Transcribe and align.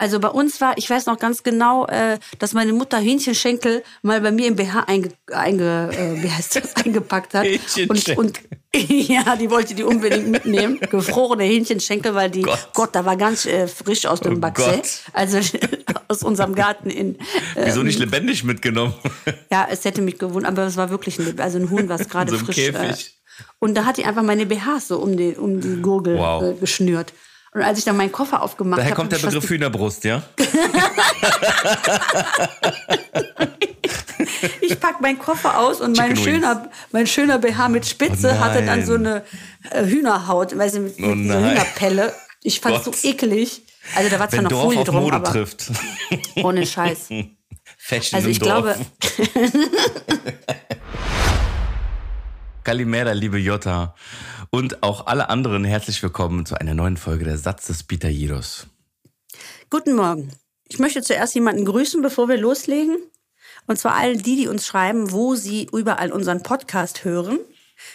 Also 0.00 0.18
bei 0.18 0.28
uns 0.28 0.62
war, 0.62 0.78
ich 0.78 0.88
weiß 0.88 1.04
noch 1.04 1.18
ganz 1.18 1.42
genau, 1.42 1.86
äh, 1.86 2.18
dass 2.38 2.54
meine 2.54 2.72
Mutter 2.72 2.96
Hähnchenschenkel 2.96 3.82
mal 4.00 4.22
bei 4.22 4.30
mir 4.30 4.46
im 4.46 4.56
BH 4.56 4.84
einge, 4.86 5.10
einge, 5.30 5.90
äh, 5.92 6.22
wie 6.22 6.30
heißt 6.30 6.56
das, 6.56 6.74
eingepackt 6.82 7.34
hat. 7.34 7.46
Und, 7.86 8.16
und 8.16 8.40
ja, 8.74 9.36
die 9.36 9.50
wollte 9.50 9.74
die 9.74 9.82
unbedingt 9.82 10.28
mitnehmen. 10.28 10.80
Gefrorene 10.80 11.44
Hähnchenschenkel, 11.44 12.14
weil 12.14 12.30
die, 12.30 12.40
Gott, 12.40 12.70
Gott 12.72 12.94
da 12.94 13.04
war 13.04 13.18
ganz 13.18 13.44
äh, 13.44 13.68
frisch 13.68 14.06
aus 14.06 14.20
dem 14.20 14.38
oh 14.38 14.40
Baxé. 14.40 15.02
Also 15.12 15.38
aus 16.08 16.22
unserem 16.22 16.54
Garten 16.54 16.88
in. 16.88 17.16
Äh, 17.54 17.66
Wieso 17.66 17.82
nicht 17.82 17.98
lebendig 17.98 18.42
mitgenommen? 18.42 18.94
Ja, 19.52 19.68
es 19.70 19.84
hätte 19.84 20.00
mich 20.00 20.18
gewundert, 20.18 20.52
aber 20.52 20.62
es 20.62 20.78
war 20.78 20.88
wirklich 20.88 21.18
ein, 21.18 21.38
also 21.38 21.58
ein 21.58 21.68
Huhn, 21.68 21.90
was 21.90 22.08
gerade 22.08 22.30
so 22.30 22.38
frisch. 22.38 22.56
Äh, 22.58 22.94
und 23.58 23.74
da 23.74 23.84
hat 23.84 23.98
die 23.98 24.06
einfach 24.06 24.22
meine 24.22 24.46
BHs 24.46 24.88
so 24.88 24.98
um 24.98 25.18
die, 25.18 25.34
um 25.34 25.60
die 25.60 25.82
Gurgel 25.82 26.16
wow. 26.16 26.42
äh, 26.42 26.54
geschnürt. 26.54 27.12
Und 27.52 27.62
als 27.62 27.78
ich 27.80 27.84
dann 27.84 27.96
meinen 27.96 28.12
Koffer 28.12 28.42
aufgemacht 28.42 28.78
habe. 28.78 28.82
Daher 28.82 28.94
kommt 28.94 29.10
der 29.10 29.18
Begriff 29.18 29.50
Hühnerbrust, 29.50 30.04
ja? 30.04 30.22
ich 34.60 34.78
pack 34.78 35.00
meinen 35.00 35.18
Koffer 35.18 35.58
aus 35.58 35.80
und 35.80 35.96
mein 35.96 36.16
schöner, 36.16 36.70
mein 36.92 37.08
schöner 37.08 37.38
BH 37.38 37.68
mit 37.70 37.86
Spitze 37.86 38.36
oh 38.36 38.40
hatte 38.40 38.64
dann 38.64 38.86
so 38.86 38.94
eine 38.94 39.24
äh, 39.70 39.84
Hühnerhaut, 39.84 40.56
weißt 40.56 40.76
du, 40.76 40.80
mit, 40.80 40.94
oh 40.98 41.06
mit 41.06 41.24
dieser 41.24 41.40
Hühnerpelle. 41.40 42.14
Ich 42.42 42.60
fand 42.60 42.76
es 42.76 42.84
so 42.84 42.92
eklig. 43.08 43.62
Also 43.96 44.10
da 44.10 44.20
war 44.20 44.28
zwar 44.28 44.44
Wenn 44.44 44.50
noch 44.50 44.62
Folie 44.62 44.84
drum, 44.84 45.02
Mode 45.02 45.16
aber 45.16 45.32
trifft. 45.32 45.72
ohne 46.36 46.64
Scheiß. 46.64 47.08
Fashion 47.78 48.16
also 48.16 48.28
ich 48.28 48.38
glaube. 48.38 48.76
Kalimera, 52.62 53.12
liebe 53.12 53.38
Jota. 53.38 53.94
Und 54.52 54.82
auch 54.82 55.06
alle 55.06 55.28
anderen 55.28 55.64
herzlich 55.64 56.02
willkommen 56.02 56.44
zu 56.44 56.56
einer 56.56 56.74
neuen 56.74 56.96
Folge 56.96 57.24
der 57.24 57.38
Satz 57.38 57.68
des 57.68 57.84
Pitajiros. 57.84 58.66
Guten 59.70 59.94
Morgen. 59.94 60.32
Ich 60.64 60.80
möchte 60.80 61.02
zuerst 61.02 61.36
jemanden 61.36 61.64
grüßen, 61.64 62.02
bevor 62.02 62.28
wir 62.28 62.36
loslegen. 62.36 62.96
Und 63.68 63.78
zwar 63.78 63.94
all 63.94 64.16
die, 64.16 64.34
die 64.34 64.48
uns 64.48 64.66
schreiben, 64.66 65.12
wo 65.12 65.36
sie 65.36 65.68
überall 65.72 66.10
unseren 66.10 66.42
Podcast 66.42 67.04
hören. 67.04 67.38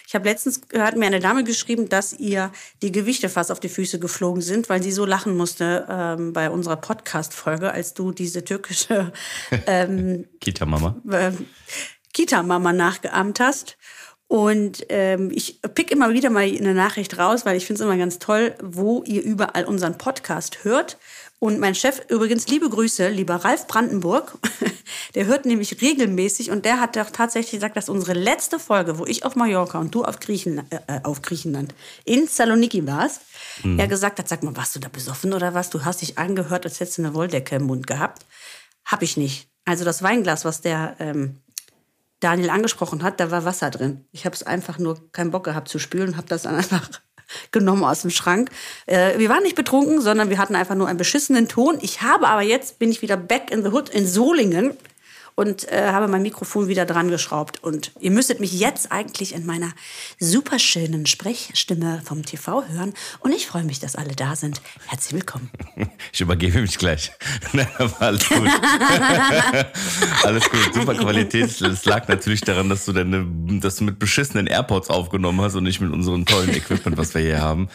Ich 0.08 0.16
habe 0.16 0.30
letztens 0.30 0.62
gehört, 0.70 0.96
mir 0.96 1.08
eine 1.08 1.20
Dame 1.20 1.44
geschrieben, 1.44 1.90
dass 1.90 2.14
ihr 2.14 2.52
die 2.82 2.94
Gewichte 2.94 3.28
fast 3.28 3.52
auf 3.52 3.60
die 3.60 3.68
Füße 3.68 4.00
geflogen 4.00 4.42
sind, 4.42 4.70
weil 4.70 4.82
sie 4.82 4.94
so 4.94 5.06
lachen 5.06 5.36
musste 5.36 5.86
ähm, 5.90 6.32
bei 6.32 6.50
unserer 6.50 6.78
Podcast-Folge, 6.78 7.72
als 7.72 7.94
du 7.94 8.14
diese 8.14 8.46
türkische 8.46 9.12
ähm, 9.68 10.26
Kita-Mama 10.40 10.96
äh, 11.12 11.34
Kita-Mama 12.14 12.72
nachgeahmt 12.72 13.42
hast. 13.42 13.78
Und 14.28 14.86
ähm, 14.90 15.32
ich 15.34 15.62
pick 15.76 15.92
immer 15.92 16.12
wieder 16.14 16.32
mal 16.32 16.44
eine 16.44 16.74
Nachricht 16.74 17.18
raus, 17.20 17.46
weil 17.46 17.58
ich 17.58 17.66
finde 17.66 17.82
es 17.82 17.86
immer 17.86 17.98
ganz 17.98 18.18
toll, 18.18 18.56
wo 18.62 19.04
ihr 19.04 19.22
überall 19.24 19.66
unseren 19.66 19.98
Podcast 19.98 20.64
hört. 20.64 20.98
Und 21.38 21.60
mein 21.60 21.76
Chef, 21.76 22.02
übrigens 22.10 22.48
liebe 22.48 22.68
Grüße, 22.70 23.10
lieber 23.10 23.36
Ralf 23.36 23.68
Brandenburg, 23.68 24.36
der 25.16 25.26
hört 25.28 25.46
nämlich 25.46 25.80
regelmäßig 25.80 26.50
und 26.50 26.66
der 26.66 26.80
hat 26.80 26.96
doch 26.96 27.12
tatsächlich 27.12 27.52
gesagt, 27.52 27.78
dass 27.78 27.88
unsere 27.88 28.14
letzte 28.14 28.58
Folge, 28.58 28.98
wo 28.98 29.06
ich 29.06 29.26
auf 29.26 29.36
Mallorca 29.36 29.78
und 29.78 29.94
du 29.94 30.04
auf 30.04 30.20
Griechenland, 30.20 30.72
äh, 30.72 31.02
auf 31.04 31.22
Griechenland 31.22 31.76
in 32.04 32.28
Saloniki 32.28 32.88
warst, 32.88 33.22
mhm. 33.64 33.78
er 33.78 33.88
gesagt 33.88 34.18
hat, 34.18 34.28
sag 34.28 34.42
mal, 34.42 34.56
warst 34.56 34.76
du 34.76 34.80
da 34.80 34.88
besoffen 34.88 35.34
oder 35.34 35.54
was? 35.54 35.70
Du 35.70 35.86
hast 35.86 36.02
dich 36.02 36.18
angehört, 36.18 36.66
als 36.66 36.80
hättest 36.80 36.98
du 36.98 37.04
eine 37.04 37.14
Wolldecke 37.14 37.58
im 37.58 37.64
Mund 37.64 37.86
gehabt. 37.86 38.26
Hab 38.86 39.04
ich 39.04 39.18
nicht. 39.18 39.48
Also 39.66 39.84
das 39.84 40.02
Weinglas, 40.02 40.46
was 40.46 40.62
der 40.62 40.96
ähm, 41.00 41.42
Daniel 42.20 42.50
angesprochen 42.50 43.04
hat, 43.04 43.20
da 43.20 43.32
war 43.32 43.46
Wasser 43.46 43.70
drin. 43.70 44.06
Ich 44.12 44.26
habe 44.26 44.36
es 44.36 44.44
einfach 44.44 44.80
nur 44.80 45.12
keinen 45.12 45.32
Bock 45.32 45.44
gehabt 45.44 45.68
zu 45.68 45.80
spülen 45.80 46.10
und 46.10 46.18
habe 46.18 46.28
das 46.28 46.44
dann 46.44 46.56
einfach 46.56 46.90
genommen 47.52 47.84
aus 47.84 48.02
dem 48.02 48.12
Schrank. 48.12 48.50
Äh, 48.86 49.18
wir 49.18 49.30
waren 49.30 49.44
nicht 49.44 49.56
betrunken, 49.56 50.02
sondern 50.02 50.30
wir 50.30 50.38
hatten 50.38 50.56
einfach 50.56 50.76
nur 50.76 50.88
einen 50.88 50.98
beschissenen 50.98 51.48
Ton. 51.48 51.78
Ich 51.82 52.02
habe 52.02 52.28
aber 52.28 52.42
jetzt, 52.42 52.80
bin 52.80 52.92
ich 52.92 53.02
wieder 53.02 53.18
back 53.18 53.52
in 53.52 53.64
the 53.64 53.70
hood 53.70 53.90
in 53.90 54.08
Solingen 54.08 54.78
und 55.36 55.70
äh, 55.70 55.90
habe 55.92 56.08
mein 56.08 56.22
Mikrofon 56.22 56.70
wieder 56.70 56.86
dran 56.86 57.10
geschraubt. 57.10 57.62
Und 57.62 57.92
ihr 58.00 58.12
müsstet 58.12 58.40
mich 58.40 58.58
jetzt 58.58 58.92
eigentlich 58.92 59.36
in 59.36 59.46
meiner 59.46 59.74
superschönen 60.18 61.06
Sprechstimme 61.06 62.02
vom 62.06 62.24
TV 62.24 62.64
hören. 62.70 62.94
Und 63.20 63.34
ich 63.34 63.46
freue 63.46 63.64
mich, 63.64 63.80
dass 63.80 63.98
alle 63.98 64.16
da 64.16 64.36
sind. 64.36 64.62
Herzlich 64.88 65.14
willkommen. 65.14 65.50
Ich 66.14 66.22
übergebe 66.22 66.62
mich 66.62 66.78
gleich. 66.78 67.12
alles 68.00 68.30
gut. 68.30 68.50
alles 70.24 70.50
gut, 70.50 70.74
super 70.74 70.94
Qualität. 70.94 71.62
Es 71.62 71.84
lag 71.84 72.08
natürlich 72.08 72.42
daran, 72.42 72.70
dass 72.70 72.86
du, 72.86 72.94
deine, 72.94 73.26
dass 73.60 73.78
du 73.78 73.84
mit 73.84 74.00
beschissenen 74.00 74.48
AirPods 74.48 74.90
aufgenommen 74.90 75.42
hast 75.42 75.56
und 75.56 75.64
nicht 75.64 75.82
mit 75.82 75.92
unserem 75.92 76.26
tollen 76.26 76.54
Equipment, 76.54 76.98
was 76.98 77.14
wir 77.14 77.22
hier 77.22 77.42
haben. 77.42 77.68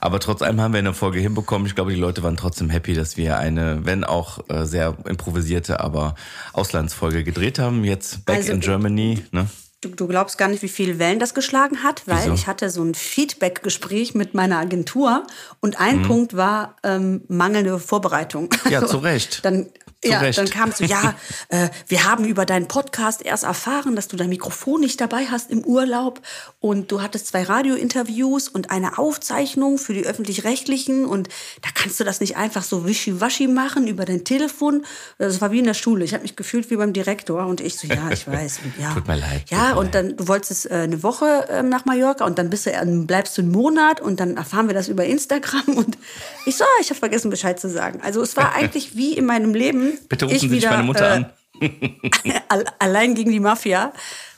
Aber 0.00 0.18
trotz 0.18 0.42
allem 0.42 0.60
haben 0.60 0.72
wir 0.72 0.78
eine 0.78 0.94
Folge 0.94 1.20
hinbekommen. 1.20 1.68
Ich 1.68 1.76
glaube, 1.76 1.92
die 1.92 2.00
Leute 2.00 2.24
waren 2.24 2.36
trotzdem 2.36 2.68
happy, 2.70 2.94
dass 2.94 3.16
wir 3.16 3.38
eine, 3.38 3.84
wenn 3.84 4.02
auch 4.02 4.40
äh, 4.48 4.64
sehr 4.64 4.96
improvisierte, 5.06 5.78
aber 5.78 6.16
Auslandsfolge 6.52 7.03
Folge 7.04 7.22
gedreht 7.22 7.58
haben, 7.58 7.84
jetzt 7.84 8.24
Back 8.24 8.36
also, 8.36 8.52
in 8.52 8.60
Germany. 8.60 9.22
Ne? 9.30 9.46
Du, 9.82 9.90
du, 9.90 10.06
glaubst 10.06 10.38
gar 10.38 10.48
nicht, 10.48 10.62
wie 10.62 10.68
viele 10.68 10.98
Wellen 10.98 11.18
das 11.18 11.34
geschlagen 11.34 11.82
hat, 11.82 12.02
weil 12.06 12.22
Wieso? 12.22 12.32
ich 12.32 12.46
hatte 12.46 12.70
so 12.70 12.82
ein 12.82 12.94
Feedback-Gespräch 12.94 14.14
mit 14.14 14.32
meiner 14.32 14.58
Agentur 14.58 15.26
und 15.60 15.78
ein 15.78 15.98
mhm. 15.98 16.02
Punkt 16.04 16.34
war 16.34 16.76
ähm, 16.82 17.20
mangelnde 17.28 17.78
Vorbereitung. 17.78 18.48
Ja, 18.70 18.80
also, 18.80 18.92
zu 18.92 18.98
Recht. 19.00 19.44
Dann 19.44 19.66
ja, 20.10 20.20
Recht. 20.20 20.38
dann 20.38 20.50
kam 20.50 20.72
so, 20.72 20.84
ja, 20.84 21.14
äh, 21.48 21.68
wir 21.88 22.04
haben 22.04 22.24
über 22.24 22.46
deinen 22.46 22.68
Podcast 22.68 23.22
erst 23.22 23.44
erfahren, 23.44 23.96
dass 23.96 24.08
du 24.08 24.16
dein 24.16 24.28
Mikrofon 24.28 24.80
nicht 24.80 25.00
dabei 25.00 25.26
hast 25.26 25.50
im 25.50 25.64
Urlaub 25.64 26.20
und 26.60 26.90
du 26.92 27.02
hattest 27.02 27.28
zwei 27.28 27.42
Radiointerviews 27.42 28.48
und 28.48 28.70
eine 28.70 28.98
Aufzeichnung 28.98 29.78
für 29.78 29.94
die 29.94 30.04
öffentlich-rechtlichen 30.04 31.06
und 31.06 31.28
da 31.62 31.68
kannst 31.74 32.00
du 32.00 32.04
das 32.04 32.20
nicht 32.20 32.36
einfach 32.36 32.62
so 32.62 32.86
wischiwaschi 32.86 33.48
machen 33.48 33.86
über 33.86 34.04
dein 34.04 34.24
Telefon. 34.24 34.84
Das 35.18 35.40
war 35.40 35.50
wie 35.50 35.58
in 35.58 35.64
der 35.64 35.74
Schule. 35.74 36.04
Ich 36.04 36.12
habe 36.12 36.22
mich 36.22 36.36
gefühlt 36.36 36.70
wie 36.70 36.76
beim 36.76 36.92
Direktor 36.92 37.46
und 37.46 37.60
ich 37.60 37.76
so, 37.76 37.86
ja, 37.86 38.10
ich 38.10 38.26
weiß. 38.30 38.60
Und 38.64 38.74
ja. 38.80 38.92
Tut 38.92 39.06
mir 39.06 39.16
leid. 39.16 39.44
Ja, 39.48 39.74
mir 39.74 39.78
und 39.78 39.94
dann, 39.94 40.16
du 40.16 40.28
wolltest 40.28 40.70
äh, 40.70 40.74
eine 40.74 41.02
Woche 41.02 41.48
äh, 41.48 41.62
nach 41.62 41.84
Mallorca 41.84 42.24
und 42.24 42.38
dann 42.38 42.50
bist 42.50 42.66
du, 42.66 42.72
äh, 42.72 42.84
bleibst 42.84 43.36
du 43.38 43.42
einen 43.42 43.52
Monat 43.52 44.00
und 44.00 44.20
dann 44.20 44.36
erfahren 44.36 44.68
wir 44.68 44.74
das 44.74 44.88
über 44.88 45.04
Instagram 45.04 45.62
und 45.76 45.98
ich 46.46 46.56
so, 46.56 46.64
ich 46.80 46.90
habe 46.90 46.98
vergessen 46.98 47.30
Bescheid 47.30 47.58
zu 47.58 47.68
sagen. 47.68 48.00
Also 48.02 48.22
es 48.22 48.36
war 48.36 48.54
eigentlich 48.54 48.96
wie 48.96 49.14
in 49.14 49.26
meinem 49.26 49.54
Leben 49.54 49.93
Bitte 50.08 50.26
rufen 50.26 50.38
Sie 50.38 50.50
wieder, 50.50 50.70
meine 50.70 50.82
Mutter 50.82 51.24
äh, 51.60 52.40
an. 52.50 52.64
allein 52.78 53.14
gegen 53.14 53.30
die 53.30 53.40
Mafia. 53.40 53.92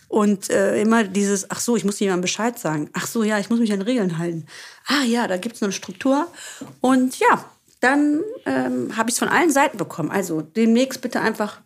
Und 0.09 0.51
äh, 0.51 0.81
immer 0.81 1.03
dieses, 1.05 1.51
ach 1.51 1.59
so, 1.59 1.77
ich 1.77 1.85
muss 1.85 1.99
jemandem 1.99 2.23
Bescheid 2.23 2.59
sagen. 2.59 2.91
Ach 2.93 3.07
so, 3.07 3.25
ja, 3.25 3.39
ich 3.39 3.51
muss 3.51 3.59
mich 3.59 3.73
an 3.73 3.83
Regeln 3.83 4.19
halten. 4.19 4.47
Ah 4.87 5.03
ja, 5.05 5.27
da 5.27 5.37
gibt 5.37 5.57
es 5.57 5.63
eine 5.63 5.73
Struktur. 5.73 6.29
Und 6.81 7.19
ja, 7.19 7.45
dann 7.81 8.21
ähm, 8.47 8.97
habe 8.97 9.11
ich 9.11 9.15
es 9.15 9.19
von 9.19 9.29
allen 9.29 9.51
Seiten 9.51 9.79
bekommen. 9.79 10.11
Also 10.11 10.43
demnächst 10.43 11.01
bitte 11.01 11.21
einfach 11.21 11.61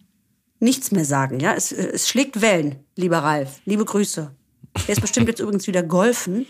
nichts 0.58 0.90
mehr 0.90 1.04
sagen. 1.04 1.40
Ja, 1.40 1.54
es, 1.54 1.72
äh, 1.72 1.90
es 1.92 2.08
schlägt 2.08 2.40
Wellen, 2.40 2.84
lieber 2.96 3.18
Ralf. 3.18 3.60
Liebe 3.66 3.84
Grüße. 3.84 4.30
Er 4.86 4.92
ist 4.92 5.00
bestimmt 5.00 5.28
jetzt 5.28 5.40
übrigens 5.40 5.66
wieder 5.66 5.82
golfen 5.82 6.46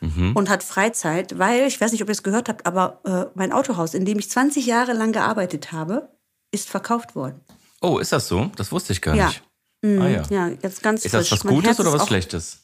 mhm. 0.00 0.32
und 0.34 0.48
hat 0.48 0.62
Freizeit, 0.62 1.38
weil, 1.38 1.66
ich 1.66 1.80
weiß 1.80 1.92
nicht, 1.92 2.02
ob 2.02 2.08
ihr 2.08 2.12
es 2.12 2.22
gehört 2.22 2.48
habt, 2.48 2.66
aber 2.66 3.00
äh, 3.04 3.30
mein 3.34 3.52
Autohaus, 3.52 3.94
in 3.94 4.04
dem 4.04 4.18
ich 4.18 4.30
20 4.30 4.66
Jahre 4.66 4.92
lang 4.92 5.12
gearbeitet 5.12 5.72
habe, 5.72 6.08
ist 6.52 6.68
verkauft 6.68 7.16
worden. 7.16 7.40
Oh, 7.80 7.98
ist 7.98 8.12
das 8.12 8.28
so? 8.28 8.50
Das 8.56 8.70
wusste 8.70 8.92
ich 8.92 9.02
gar 9.02 9.16
ja. 9.16 9.26
nicht. 9.26 9.42
Mhm. 9.82 10.00
Ah, 10.00 10.08
ja. 10.08 10.22
ja, 10.30 10.48
jetzt 10.62 10.82
ganz 10.82 11.04
Ist 11.04 11.10
frisch. 11.10 11.30
das 11.30 11.44
was 11.44 11.50
Gutes 11.50 11.80
oder 11.80 11.92
was 11.92 12.06
Schlechtes? 12.06 12.58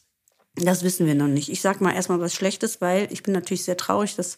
Das 0.55 0.83
wissen 0.83 1.05
wir 1.05 1.15
noch 1.15 1.27
nicht. 1.27 1.49
Ich 1.49 1.61
sag 1.61 1.81
mal 1.81 1.93
erstmal 1.93 2.19
was 2.19 2.33
Schlechtes, 2.33 2.81
weil 2.81 3.07
ich 3.11 3.23
bin 3.23 3.33
natürlich 3.33 3.63
sehr 3.63 3.77
traurig, 3.77 4.15
dass 4.15 4.37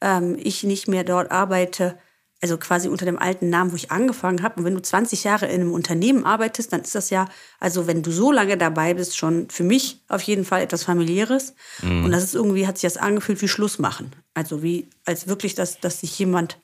ähm, 0.00 0.36
ich 0.40 0.62
nicht 0.64 0.88
mehr 0.88 1.04
dort 1.04 1.30
arbeite, 1.30 1.98
also 2.40 2.56
quasi 2.56 2.88
unter 2.88 3.04
dem 3.04 3.18
alten 3.18 3.50
Namen, 3.50 3.72
wo 3.72 3.76
ich 3.76 3.90
angefangen 3.90 4.42
habe. 4.42 4.58
Und 4.58 4.64
wenn 4.64 4.74
du 4.74 4.82
20 4.82 5.24
Jahre 5.24 5.46
in 5.46 5.60
einem 5.60 5.72
Unternehmen 5.72 6.24
arbeitest, 6.24 6.72
dann 6.72 6.80
ist 6.80 6.94
das 6.94 7.10
ja, 7.10 7.28
also 7.58 7.86
wenn 7.86 8.02
du 8.02 8.10
so 8.10 8.32
lange 8.32 8.56
dabei 8.56 8.94
bist, 8.94 9.16
schon 9.16 9.50
für 9.50 9.64
mich 9.64 10.02
auf 10.08 10.22
jeden 10.22 10.44
Fall 10.44 10.62
etwas 10.62 10.84
familiäres. 10.84 11.54
Mhm. 11.82 12.04
Und 12.04 12.12
das 12.12 12.24
ist 12.24 12.34
irgendwie, 12.34 12.66
hat 12.66 12.78
sich 12.78 12.90
das 12.90 12.96
angefühlt 12.96 13.42
wie 13.42 13.48
Schluss 13.48 13.78
machen. 13.78 14.12
Also 14.34 14.62
wie, 14.62 14.88
als 15.04 15.28
wirklich, 15.28 15.54
dass, 15.54 15.80
dass 15.80 16.00
sich 16.00 16.18
jemand 16.18 16.58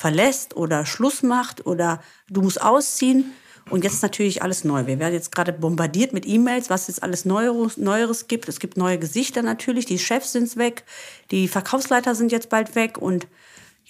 verlässt 0.00 0.56
oder 0.56 0.86
Schluss 0.86 1.22
macht 1.22 1.66
oder 1.66 2.02
du 2.28 2.40
musst 2.42 2.60
ausziehen. 2.62 3.32
Und 3.68 3.84
jetzt 3.84 4.02
natürlich 4.02 4.42
alles 4.42 4.64
neu. 4.64 4.86
Wir 4.86 4.98
werden 4.98 5.12
jetzt 5.12 5.30
gerade 5.30 5.52
bombardiert 5.52 6.12
mit 6.12 6.26
E-Mails, 6.26 6.70
was 6.70 6.88
es 6.88 6.98
alles 7.00 7.24
Neueres, 7.24 7.76
Neueres 7.76 8.26
gibt. 8.26 8.48
Es 8.48 8.58
gibt 8.58 8.76
neue 8.76 8.98
Gesichter 8.98 9.42
natürlich. 9.42 9.84
Die 9.84 9.98
Chefs 9.98 10.32
sind 10.32 10.56
weg. 10.56 10.84
Die 11.30 11.46
Verkaufsleiter 11.46 12.14
sind 12.14 12.32
jetzt 12.32 12.48
bald 12.48 12.74
weg. 12.74 12.98
Und 12.98 13.28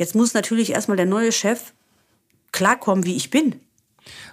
Jetzt 0.00 0.14
muss 0.14 0.32
natürlich 0.32 0.70
erstmal 0.72 0.96
der 0.96 1.04
neue 1.04 1.30
Chef 1.30 1.74
klarkommen, 2.52 3.04
wie 3.04 3.16
ich 3.16 3.28
bin. 3.28 3.60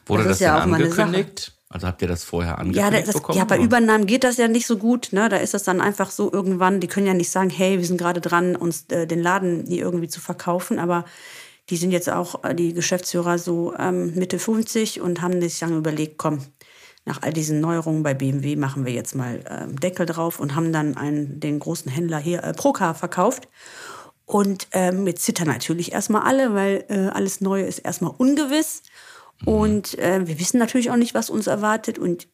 Wurde 0.05 0.23
Das 0.23 0.29
das, 0.29 0.37
ist 0.37 0.41
ja 0.45 0.63
denn 0.63 0.73
angekündigt? 0.73 1.51
Also 1.67 1.87
habt 1.87 2.01
ihr 2.01 2.07
das 2.07 2.23
vorher 2.23 2.53
Ja, 2.53 2.57
angekündigt 2.59 3.07
das, 3.09 3.15
bekommen? 3.15 3.37
ja, 3.37 3.43
bei? 3.43 3.59
Übernahmen 3.59 4.05
geht 4.05 4.23
das 4.23 4.37
ja 4.37 4.47
nicht 4.47 4.65
so 4.65 4.77
gut. 4.77 5.09
Ne? 5.11 5.27
Da 5.27 5.35
ist 5.35 5.53
das 5.53 5.63
dann 5.63 5.81
einfach 5.81 6.09
so 6.09 6.31
irgendwann, 6.31 6.79
die 6.79 6.87
können 6.87 7.05
ja 7.05 7.13
nicht 7.13 7.29
sagen, 7.29 7.49
hey, 7.49 7.77
wir 7.79 7.85
sind 7.85 7.97
gerade 7.97 8.21
dran, 8.21 8.55
uns 8.55 8.85
äh, 8.87 9.05
den 9.07 9.21
Laden 9.21 9.65
hier 9.67 9.83
irgendwie 9.83 10.07
zu 10.07 10.21
verkaufen. 10.21 10.79
Aber 10.79 11.03
die 11.69 11.77
sind 11.77 11.91
jetzt 11.91 12.09
auch, 12.09 12.43
äh, 12.43 12.55
die 12.55 12.73
Geschäftsführer, 12.73 13.37
so 13.37 13.73
ähm, 13.77 14.13
Mitte 14.15 14.39
50 14.39 15.01
und 15.01 15.21
haben 15.21 15.41
sich 15.41 15.59
dann 15.59 15.77
überlegt, 15.77 16.17
komm, 16.17 16.39
nach 17.05 17.21
all 17.21 17.31
diesen 17.31 17.61
Neuerungen 17.61 18.03
bei 18.03 18.13
BMW 18.13 18.55
machen 18.55 18.85
wir 18.85 18.91
jetzt 18.91 19.15
mal 19.15 19.43
ähm, 19.49 19.79
Deckel 19.79 20.05
drauf 20.05 20.39
und 20.39 20.55
haben 20.55 20.73
dann 20.73 20.97
einen, 20.97 21.39
den 21.39 21.59
großen 21.59 21.89
Händler 21.89 22.19
hier, 22.19 22.43
äh, 22.43 22.53
Procar, 22.53 22.95
verkauft. 22.95 23.47
Und 24.25 24.67
ähm, 24.73 25.07
jetzt 25.07 25.23
zittern 25.23 25.47
natürlich 25.47 25.93
erstmal 25.93 26.23
alle, 26.23 26.53
weil 26.53 26.83
äh, 26.89 27.07
alles 27.07 27.39
Neue 27.39 27.63
ist 27.63 27.79
erstmal 27.79 28.13
ungewiss. 28.17 28.83
Und 29.45 29.97
äh, 29.99 30.27
wir 30.27 30.37
wissen 30.37 30.57
natürlich 30.57 30.91
auch 30.91 30.97
nicht, 30.97 31.13
was 31.13 31.29
uns 31.29 31.47
erwartet. 31.47 31.97
Und 31.97 32.27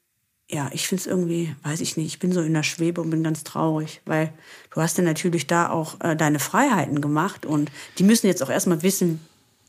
ja, 0.53 0.69
ich 0.71 0.87
finde 0.87 1.01
es 1.01 1.07
irgendwie, 1.07 1.55
weiß 1.63 1.81
ich 1.81 1.97
nicht, 1.97 2.07
ich 2.07 2.19
bin 2.19 2.31
so 2.31 2.41
in 2.41 2.53
der 2.53 2.63
Schwebe 2.63 3.01
und 3.01 3.09
bin 3.09 3.23
ganz 3.23 3.43
traurig, 3.43 4.01
weil 4.05 4.31
du 4.73 4.81
hast 4.81 4.97
ja 4.97 5.03
natürlich 5.03 5.47
da 5.47 5.69
auch 5.69 5.99
äh, 6.01 6.15
deine 6.15 6.39
Freiheiten 6.39 7.01
gemacht 7.01 7.45
und 7.45 7.71
die 7.97 8.03
müssen 8.03 8.27
jetzt 8.27 8.43
auch 8.43 8.49
erstmal 8.49 8.83
wissen, 8.83 9.19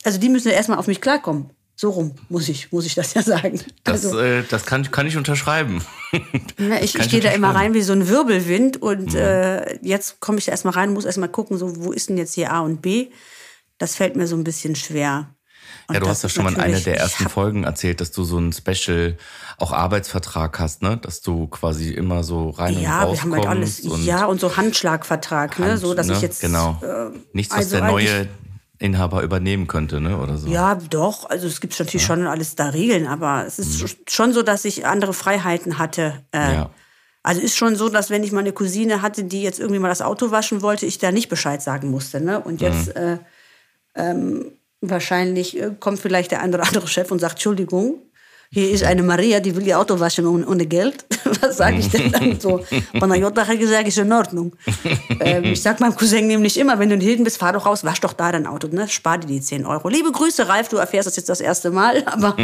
also 0.05 0.19
die 0.19 0.29
müssen 0.29 0.49
ja 0.49 0.55
erstmal 0.55 0.79
auf 0.79 0.87
mich 0.87 1.01
klarkommen. 1.01 1.51
So 1.77 1.91
rum 1.91 2.15
muss 2.29 2.49
ich, 2.49 2.71
muss 2.71 2.87
ich 2.87 2.95
das 2.95 3.15
ja 3.15 3.23
sagen. 3.23 3.61
Das, 3.83 4.05
also, 4.05 4.21
äh, 4.21 4.45
das 4.49 4.65
kann, 4.65 4.89
kann 4.91 5.07
ich 5.07 5.17
unterschreiben. 5.17 5.83
na, 6.57 6.81
ich, 6.81 6.95
ich 6.95 7.09
gehe 7.09 7.21
da 7.21 7.31
immer 7.31 7.55
rein 7.55 7.75
wie 7.75 7.83
so 7.83 7.93
ein 7.93 8.09
Wirbelwind 8.09 8.81
und 8.81 9.15
äh, 9.15 9.79
jetzt 9.83 10.21
komme 10.21 10.39
ich 10.39 10.45
da 10.45 10.53
erstmal 10.53 10.75
rein, 10.75 10.93
muss 10.93 11.05
erstmal 11.05 11.31
gucken, 11.31 11.57
so, 11.59 11.85
wo 11.85 11.93
ist 11.93 12.11
denn 12.11 12.19
jetzt 12.19 12.35
hier 12.35 12.53
A 12.53 12.61
und 12.61 12.81
B? 12.81 13.09
Das 13.79 13.97
fällt 13.97 14.15
mir 14.15 14.29
so 14.29 14.37
ein 14.37 14.45
bisschen 14.45 14.77
schwer. 14.77 15.35
Und 15.87 15.95
Ja, 15.95 16.01
du 16.01 16.09
hast 16.09 16.23
ja 16.23 16.29
schon 16.29 16.45
mal 16.45 16.53
in 16.55 16.61
einer 16.61 16.81
der 16.81 16.99
ersten 16.99 17.29
Folgen 17.29 17.65
erzählt, 17.65 18.01
dass 18.01 18.11
du 18.11 18.25
so 18.25 18.37
einen 18.39 18.53
Special 18.53 19.17
auch 19.59 19.73
Arbeitsvertrag 19.73 20.59
hast, 20.59 20.83
ne? 20.83 20.97
Dass 20.97 21.21
du 21.21 21.47
quasi 21.49 21.91
immer 21.93 22.25
so 22.25 22.51
rein 22.51 22.77
und 22.77 22.83
Ja, 22.83 23.03
raus 23.03 23.17
wir 23.19 23.23
haben 23.23 23.33
halt 23.35 23.47
alles. 23.47 23.81
und 23.81 24.05
Ja, 24.05 24.25
und 24.27 24.41
so 24.41 24.57
Handschlagvertrag, 24.57 25.59
ne? 25.59 25.73
Hand, 25.73 25.81
So, 25.81 25.95
dass 25.95 26.07
ne? 26.07 26.15
ich 26.15 26.23
jetzt. 26.23 26.41
genau 26.41 26.81
äh, 26.83 27.11
nichts, 27.33 27.53
was 27.53 27.65
also 27.65 27.77
der 27.79 27.87
neue 27.87 28.29
Inhaber 28.79 29.23
übernehmen 29.23 29.67
könnte, 29.67 30.01
ne? 30.01 30.19
Oder 30.19 30.37
so. 30.37 30.49
Ja, 30.49 30.75
doch. 30.75 31.29
Also 31.31 31.47
es 31.47 31.61
gibt 31.61 31.79
natürlich 31.79 32.05
schon 32.05 32.27
alles 32.27 32.55
da 32.57 32.71
Regeln, 32.71 33.07
aber 33.07 33.45
es 33.47 33.59
ist 33.59 34.11
schon 34.11 34.33
so, 34.33 34.43
dass 34.43 34.65
ich 34.65 34.87
andere 34.87 35.13
Freiheiten 35.13 35.79
hatte. 35.79 36.25
Äh, 36.33 36.49
Mhm. 36.49 36.55
Ja. 36.55 36.71
Also 37.27 37.41
ist 37.41 37.57
schon 37.57 37.75
so, 37.75 37.89
dass 37.89 38.11
wenn 38.11 38.23
ich 38.23 38.33
mal 38.33 38.41
eine 38.41 38.53
Cousine 38.53 39.01
hatte, 39.01 39.25
die 39.25 39.41
jetzt 39.43 39.59
irgendwie 39.59 39.79
mal 39.81 39.89
das 39.89 40.03
Auto 40.03 40.31
waschen 40.31 40.61
wollte, 40.61 40.85
ich 40.85 40.99
da 40.99 41.11
nicht 41.11 41.31
Bescheid 41.31 41.63
sagen 41.63 41.91
musste. 41.91 42.21
Ne? 42.21 42.39
Und 42.39 42.61
jetzt 42.61 42.89
Mhm. 42.89 43.01
äh, 43.03 43.19
ähm, 43.95 44.53
wahrscheinlich 44.91 45.61
äh, 45.61 45.71
kommt 45.79 45.99
vielleicht 45.99 46.31
der 46.31 46.41
ein 46.43 46.55
oder 46.55 46.67
andere 46.67 46.89
Chef 46.89 47.11
und 47.11 47.21
sagt, 47.21 47.35
Entschuldigung, 47.35 48.01
hier 48.55 48.71
ist 48.71 48.85
eine 48.85 49.03
Maria, 49.03 49.41
die 49.41 49.57
will 49.57 49.67
ihr 49.67 49.81
Auto 49.81 49.99
waschen 49.99 50.27
ohne, 50.27 50.67
Geld. 50.67 51.05
Was 51.41 51.57
sage 51.57 51.79
ich 51.79 51.91
denn 51.91 52.13
dann 52.13 52.39
so? 52.39 52.65
Von 52.97 53.09
der 53.09 53.19
Jota 53.19 53.45
hat 53.45 53.59
gesagt, 53.59 53.89
ist 53.89 53.99
in 53.99 54.13
Ordnung. 54.13 54.55
ähm, 55.19 55.45
ich 55.45 55.61
sag 55.61 55.81
meinem 55.81 55.97
Cousin 55.97 56.29
nämlich 56.29 56.57
immer, 56.57 56.79
wenn 56.79 56.89
du 56.89 56.95
in 56.95 57.01
Hilden 57.01 57.25
bist, 57.25 57.39
fahr 57.39 57.53
doch 57.53 57.67
raus, 57.67 57.83
wasch 57.83 58.01
doch 58.01 58.13
da 58.13 58.31
dein 58.31 58.47
Auto, 58.47 58.69
ne? 58.69 58.87
Spar 58.87 59.19
dir 59.19 59.27
die 59.27 59.41
10 59.41 59.67
Euro. 59.67 59.89
Liebe 59.89 60.13
Grüße, 60.13 60.47
Ralf, 60.47 60.69
du 60.69 60.77
erfährst 60.77 61.09
das 61.09 61.17
jetzt 61.17 61.29
das 61.29 61.41
erste 61.41 61.73
Mal, 61.73 62.05
aber 62.07 62.37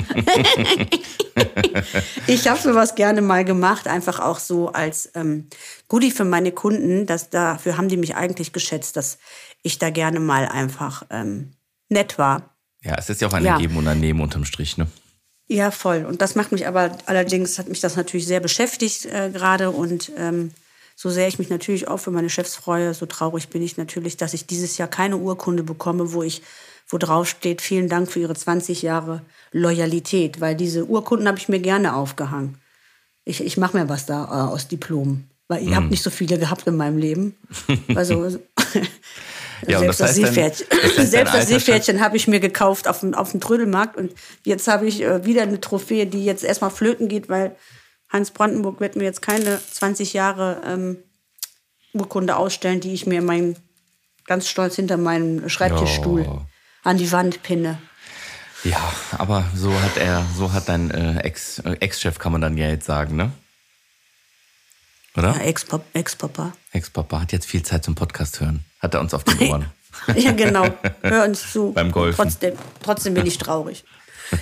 ich 2.26 2.48
habe 2.48 2.60
sowas 2.60 2.96
gerne 2.96 3.22
mal 3.22 3.44
gemacht, 3.44 3.86
einfach 3.86 4.18
auch 4.18 4.40
so 4.40 4.70
als 4.70 5.10
ähm, 5.14 5.46
Goodie 5.86 6.10
für 6.10 6.24
meine 6.24 6.50
Kunden. 6.50 7.06
Dass 7.06 7.30
dafür 7.30 7.76
haben 7.76 7.88
die 7.88 7.96
mich 7.96 8.16
eigentlich 8.16 8.52
geschätzt, 8.52 8.96
dass 8.96 9.18
ich 9.62 9.78
da 9.78 9.90
gerne 9.90 10.18
mal 10.18 10.46
einfach 10.46 11.04
ähm, 11.10 11.52
nett 11.90 12.18
war. 12.18 12.56
Ja, 12.82 12.94
es 12.96 13.10
ist 13.10 13.20
ja 13.20 13.28
auch 13.28 13.32
ein 13.32 13.44
Ja. 13.44 13.58
Geben 13.58 13.76
und 13.76 13.86
ein 13.86 14.00
Nehmen 14.00 14.20
unterm 14.20 14.44
Strich, 14.44 14.78
ne? 14.78 14.86
Ja, 15.48 15.70
voll. 15.70 16.04
Und 16.04 16.22
das 16.22 16.36
macht 16.36 16.52
mich 16.52 16.66
aber 16.66 16.96
allerdings, 17.06 17.58
hat 17.58 17.68
mich 17.68 17.80
das 17.80 17.96
natürlich 17.96 18.26
sehr 18.26 18.40
beschäftigt 18.40 19.06
äh, 19.06 19.30
gerade. 19.32 19.70
Und 19.70 20.12
ähm, 20.16 20.52
so 20.94 21.10
sehr 21.10 21.26
ich 21.26 21.38
mich 21.38 21.50
natürlich 21.50 21.88
auch 21.88 21.98
für 21.98 22.12
meine 22.12 22.30
Chefs 22.30 22.54
freue, 22.54 22.94
so 22.94 23.04
traurig 23.04 23.48
bin 23.48 23.60
ich 23.60 23.76
natürlich, 23.76 24.16
dass 24.16 24.32
ich 24.32 24.46
dieses 24.46 24.78
Jahr 24.78 24.86
keine 24.86 25.16
Urkunde 25.16 25.64
bekomme, 25.64 26.12
wo 26.12 26.22
ich 26.22 26.42
wo 26.90 26.98
drauf 26.98 27.28
steht, 27.28 27.62
vielen 27.62 27.88
Dank 27.88 28.10
für 28.10 28.20
Ihre 28.20 28.34
20 28.34 28.82
Jahre 28.82 29.22
Loyalität, 29.52 30.40
weil 30.40 30.56
diese 30.56 30.86
Urkunden 30.86 31.28
habe 31.28 31.38
ich 31.38 31.48
mir 31.48 31.60
gerne 31.60 31.94
aufgehangen. 31.94 32.58
Ich, 33.24 33.44
ich 33.44 33.56
mache 33.56 33.76
mir 33.76 33.88
was 33.88 34.06
da 34.06 34.24
äh, 34.24 34.52
aus 34.52 34.68
Diplomen, 34.68 35.30
weil 35.46 35.62
ich 35.62 35.74
habe 35.74 35.86
nicht 35.86 36.02
so 36.02 36.10
viele 36.10 36.38
gehabt 36.38 36.66
in 36.66 36.76
meinem 36.76 36.98
Leben. 36.98 37.36
Also 37.94 38.24
Ja, 39.66 39.78
selbst 39.78 40.00
das 40.00 40.08
das, 40.08 40.16
Seepferdchen, 40.16 40.66
das 40.70 40.96
heißt, 40.98 41.10
selbst 41.10 41.34
das 41.34 41.48
Seepferdchen 41.48 42.00
habe 42.00 42.16
ich 42.16 42.28
mir 42.28 42.40
gekauft 42.40 42.88
auf 42.88 43.00
dem, 43.00 43.14
auf 43.14 43.30
dem 43.32 43.40
Trödelmarkt 43.40 43.96
und 43.96 44.12
jetzt 44.44 44.68
habe 44.68 44.86
ich 44.86 45.02
äh, 45.02 45.24
wieder 45.24 45.42
eine 45.42 45.60
Trophäe, 45.60 46.06
die 46.06 46.24
jetzt 46.24 46.44
erstmal 46.44 46.70
flöten 46.70 47.08
geht, 47.08 47.28
weil 47.28 47.56
Hans 48.08 48.30
Brandenburg 48.30 48.80
wird 48.80 48.96
mir 48.96 49.04
jetzt 49.04 49.22
keine 49.22 49.60
20 49.72 50.12
Jahre 50.14 50.62
ähm, 50.66 50.98
Urkunde 51.92 52.36
ausstellen, 52.36 52.80
die 52.80 52.92
ich 52.92 53.06
mir 53.06 53.22
mein, 53.22 53.56
ganz 54.26 54.48
stolz 54.48 54.76
hinter 54.76 54.96
meinem 54.96 55.48
Schreibtischstuhl 55.48 56.22
Ja. 56.24 56.46
an 56.82 56.98
die 56.98 57.10
Wand 57.12 57.42
pinne. 57.42 57.78
Ja, 58.62 58.92
aber 59.16 59.44
so 59.54 59.72
hat 59.72 59.96
er, 59.96 60.26
so 60.36 60.52
hat 60.52 60.68
dein 60.68 60.90
äh, 60.90 61.20
Ex, 61.20 61.60
äh, 61.60 61.76
Ex-Chef, 61.80 62.18
kann 62.18 62.32
man 62.32 62.40
dann 62.40 62.58
ja 62.58 62.68
jetzt 62.68 62.86
sagen, 62.86 63.16
ne? 63.16 63.32
Oder? 65.16 65.34
Ja, 65.34 65.40
Ex-Papa. 65.40 66.52
Ex-Papa 66.72 67.20
hat 67.20 67.32
jetzt 67.32 67.46
viel 67.46 67.62
Zeit 67.62 67.84
zum 67.84 67.94
Podcast 67.94 68.40
hören. 68.40 68.64
Hat 68.80 68.94
er 68.94 69.00
uns 69.00 69.14
auf 69.14 69.24
den 69.24 69.38
Ohren. 69.50 69.66
ja, 70.16 70.32
genau. 70.32 70.66
Hör 71.02 71.24
uns 71.24 71.52
zu. 71.52 71.72
Beim 71.74 71.92
Golfen. 71.92 72.16
Trotzdem, 72.16 72.54
trotzdem 72.82 73.14
bin 73.14 73.26
ich 73.26 73.38
traurig. 73.38 73.84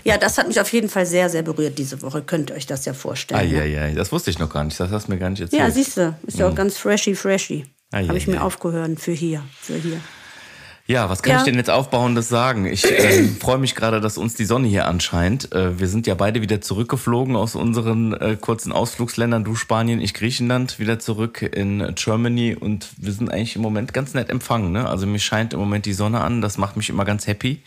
Ja, 0.05 0.19
das 0.19 0.37
hat 0.37 0.49
mich 0.49 0.61
auf 0.61 0.70
jeden 0.73 0.88
Fall 0.90 1.06
sehr, 1.06 1.31
sehr 1.31 1.43
berührt 1.43 1.79
diese 1.79 2.02
Woche. 2.02 2.23
Könnt 2.23 2.50
ihr 2.50 2.56
euch 2.56 2.67
das 2.67 2.85
ja 2.85 2.93
vorstellen. 2.93 3.50
ne? 3.50 3.61
Eieiei, 3.61 3.94
das 3.94 4.12
wusste 4.12 4.31
ich 4.31 4.38
noch 4.38 4.50
gar 4.52 4.62
nicht. 4.64 4.79
Das 4.79 4.90
hast 4.90 5.06
du 5.08 5.12
mir 5.12 5.19
gar 5.19 5.31
nicht 5.31 5.40
erzählt. 5.40 5.62
Ja, 5.62 5.70
siehst 5.70 5.96
du, 5.96 6.14
ist 6.26 6.38
ja 6.38 6.46
auch 6.49 6.55
ganz 6.55 6.76
freshy, 6.76 7.14
freshy. 7.14 7.64
Ei, 7.90 8.06
Habe 8.06 8.19
ich 8.19 8.26
mir 8.26 8.43
aufgehört 8.43 9.00
für 9.00 9.12
hier, 9.12 9.43
für 9.61 9.76
hier. 9.76 9.99
Ja, 10.90 11.11
was 11.11 11.23
kann 11.23 11.32
Ja. 11.32 11.38
ich 11.40 11.44
denn 11.44 11.56
jetzt 11.56 11.69
Aufbauendes 11.69 12.31
sagen? 12.31 12.64
Ich 12.64 12.82
äh, 12.90 13.25
freue 13.25 13.58
mich 13.58 13.75
gerade, 13.75 14.00
dass 14.00 14.17
uns 14.17 14.35
die 14.35 14.46
Sonne 14.46 14.69
hier 14.69 14.87
anscheint. 14.88 15.52
Äh, 15.52 15.79
wir 15.79 15.87
sind 15.87 16.06
ja 16.06 16.14
beide 16.14 16.40
wieder 16.40 16.62
zurückgeflogen 16.62 17.37
aus 17.37 17.55
unseren 17.55 18.14
äh, 18.14 18.38
kurzen 18.40 18.73
Ausflugsländern. 18.73 19.44
Du 19.44 19.55
Spanien, 19.55 20.00
ich 20.00 20.14
Griechenland, 20.14 20.79
wieder 20.79 20.99
zurück 20.99 21.43
in 21.43 21.93
Germany 21.94 22.56
und 22.58 22.88
wir 22.96 23.12
sind 23.12 23.31
eigentlich 23.31 23.55
im 23.55 23.61
Moment 23.62 23.93
ganz 23.93 24.14
nett 24.14 24.31
empfangen. 24.31 24.73
Ne? 24.73 24.88
Also 24.88 25.06
mir 25.06 25.19
scheint 25.19 25.52
im 25.52 25.61
Moment 25.61 25.85
die 25.85 25.93
Sonne 25.93 26.23
an, 26.23 26.40
das 26.40 26.56
macht 26.56 26.79
mich 26.79 26.88
immer 26.88 27.05
ganz 27.05 27.26
happy 27.26 27.61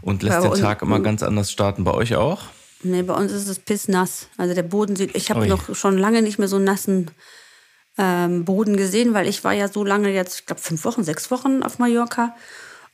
und 0.00 0.22
lässt 0.22 0.42
den 0.42 0.54
Tag 0.54 0.80
immer 0.80 1.00
ganz 1.00 1.22
anders 1.22 1.52
starten. 1.52 1.84
Bei 1.84 1.92
euch 1.92 2.16
auch? 2.16 2.44
Nee, 2.82 3.02
bei 3.02 3.14
uns 3.14 3.30
ist 3.30 3.46
es 3.46 3.58
pissnass. 3.58 4.28
Also 4.38 4.54
der 4.54 4.62
Boden 4.62 4.96
sieht, 4.96 5.14
ich 5.14 5.30
habe 5.30 5.46
noch 5.46 5.74
schon 5.74 5.98
lange 5.98 6.22
nicht 6.22 6.38
mehr 6.38 6.48
so 6.48 6.58
nassen 6.58 7.10
ähm, 7.98 8.44
Boden 8.44 8.76
gesehen, 8.76 9.14
weil 9.14 9.28
ich 9.28 9.44
war 9.44 9.52
ja 9.52 9.68
so 9.68 9.84
lange 9.84 10.10
jetzt, 10.10 10.40
ich 10.40 10.46
glaube 10.46 10.60
fünf 10.62 10.84
Wochen, 10.84 11.04
sechs 11.04 11.30
Wochen 11.30 11.62
auf 11.62 11.78
Mallorca. 11.78 12.34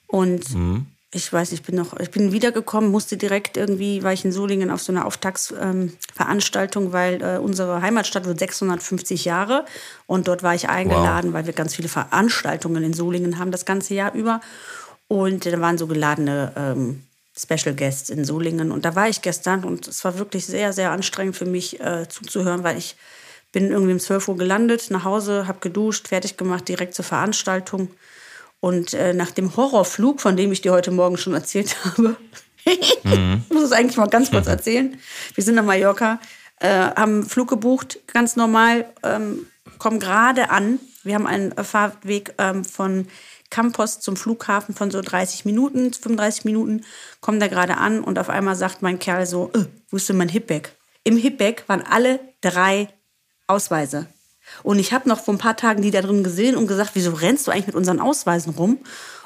Und 0.07 0.55
Mhm. 0.55 0.87
ich 1.13 1.33
weiß, 1.33 1.53
ich 1.53 1.63
bin 1.63 1.77
noch, 1.77 1.99
ich 2.01 2.11
bin 2.11 2.33
wiedergekommen, 2.33 2.91
musste 2.91 3.17
direkt 3.17 3.57
irgendwie, 3.57 4.03
war 4.03 4.13
ich 4.13 4.25
in 4.25 4.33
Solingen 4.33 4.71
auf 4.71 4.83
so 4.83 4.93
einer 4.93 5.07
Auftaktsveranstaltung, 5.07 6.87
ähm, 6.87 6.93
weil 6.93 7.23
äh, 7.23 7.39
unsere 7.39 7.81
Heimatstadt 7.81 8.25
wird 8.25 8.39
650 8.39 9.25
Jahre. 9.25 9.65
Und 10.07 10.29
dort 10.29 10.43
war 10.43 10.55
ich 10.55 10.69
eingeladen, 10.69 11.33
weil 11.33 11.47
wir 11.47 11.53
ganz 11.53 11.75
viele 11.75 11.89
Veranstaltungen 11.89 12.83
in 12.83 12.93
Solingen 12.93 13.39
haben 13.39 13.51
das 13.53 13.65
ganze 13.65 13.95
Jahr 13.95 14.15
über. 14.15 14.41
Und 15.07 15.47
da 15.47 15.61
waren 15.61 15.79
so 15.79 15.87
geladene 15.87 16.53
ähm, 16.57 17.05
Special 17.39 17.75
Guests 17.75 18.11
in 18.11 18.25
Solingen. 18.25 18.73
Und 18.73 18.85
da 18.85 18.95
war 18.95 19.09
ich 19.09 19.23
gestern 19.23 19.65
und 19.65 19.87
es 19.89 20.05
war 20.05 20.19
wirklich 20.19 20.45
sehr, 20.45 20.73
sehr 20.73 20.91
anstrengend 20.91 21.37
für 21.37 21.47
mich 21.47 21.81
äh, 21.81 22.09
zuzuhören, 22.09 22.65
weil 22.65 22.77
ich 22.77 22.97
bin 23.53 23.71
irgendwie 23.71 23.93
um 23.93 24.01
12 24.01 24.29
Uhr 24.29 24.37
gelandet, 24.37 24.91
nach 24.91 25.05
Hause, 25.05 25.47
habe 25.49 25.61
geduscht, 25.61 26.09
fertig 26.09 26.37
gemacht, 26.37 26.69
direkt 26.69 26.95
zur 26.95 27.05
Veranstaltung. 27.05 27.91
Und 28.61 28.93
äh, 28.95 29.15
nach 29.15 29.31
dem 29.31 29.57
Horrorflug, 29.57 30.21
von 30.21 30.37
dem 30.37 30.53
ich 30.53 30.61
dir 30.61 30.73
heute 30.73 30.91
Morgen 30.91 31.17
schon 31.17 31.35
erzählt 31.35 31.77
habe, 31.85 32.17
ich 32.65 32.99
muss 33.51 33.63
es 33.63 33.73
eigentlich 33.73 33.97
mal 33.97 34.09
ganz 34.09 34.31
kurz 34.31 34.47
erzählen. 34.47 34.99
Wir 35.35 35.45
sind 35.45 35.55
nach 35.55 35.65
Mallorca, 35.65 36.21
äh, 36.61 36.69
haben 36.69 37.21
einen 37.21 37.27
Flug 37.27 37.49
gebucht, 37.49 38.01
ganz 38.09 38.37
normal, 38.37 38.87
ähm, 39.03 39.47
kommen 39.79 40.01
gerade 40.01 40.51
an. 40.51 40.81
Wir 41.05 41.15
haben 41.15 41.27
einen 41.27 41.53
Fahrweg 41.53 42.35
ähm, 42.39 42.65
von 42.65 43.07
Campos 43.51 44.01
zum 44.01 44.17
Flughafen 44.17 44.75
von 44.75 44.91
so 44.91 45.01
30 45.01 45.45
Minuten, 45.45 45.93
35 45.93 46.45
Minuten, 46.45 46.85
kommen 47.21 47.41
da 47.41 47.47
gerade 47.47 47.79
an 47.79 48.03
und 48.03 48.19
auf 48.19 48.29
einmal 48.29 48.57
sagt 48.57 48.83
mein 48.83 48.99
Kerl 48.99 49.25
so, 49.25 49.51
äh, 49.55 49.65
wo 49.89 49.97
ist 49.97 50.09
denn 50.09 50.17
mein 50.17 50.29
Hipback? 50.29 50.75
Im 51.05 51.17
Hipback 51.17 51.65
waren 51.69 51.83
alle 51.83 52.21
drei 52.41 52.89
Ausweise. 53.49 54.07
Und 54.63 54.79
ich 54.79 54.93
habe 54.93 55.09
noch 55.09 55.21
vor 55.21 55.35
ein 55.35 55.39
paar 55.39 55.57
Tagen 55.57 55.83
die 55.83 55.91
da 55.91 56.01
drin 56.01 56.23
gesehen 56.23 56.57
und 56.57 56.67
gesagt, 56.67 56.91
wieso 56.95 57.13
rennst 57.13 57.47
du 57.47 57.51
eigentlich 57.51 57.67
mit 57.67 57.77
unseren 57.77 58.01
Ausweisen 58.01 58.55
rum? 58.55 58.79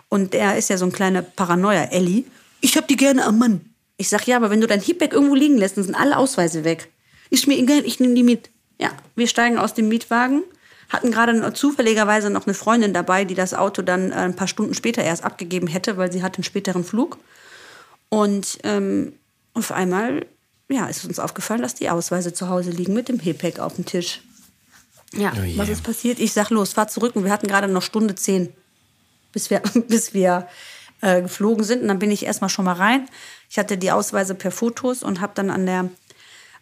Und 0.09 0.35
er 0.35 0.57
ist 0.57 0.69
ja 0.69 0.76
so 0.76 0.85
ein 0.85 0.93
kleiner 0.93 1.23
Paranoia, 1.23 1.85
Ellie. 1.85 2.25
Ich 2.61 2.76
habe 2.76 2.87
die 2.87 2.97
gerne 2.97 3.25
am 3.25 3.38
Mann. 3.38 3.61
Ich 3.97 4.09
sag, 4.09 4.26
ja, 4.26 4.37
aber 4.37 4.50
wenn 4.50 4.61
du 4.61 4.67
dein 4.67 4.81
Heatbag 4.81 5.12
irgendwo 5.12 5.35
liegen 5.35 5.59
lässt, 5.59 5.76
dann 5.76 5.85
sind 5.85 5.95
alle 5.95 6.17
Ausweise 6.17 6.64
weg. 6.64 6.91
Ist 7.31 7.47
mir 7.47 7.57
egal, 7.57 7.85
ich 7.85 8.00
nehme 8.00 8.14
die 8.14 8.23
mit. 8.23 8.50
Ja, 8.79 8.91
wir 9.14 9.26
steigen 9.26 9.59
aus 9.59 9.75
dem 9.75 9.88
Mietwagen, 9.88 10.43
hatten 10.88 11.12
gerade 11.12 11.52
zufälligerweise 11.52 12.31
noch 12.31 12.47
eine 12.47 12.55
Freundin 12.55 12.93
dabei, 12.93 13.25
die 13.25 13.35
das 13.35 13.55
Auto 13.55 13.83
dann 13.83 14.11
äh, 14.11 14.17
ein 14.17 14.37
paar 14.37 14.49
Stunden 14.49 14.75
später 14.75 15.02
erst 15.02 15.25
abgegeben 15.25 15.67
hätte, 15.67 15.97
weil 15.97 16.12
sie 16.12 16.23
hatte 16.23 16.38
einen 16.38 16.45
späteren 16.45 16.85
Flug. 16.85 17.19
Und 18.09 18.59
ähm, 18.64 19.14
auf 19.55 19.73
einmal 19.73 20.26
ja, 20.73 20.87
ist 20.87 21.05
uns 21.05 21.19
aufgefallen, 21.19 21.62
dass 21.62 21.75
die 21.75 21.91
Ausweise 21.91 22.33
zu 22.33 22.49
Hause 22.49 22.71
liegen 22.71 22.95
mit 22.95 23.09
dem 23.09 23.21
Hepack 23.21 23.59
auf 23.59 23.75
dem 23.75 23.85
Tisch. 23.85 24.23
Ja, 25.14 25.33
oh 25.37 25.59
was 25.59 25.69
ist 25.69 25.83
passiert? 25.83 26.19
Ich 26.19 26.33
sag 26.33 26.50
los, 26.50 26.73
fahr 26.73 26.88
zurück 26.88 27.14
und 27.17 27.25
wir 27.25 27.33
hatten 27.33 27.47
gerade 27.47 27.69
noch 27.69 27.83
Stunde 27.83 28.14
zehn, 28.14 28.52
bis 29.33 29.50
wir, 29.50 29.61
bis 29.88 30.14
wir 30.14 30.49
äh, 31.02 31.23
geflogen 31.23 31.64
sind. 31.64 31.83
Und 31.83 31.88
dann 31.88 31.99
bin 31.99 32.11
ich 32.11 32.25
erstmal 32.25 32.50
schon 32.50 32.64
mal 32.64 32.75
rein. 32.75 33.09
Ich 33.50 33.59
hatte 33.59 33.76
die 33.76 33.93
Ausweise 33.93 34.35
per 34.35 34.50
Fotos 34.50 35.02
und 35.02 35.21
habe 35.21 35.33
dann 35.35 35.50
an 35.50 35.67
der 35.67 35.91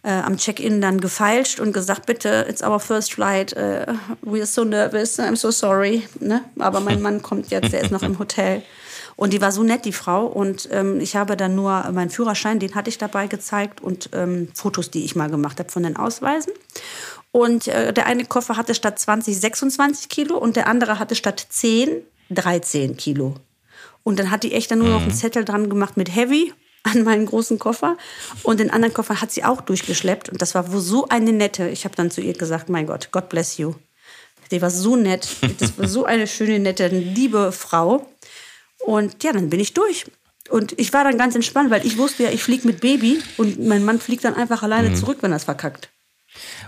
äh, 0.03 0.11
am 0.11 0.37
Check-in 0.37 0.81
dann 0.81 1.01
gefeilscht 1.01 1.61
und 1.61 1.73
gesagt, 1.73 2.07
bitte, 2.07 2.47
it's 2.49 2.63
our 2.63 2.81
first 2.81 3.13
flight, 3.13 3.55
uh, 3.57 3.95
we 4.23 4.39
are 4.39 4.47
so 4.47 4.65
nervous, 4.65 5.19
I'm 5.19 5.37
so 5.37 5.51
sorry. 5.51 6.03
Ne? 6.19 6.43
Aber 6.59 6.81
mein 6.81 7.03
Mann 7.03 7.23
kommt 7.23 7.51
jetzt, 7.51 7.73
der 7.73 7.83
ist 7.83 7.91
noch 7.91 8.03
im 8.03 8.19
Hotel. 8.19 8.63
Und 9.21 9.35
die 9.35 9.43
war 9.43 9.53
so 9.53 9.63
nett, 9.63 9.85
die 9.85 9.93
Frau. 9.93 10.25
Und 10.25 10.67
ähm, 10.73 10.99
ich 10.99 11.15
habe 11.15 11.37
dann 11.37 11.55
nur 11.55 11.91
meinen 11.93 12.09
Führerschein, 12.09 12.59
den 12.59 12.75
hatte 12.75 12.89
ich 12.89 12.97
dabei 12.97 13.27
gezeigt 13.27 13.83
und 13.83 14.09
ähm, 14.15 14.49
Fotos, 14.55 14.91
die 14.91 15.05
ich 15.05 15.15
mal 15.15 15.29
gemacht 15.29 15.59
habe 15.59 15.69
von 15.69 15.83
den 15.83 15.99
Ausweisen. 15.99 16.55
Und 17.31 17.69
äh, 17.69 17.93
der 17.93 18.07
eine 18.07 18.25
Koffer 18.25 18.57
hatte 18.57 18.75
statt 18.75 18.99
20 18.99 19.39
26 19.39 20.09
Kilo 20.09 20.39
und 20.39 20.57
der 20.57 20.69
andere 20.69 20.99
hatte 20.99 21.15
statt 21.15 21.47
10 21.47 22.03
13 22.31 22.97
Kilo. 22.97 23.35
Und 24.05 24.19
dann 24.19 24.31
hat 24.31 24.43
die 24.43 24.55
echt 24.55 24.71
dann 24.71 24.79
nur 24.79 24.89
noch 24.89 25.03
einen 25.03 25.11
mhm. 25.11 25.15
Zettel 25.15 25.45
dran 25.45 25.69
gemacht 25.69 25.99
mit 25.99 26.17
Heavy 26.17 26.55
an 26.83 27.05
meinen 27.05 27.27
großen 27.27 27.59
Koffer. 27.59 27.99
Und 28.43 28.59
den 28.59 28.71
anderen 28.71 28.95
Koffer 28.95 29.21
hat 29.21 29.33
sie 29.33 29.45
auch 29.45 29.61
durchgeschleppt. 29.61 30.31
Und 30.31 30.41
das 30.41 30.55
war 30.55 30.65
so 30.81 31.09
eine 31.09 31.35
nette. 31.35 31.69
Ich 31.69 31.85
habe 31.85 31.95
dann 31.95 32.11
zu 32.11 32.23
ihr 32.23 32.33
gesagt, 32.33 32.71
mein 32.71 32.87
Gott, 32.87 33.11
God 33.13 33.29
bless 33.29 33.59
you. 33.59 33.75
Die 34.51 34.63
war 34.63 34.71
so 34.71 34.97
nett. 34.97 35.29
Das 35.59 35.79
war 35.79 35.87
so 35.87 36.05
eine 36.07 36.27
schöne, 36.27 36.59
nette, 36.59 36.89
liebe 36.89 37.53
Frau. 37.53 38.07
Und 38.87 39.23
ja, 39.23 39.33
dann 39.33 39.51
bin 39.51 39.61
ich 39.61 39.75
durch. 39.75 40.07
Und 40.49 40.79
ich 40.79 40.93
war 40.93 41.05
dann 41.05 41.19
ganz 41.19 41.35
entspannt, 41.35 41.71
weil 41.71 41.87
ich 41.87 41.97
wusste 41.97 42.25
ja, 42.25 42.31
ich 42.31 42.43
fliege 42.43 42.67
mit 42.67 42.81
Baby 42.81 43.21
und 43.37 43.65
mein 43.67 43.85
Mann 43.85 44.01
fliegt 44.01 44.25
dann 44.25 44.35
einfach 44.35 44.63
alleine 44.63 44.91
mhm. 44.91 44.97
zurück, 44.97 45.19
wenn 45.21 45.33
er 45.33 45.37
es 45.37 45.45
verkackt. 45.45 45.91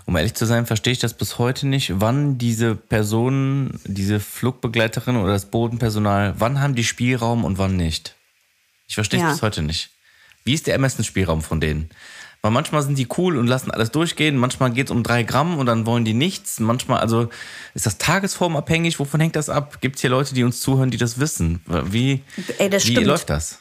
Um 0.06 0.16
ehrlich 0.16 0.34
zu 0.34 0.44
sein, 0.44 0.66
verstehe 0.66 0.92
ich 0.92 0.98
das 0.98 1.14
bis 1.14 1.38
heute 1.38 1.66
nicht, 1.66 2.00
wann 2.00 2.38
diese 2.38 2.74
Personen, 2.74 3.80
diese 3.84 4.20
Flugbegleiterin 4.20 5.16
oder 5.16 5.32
das 5.32 5.50
Bodenpersonal, 5.50 6.34
wann 6.38 6.60
haben 6.60 6.74
die 6.74 6.84
Spielraum 6.84 7.44
und 7.44 7.58
wann 7.58 7.76
nicht? 7.76 8.16
Ich 8.88 8.94
verstehe 8.94 9.20
es 9.20 9.24
ja. 9.24 9.30
bis 9.30 9.42
heute 9.42 9.62
nicht. 9.62 9.90
Wie 10.44 10.54
ist 10.54 10.66
der 10.66 10.74
Ermessensspielraum 10.74 11.42
von 11.42 11.60
denen? 11.60 11.90
Weil 12.42 12.50
manchmal 12.50 12.82
sind 12.82 12.98
die 12.98 13.06
cool 13.16 13.38
und 13.38 13.46
lassen 13.46 13.70
alles 13.70 13.92
durchgehen, 13.92 14.36
manchmal 14.36 14.72
geht 14.72 14.88
es 14.88 14.90
um 14.90 15.04
drei 15.04 15.22
Gramm 15.22 15.58
und 15.58 15.66
dann 15.66 15.86
wollen 15.86 16.04
die 16.04 16.12
nichts. 16.12 16.58
Manchmal, 16.58 16.98
also 16.98 17.28
ist 17.74 17.86
das 17.86 17.98
tagesformabhängig? 17.98 18.98
Wovon 18.98 19.20
hängt 19.20 19.36
das 19.36 19.48
ab? 19.48 19.80
Gibt 19.80 19.94
es 19.96 20.00
hier 20.00 20.10
Leute, 20.10 20.34
die 20.34 20.42
uns 20.42 20.60
zuhören, 20.60 20.90
die 20.90 20.96
das 20.96 21.20
wissen? 21.20 21.60
Wie, 21.66 22.24
Ey, 22.58 22.68
das 22.68 22.84
wie 22.86 22.96
läuft 22.96 23.30
das? 23.30 23.60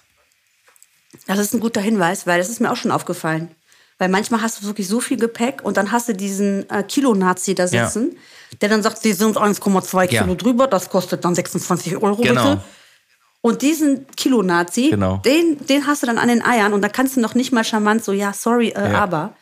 Das 1.28 1.38
ist 1.38 1.54
ein 1.54 1.60
guter 1.60 1.82
Hinweis, 1.82 2.26
weil 2.26 2.40
das 2.40 2.50
ist 2.50 2.60
mir 2.60 2.72
auch 2.72 2.76
schon 2.76 2.90
aufgefallen. 2.90 3.52
Weil 4.00 4.10
manchmal 4.10 4.42
hast 4.42 4.62
du 4.62 4.66
wirklich 4.66 4.88
so 4.88 5.00
viel 5.00 5.18
Gepäck 5.18 5.62
und 5.62 5.78
dann 5.78 5.92
hast 5.92 6.10
du 6.10 6.16
diesen 6.16 6.68
äh, 6.72 6.82
Kilo-Nazi 6.82 7.54
da 7.54 7.68
sitzen, 7.68 8.14
ja. 8.14 8.58
der 8.62 8.70
dann 8.70 8.82
sagt, 8.82 9.04
sie 9.04 9.14
sind 9.14 9.38
1,2 9.38 10.08
Kilo 10.08 10.26
ja. 10.26 10.34
drüber, 10.34 10.66
das 10.66 10.90
kostet 10.90 11.24
dann 11.24 11.36
26 11.36 11.98
Euro 11.98 12.16
genau. 12.16 12.56
bitte. 12.56 12.64
Und 13.42 13.64
diesen 13.64 14.06
Kilo-Nazi, 14.16 14.92
genau. 14.92 15.18
den, 15.18 15.66
den 15.66 15.88
hast 15.88 16.04
du 16.04 16.08
dann 16.08 16.20
an 16.20 16.28
den 16.28 16.46
Eiern 16.46 16.74
und 16.74 16.82
da 16.82 16.90
kannst 16.90 17.18
du 17.18 17.22
noch 17.22 17.34
nicht 17.34 17.52
mal 17.52 17.64
charmant 17.64 18.04
so, 18.04 18.12
ja, 18.12 18.34
sorry, 18.34 18.70
äh, 18.70 18.92
ja. 18.92 19.00
aber. 19.00 19.36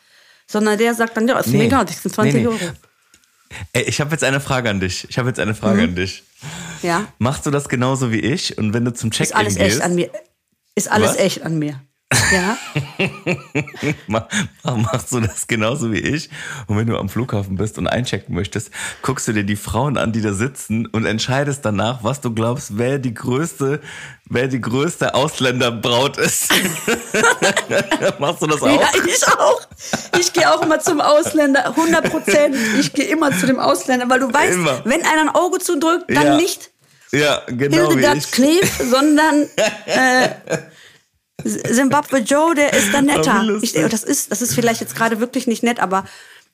Sondern 0.46 0.78
der 0.78 0.94
sagt 0.94 1.16
dann, 1.16 1.28
ja, 1.28 1.38
ist 1.38 1.48
nee. 1.48 1.58
mir 1.58 1.64
egal, 1.64 1.84
das 1.84 2.02
sind 2.02 2.14
20 2.14 2.34
nee, 2.34 2.40
nee. 2.40 2.46
Euro. 2.46 2.58
Ey, 3.72 3.82
ich 3.82 4.00
habe 4.00 4.10
jetzt 4.12 4.24
eine 4.24 4.40
Frage 4.40 4.70
an 4.70 4.80
dich. 4.80 5.06
Ich 5.10 5.18
habe 5.18 5.28
jetzt 5.28 5.38
eine 5.38 5.54
Frage 5.54 5.82
mhm. 5.82 5.88
an 5.90 5.94
dich. 5.96 6.22
Ja. 6.82 7.06
Machst 7.18 7.44
du 7.46 7.50
das 7.50 7.68
genauso 7.68 8.10
wie 8.10 8.20
ich? 8.20 8.56
Und 8.56 8.72
wenn 8.72 8.84
du 8.84 8.94
zum 8.94 9.10
Check-in 9.10 9.36
gehst... 9.44 9.56
Ist 9.56 9.60
alles 9.60 9.72
echt 9.74 9.82
an 9.82 9.94
mir. 9.94 10.10
Ist 10.74 10.90
alles 10.90 11.10
Was? 11.10 11.16
echt 11.18 11.42
an 11.42 11.58
mir. 11.58 11.80
Ja. 12.32 12.58
Machst 14.64 15.12
du 15.12 15.20
das 15.20 15.46
genauso 15.46 15.92
wie 15.92 15.98
ich? 15.98 16.28
Und 16.66 16.76
wenn 16.76 16.88
du 16.88 16.98
am 16.98 17.08
Flughafen 17.08 17.56
bist 17.56 17.78
und 17.78 17.86
einchecken 17.86 18.34
möchtest, 18.34 18.70
guckst 19.02 19.28
du 19.28 19.32
dir 19.32 19.44
die 19.44 19.56
Frauen 19.56 19.96
an, 19.96 20.12
die 20.12 20.20
da 20.20 20.32
sitzen 20.32 20.86
und 20.86 21.06
entscheidest 21.06 21.64
danach, 21.64 22.02
was 22.02 22.20
du 22.20 22.34
glaubst, 22.34 22.78
wer 22.78 22.98
die 22.98 23.14
größte, 23.14 23.80
wer 24.24 24.48
die 24.48 24.60
größte 24.60 25.14
Ausländerbraut 25.14 26.18
ist. 26.18 26.52
Machst 28.18 28.42
du 28.42 28.46
das 28.48 28.62
auch? 28.62 28.66
Ja, 28.66 28.88
ich 29.06 29.28
auch. 29.28 29.60
Ich 30.18 30.32
gehe 30.32 30.52
auch 30.52 30.62
immer 30.62 30.80
zum 30.80 31.00
Ausländer, 31.00 31.66
100 31.66 32.10
Prozent. 32.10 32.56
Ich 32.80 32.92
gehe 32.92 33.06
immer 33.06 33.30
zu 33.38 33.46
dem 33.46 33.60
Ausländer, 33.60 34.08
weil 34.10 34.20
du 34.20 34.32
weißt, 34.32 34.54
immer. 34.54 34.84
wenn 34.84 35.02
einer 35.02 35.22
ein 35.22 35.28
Auge 35.28 35.60
zudrückt, 35.60 36.06
dann 36.08 36.26
ja. 36.26 36.36
nicht 36.36 36.70
ja, 37.12 37.42
genau 37.46 37.88
Hildegard 37.88 38.30
Knef, 38.32 38.82
sondern 38.90 39.48
äh, 39.86 40.28
Zimbabwe 41.44 42.18
Joe, 42.18 42.54
der 42.54 42.72
ist 42.72 42.92
da 42.92 43.02
netter. 43.02 43.58
Ich, 43.62 43.72
das, 43.72 44.04
ist, 44.04 44.30
das 44.30 44.42
ist 44.42 44.54
vielleicht 44.54 44.80
jetzt 44.80 44.96
gerade 44.96 45.20
wirklich 45.20 45.46
nicht 45.46 45.62
nett, 45.62 45.80
aber 45.80 46.04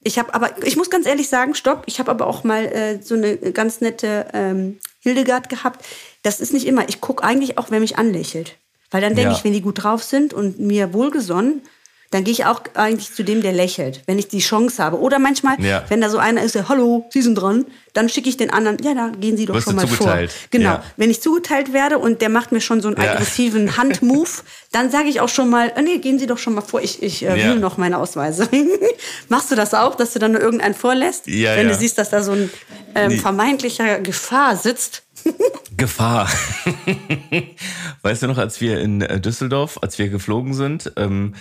ich 0.02 0.18
habe 0.18 0.32
aber, 0.34 0.62
ich 0.64 0.76
muss 0.76 0.90
ganz 0.90 1.06
ehrlich 1.06 1.28
sagen, 1.28 1.54
stopp, 1.54 1.82
ich 1.86 1.98
habe 1.98 2.10
aber 2.10 2.26
auch 2.26 2.44
mal 2.44 2.64
äh, 2.66 3.02
so 3.02 3.14
eine 3.14 3.36
ganz 3.36 3.80
nette 3.80 4.26
ähm, 4.32 4.78
Hildegard 5.00 5.48
gehabt. 5.48 5.84
Das 6.22 6.40
ist 6.40 6.52
nicht 6.52 6.66
immer. 6.66 6.88
Ich 6.88 7.00
gucke 7.00 7.24
eigentlich 7.24 7.58
auch, 7.58 7.70
wer 7.70 7.80
mich 7.80 7.98
anlächelt. 7.98 8.56
Weil 8.90 9.00
dann 9.00 9.16
denke 9.16 9.32
ja. 9.32 9.36
ich, 9.36 9.44
wenn 9.44 9.52
die 9.52 9.62
gut 9.62 9.82
drauf 9.82 10.02
sind 10.02 10.32
und 10.32 10.60
mir 10.60 10.92
wohlgesonnen, 10.92 11.62
dann 12.10 12.24
gehe 12.24 12.32
ich 12.32 12.44
auch 12.44 12.62
eigentlich 12.74 13.12
zu 13.12 13.24
dem, 13.24 13.42
der 13.42 13.52
lächelt, 13.52 14.02
wenn 14.06 14.18
ich 14.18 14.28
die 14.28 14.38
Chance 14.38 14.82
habe. 14.82 14.98
Oder 15.00 15.18
manchmal, 15.18 15.60
ja. 15.62 15.84
wenn 15.88 16.00
da 16.00 16.08
so 16.08 16.18
einer 16.18 16.42
ist, 16.42 16.54
der, 16.54 16.68
hallo, 16.68 17.06
Sie 17.10 17.22
sind 17.22 17.34
dran, 17.34 17.66
dann 17.94 18.08
schicke 18.08 18.28
ich 18.28 18.36
den 18.36 18.50
anderen, 18.50 18.78
ja, 18.82 18.94
da 18.94 19.08
gehen 19.08 19.36
Sie 19.36 19.46
doch 19.46 19.54
Wirst 19.54 19.66
schon 19.66 19.76
mal 19.76 19.88
zugeteilt. 19.88 20.30
vor. 20.30 20.48
Genau. 20.50 20.70
Ja. 20.70 20.84
Wenn 20.96 21.10
ich 21.10 21.20
zugeteilt 21.20 21.72
werde 21.72 21.98
und 21.98 22.20
der 22.20 22.28
macht 22.28 22.52
mir 22.52 22.60
schon 22.60 22.80
so 22.80 22.88
einen 22.88 22.96
ja. 23.02 23.12
aggressiven 23.12 23.76
Handmove, 23.76 24.44
dann 24.72 24.90
sage 24.90 25.08
ich 25.08 25.20
auch 25.20 25.28
schon 25.28 25.50
mal, 25.50 25.72
oh, 25.76 25.80
nee, 25.80 25.98
gehen 25.98 26.18
Sie 26.18 26.26
doch 26.26 26.38
schon 26.38 26.54
mal 26.54 26.60
vor, 26.60 26.80
ich, 26.80 27.02
ich 27.02 27.24
äh, 27.24 27.34
will 27.34 27.58
noch 27.58 27.76
meine 27.76 27.98
Ausweise. 27.98 28.48
Machst 29.28 29.50
du 29.50 29.54
das 29.54 29.74
auch, 29.74 29.94
dass 29.94 30.12
du 30.12 30.18
dann 30.18 30.32
nur 30.32 30.40
irgendeinen 30.40 30.74
vorlässt? 30.74 31.26
Ja, 31.26 31.56
wenn 31.56 31.68
du 31.68 31.74
siehst, 31.74 31.98
dass 31.98 32.10
da 32.10 32.22
so 32.22 32.32
ein 32.32 32.50
ähm, 32.94 33.12
nee. 33.12 33.18
vermeintlicher 33.18 34.00
Gefahr 34.00 34.56
sitzt. 34.56 35.02
Gefahr. 35.76 36.30
weißt 38.02 38.22
du 38.22 38.26
noch, 38.26 38.38
als 38.38 38.60
wir 38.60 38.80
in 38.80 39.02
äh, 39.02 39.20
Düsseldorf, 39.20 39.78
als 39.82 39.98
wir 39.98 40.08
geflogen 40.08 40.54
sind, 40.54 40.92
ähm, 40.96 41.34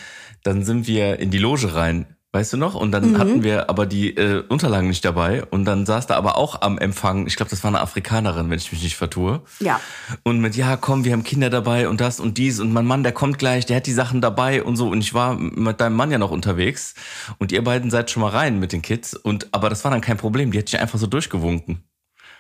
dann 0.46 0.64
sind 0.64 0.86
wir 0.88 1.20
in 1.20 1.32
die 1.32 1.40
Loge 1.40 1.74
rein, 1.74 2.06
weißt 2.32 2.54
du 2.54 2.58
noch? 2.58 2.76
Und 2.76 2.92
dann 2.92 3.14
mhm. 3.14 3.18
hatten 3.18 3.44
wir 3.44 3.68
aber 3.68 3.88
die 3.88 4.16
äh, 4.16 4.44
Unterlagen 4.48 4.88
nicht 4.88 5.04
dabei. 5.04 5.44
Und 5.44 5.66
dann 5.66 5.88
saß 5.88 6.06
da 6.06 6.16
aber 6.16 6.38
auch 6.38 6.62
am 6.62 6.78
Empfang, 6.78 7.26
ich 7.26 7.36
glaube, 7.36 7.50
das 7.50 7.64
war 7.64 7.70
eine 7.70 7.82
Afrikanerin, 7.82 8.52
wenn 8.52 8.60
ich 8.60 8.72
mich 8.72 8.84
nicht 8.84 8.96
vertue. 8.96 9.42
Ja. 9.60 9.82
Und 10.24 10.42
mit, 10.42 10.56
ja, 10.56 10.78
komm, 10.78 11.04
wir 11.04 11.14
haben 11.14 11.24
Kinder 11.24 11.50
dabei 11.50 11.90
und 11.90 12.00
das 12.00 12.20
und 12.20 12.38
dies. 12.38 12.60
Und 12.60 12.72
mein 12.72 12.86
Mann, 12.86 13.02
der 13.02 13.12
kommt 13.12 13.40
gleich, 13.40 13.66
der 13.66 13.78
hat 13.78 13.88
die 13.88 13.94
Sachen 13.94 14.22
dabei 14.22 14.62
und 14.62 14.76
so. 14.78 14.88
Und 14.88 15.02
ich 15.02 15.16
war 15.16 15.34
mit 15.34 15.82
deinem 15.82 15.96
Mann 15.96 16.12
ja 16.12 16.20
noch 16.20 16.32
unterwegs. 16.32 16.94
Und 17.40 17.52
ihr 17.52 17.64
beiden 17.64 17.90
seid 17.90 18.12
schon 18.12 18.22
mal 18.22 18.30
rein 18.30 18.60
mit 18.60 18.72
den 18.72 18.84
Kids. 18.84 19.16
Und 19.16 19.48
aber 19.52 19.70
das 19.70 19.84
war 19.84 19.90
dann 19.90 20.02
kein 20.02 20.18
Problem. 20.18 20.52
Die 20.52 20.60
hat 20.60 20.70
sich 20.70 20.80
einfach 20.80 21.00
so 21.00 21.08
durchgewunken. 21.08 21.82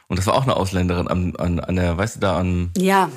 Und 0.07 0.19
das 0.19 0.27
war 0.27 0.35
auch 0.35 0.43
eine 0.43 0.55
Ausländerin 0.55 1.07
an, 1.07 1.35
an, 1.37 1.59
an 1.59 1.75
der, 1.75 1.97
weißt 1.97 2.17
du, 2.17 2.19
da 2.19 2.37
an. 2.37 2.69
Ja. 2.77 3.09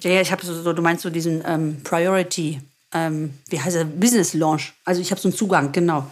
Ja, 0.00 0.20
ich 0.20 0.30
habe 0.30 0.46
so, 0.46 0.72
du 0.72 0.82
meinst 0.82 1.02
so 1.02 1.10
diesen 1.10 1.42
ähm, 1.44 1.78
Priority 1.82 2.60
ähm, 2.92 3.34
wie 3.48 3.60
heißt 3.60 3.76
er, 3.76 3.84
Business 3.84 4.34
Launch. 4.34 4.72
Also 4.84 5.00
ich 5.00 5.10
habe 5.10 5.20
so 5.20 5.28
einen 5.28 5.36
Zugang, 5.36 5.72
genau. 5.72 6.06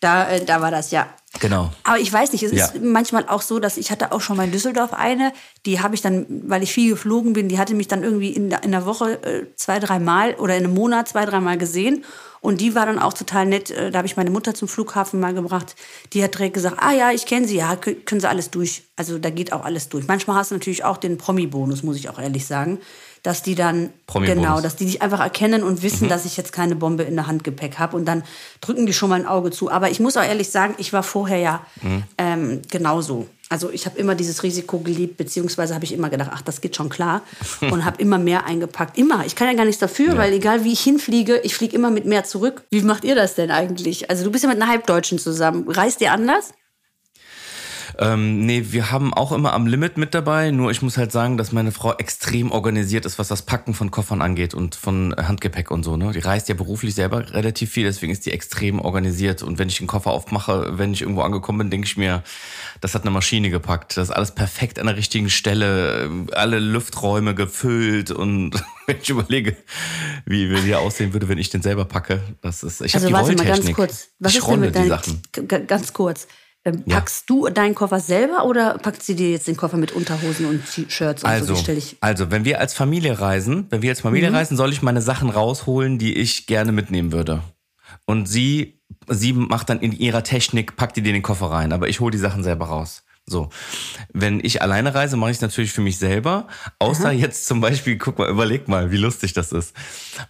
Da, 0.00 0.30
äh, 0.30 0.44
da 0.44 0.60
war 0.60 0.70
das 0.70 0.90
ja. 0.90 1.08
Genau. 1.38 1.70
Aber 1.84 1.98
ich 1.98 2.12
weiß 2.12 2.32
nicht, 2.32 2.42
es 2.42 2.52
ja. 2.52 2.64
ist 2.64 2.82
manchmal 2.82 3.28
auch 3.28 3.42
so, 3.42 3.60
dass 3.60 3.76
ich 3.76 3.92
hatte 3.92 4.10
auch 4.10 4.20
schon 4.20 4.36
mal 4.36 4.44
in 4.44 4.52
Düsseldorf 4.52 4.92
eine, 4.92 5.32
die 5.64 5.80
habe 5.80 5.94
ich 5.94 6.00
dann, 6.00 6.26
weil 6.48 6.62
ich 6.62 6.72
viel 6.72 6.90
geflogen 6.90 7.34
bin, 7.34 7.48
die 7.48 7.58
hatte 7.58 7.74
mich 7.74 7.86
dann 7.86 8.02
irgendwie 8.02 8.30
in 8.30 8.50
der, 8.50 8.64
in 8.64 8.72
der 8.72 8.84
Woche 8.84 9.22
äh, 9.22 9.46
zwei, 9.54 9.78
dreimal 9.78 10.34
oder 10.34 10.56
in 10.56 10.64
einem 10.64 10.74
Monat 10.74 11.08
zwei, 11.08 11.26
dreimal 11.26 11.56
gesehen. 11.56 12.04
Und 12.40 12.62
die 12.62 12.74
war 12.74 12.86
dann 12.86 12.98
auch 12.98 13.12
total 13.12 13.46
nett. 13.46 13.70
Äh, 13.70 13.90
da 13.92 13.98
habe 13.98 14.06
ich 14.06 14.16
meine 14.16 14.30
Mutter 14.30 14.54
zum 14.54 14.66
Flughafen 14.66 15.20
mal 15.20 15.34
gebracht. 15.34 15.76
Die 16.14 16.24
hat 16.24 16.34
direkt 16.34 16.54
gesagt, 16.54 16.78
ah 16.80 16.92
ja, 16.92 17.12
ich 17.12 17.26
kenne 17.26 17.46
sie, 17.46 17.56
ja, 17.56 17.76
können 17.76 18.20
sie 18.20 18.28
alles 18.28 18.50
durch. 18.50 18.84
Also 18.96 19.18
da 19.18 19.30
geht 19.30 19.52
auch 19.52 19.64
alles 19.64 19.88
durch. 19.88 20.08
Manchmal 20.08 20.36
hast 20.36 20.50
du 20.50 20.56
natürlich 20.56 20.84
auch 20.84 20.96
den 20.96 21.16
Promi-Bonus, 21.16 21.84
muss 21.84 21.96
ich 21.96 22.08
auch 22.08 22.18
ehrlich 22.18 22.46
sagen 22.46 22.80
dass 23.22 23.42
die 23.42 23.54
dann 23.54 23.90
genau, 24.12 24.60
dass 24.60 24.76
die 24.76 24.86
dich 24.86 25.02
einfach 25.02 25.20
erkennen 25.20 25.62
und 25.62 25.82
wissen, 25.82 26.04
mhm. 26.04 26.08
dass 26.08 26.24
ich 26.24 26.36
jetzt 26.36 26.52
keine 26.52 26.76
Bombe 26.76 27.02
in 27.02 27.16
der 27.16 27.26
Handgepäck 27.26 27.78
habe 27.78 27.96
und 27.96 28.06
dann 28.06 28.22
drücken 28.60 28.86
die 28.86 28.92
schon 28.92 29.10
mal 29.10 29.20
ein 29.20 29.26
Auge 29.26 29.50
zu. 29.50 29.70
Aber 29.70 29.90
ich 29.90 30.00
muss 30.00 30.16
auch 30.16 30.22
ehrlich 30.22 30.50
sagen, 30.50 30.74
ich 30.78 30.92
war 30.92 31.02
vorher 31.02 31.38
ja 31.38 31.66
mhm. 31.82 32.02
ähm, 32.18 32.62
genauso. 32.70 33.26
Also 33.50 33.68
ich 33.70 33.84
habe 33.84 33.98
immer 33.98 34.14
dieses 34.14 34.44
Risiko 34.44 34.78
geliebt, 34.78 35.16
beziehungsweise 35.16 35.74
habe 35.74 35.84
ich 35.84 35.92
immer 35.92 36.08
gedacht, 36.08 36.30
ach, 36.32 36.40
das 36.40 36.60
geht 36.60 36.76
schon 36.76 36.88
klar 36.88 37.22
und 37.60 37.84
habe 37.84 38.00
immer 38.00 38.16
mehr 38.16 38.46
eingepackt. 38.46 38.96
Immer. 38.96 39.26
Ich 39.26 39.34
kann 39.34 39.48
ja 39.48 39.54
gar 39.54 39.64
nichts 39.64 39.80
dafür, 39.80 40.12
ja. 40.12 40.16
weil 40.16 40.32
egal 40.32 40.62
wie 40.62 40.72
ich 40.72 40.80
hinfliege, 40.80 41.40
ich 41.42 41.56
fliege 41.56 41.74
immer 41.74 41.90
mit 41.90 42.04
mehr 42.04 42.22
zurück. 42.24 42.62
Wie 42.70 42.82
macht 42.82 43.04
ihr 43.04 43.16
das 43.16 43.34
denn 43.34 43.50
eigentlich? 43.50 44.08
Also 44.08 44.24
du 44.24 44.30
bist 44.30 44.44
ja 44.44 44.48
mit 44.48 44.62
einer 44.62 44.70
Halbdeutschen 44.70 45.18
zusammen. 45.18 45.68
Reist 45.68 46.00
ihr 46.00 46.12
anders? 46.12 46.52
Ähm, 48.00 48.46
nee, 48.46 48.64
wir 48.70 48.90
haben 48.90 49.12
auch 49.12 49.30
immer 49.30 49.52
am 49.52 49.66
Limit 49.66 49.98
mit 49.98 50.14
dabei. 50.14 50.50
Nur 50.52 50.70
ich 50.70 50.80
muss 50.80 50.96
halt 50.96 51.12
sagen, 51.12 51.36
dass 51.36 51.52
meine 51.52 51.70
Frau 51.70 51.92
extrem 51.98 52.50
organisiert 52.50 53.04
ist, 53.04 53.18
was 53.18 53.28
das 53.28 53.42
Packen 53.42 53.74
von 53.74 53.90
Koffern 53.90 54.22
angeht 54.22 54.54
und 54.54 54.74
von 54.74 55.14
Handgepäck 55.14 55.70
und 55.70 55.82
so. 55.82 55.98
Ne? 55.98 56.12
Die 56.12 56.20
reist 56.20 56.48
ja 56.48 56.54
beruflich 56.54 56.94
selber 56.94 57.34
relativ 57.34 57.70
viel, 57.70 57.84
deswegen 57.84 58.10
ist 58.10 58.24
die 58.24 58.32
extrem 58.32 58.80
organisiert. 58.80 59.42
Und 59.42 59.58
wenn 59.58 59.68
ich 59.68 59.80
einen 59.80 59.86
Koffer 59.86 60.12
aufmache, 60.12 60.78
wenn 60.78 60.94
ich 60.94 61.02
irgendwo 61.02 61.20
angekommen 61.20 61.58
bin, 61.58 61.70
denke 61.70 61.86
ich 61.86 61.98
mir, 61.98 62.22
das 62.80 62.94
hat 62.94 63.02
eine 63.02 63.10
Maschine 63.10 63.50
gepackt. 63.50 63.98
Das 63.98 64.08
ist 64.08 64.14
alles 64.14 64.30
perfekt 64.30 64.78
an 64.78 64.86
der 64.86 64.96
richtigen 64.96 65.28
Stelle, 65.28 66.10
alle 66.32 66.58
Lufträume 66.58 67.34
gefüllt 67.34 68.10
und 68.10 68.52
wenn 68.86 68.96
ich 69.02 69.10
überlege, 69.10 69.56
wie, 70.24 70.50
wie 70.50 70.66
der 70.66 70.80
aussehen 70.80 71.12
würde, 71.12 71.28
wenn 71.28 71.38
ich 71.38 71.50
den 71.50 71.60
selber 71.60 71.84
packe, 71.84 72.22
das 72.40 72.62
ist. 72.62 72.80
Ich 72.80 72.94
also 72.94 73.06
habe 73.12 73.26
die 73.26 73.36
warte 73.36 73.44
mal 73.44 73.56
ganz 73.58 73.72
kurz. 73.74 74.08
Was 74.18 74.32
ich 74.32 74.38
ist 74.38 74.48
denn 74.48 74.60
mit 74.60 74.70
die 74.70 74.78
deinen, 74.78 74.88
Sachen. 74.88 75.22
Ganz 75.66 75.92
kurz. 75.92 76.26
Ähm, 76.64 76.82
Ja. 76.84 76.96
packst 76.96 77.30
du 77.30 77.48
deinen 77.48 77.74
Koffer 77.74 78.00
selber 78.00 78.44
oder 78.44 78.76
packt 78.76 79.02
sie 79.02 79.14
dir 79.14 79.30
jetzt 79.30 79.48
den 79.48 79.56
Koffer 79.56 79.78
mit 79.78 79.92
Unterhosen 79.92 80.44
und 80.44 80.62
T-Shirts 80.70 81.24
und 81.24 81.30
so? 81.46 81.54
Also, 81.54 81.72
ich. 81.72 81.96
also, 82.00 82.30
wenn 82.30 82.44
wir 82.44 82.60
als 82.60 82.74
Familie 82.74 83.18
reisen, 83.18 83.66
wenn 83.70 83.80
wir 83.80 83.90
als 83.90 84.02
Familie 84.02 84.30
reisen, 84.32 84.58
soll 84.58 84.70
ich 84.70 84.82
meine 84.82 85.00
Sachen 85.00 85.30
rausholen, 85.30 85.98
die 85.98 86.14
ich 86.14 86.46
gerne 86.46 86.72
mitnehmen 86.72 87.12
würde. 87.12 87.42
Und 88.04 88.26
sie, 88.26 88.80
sie 89.08 89.32
macht 89.32 89.70
dann 89.70 89.80
in 89.80 89.92
ihrer 89.92 90.22
Technik, 90.22 90.76
packt 90.76 90.96
die 90.96 91.02
dir 91.02 91.14
den 91.14 91.22
Koffer 91.22 91.46
rein, 91.46 91.72
aber 91.72 91.88
ich 91.88 92.00
hole 92.00 92.10
die 92.10 92.18
Sachen 92.18 92.42
selber 92.42 92.66
raus. 92.66 93.04
So. 93.30 93.48
Wenn 94.12 94.44
ich 94.44 94.60
alleine 94.60 94.92
reise, 94.92 95.16
mache 95.16 95.30
ich 95.30 95.36
es 95.36 95.40
natürlich 95.40 95.72
für 95.72 95.82
mich 95.82 95.98
selber. 95.98 96.48
Außer 96.80 97.12
jetzt 97.12 97.46
zum 97.46 97.60
Beispiel, 97.60 97.96
guck 97.96 98.18
mal, 98.18 98.28
überleg 98.28 98.66
mal, 98.66 98.90
wie 98.90 98.96
lustig 98.96 99.34
das 99.34 99.52
ist. 99.52 99.72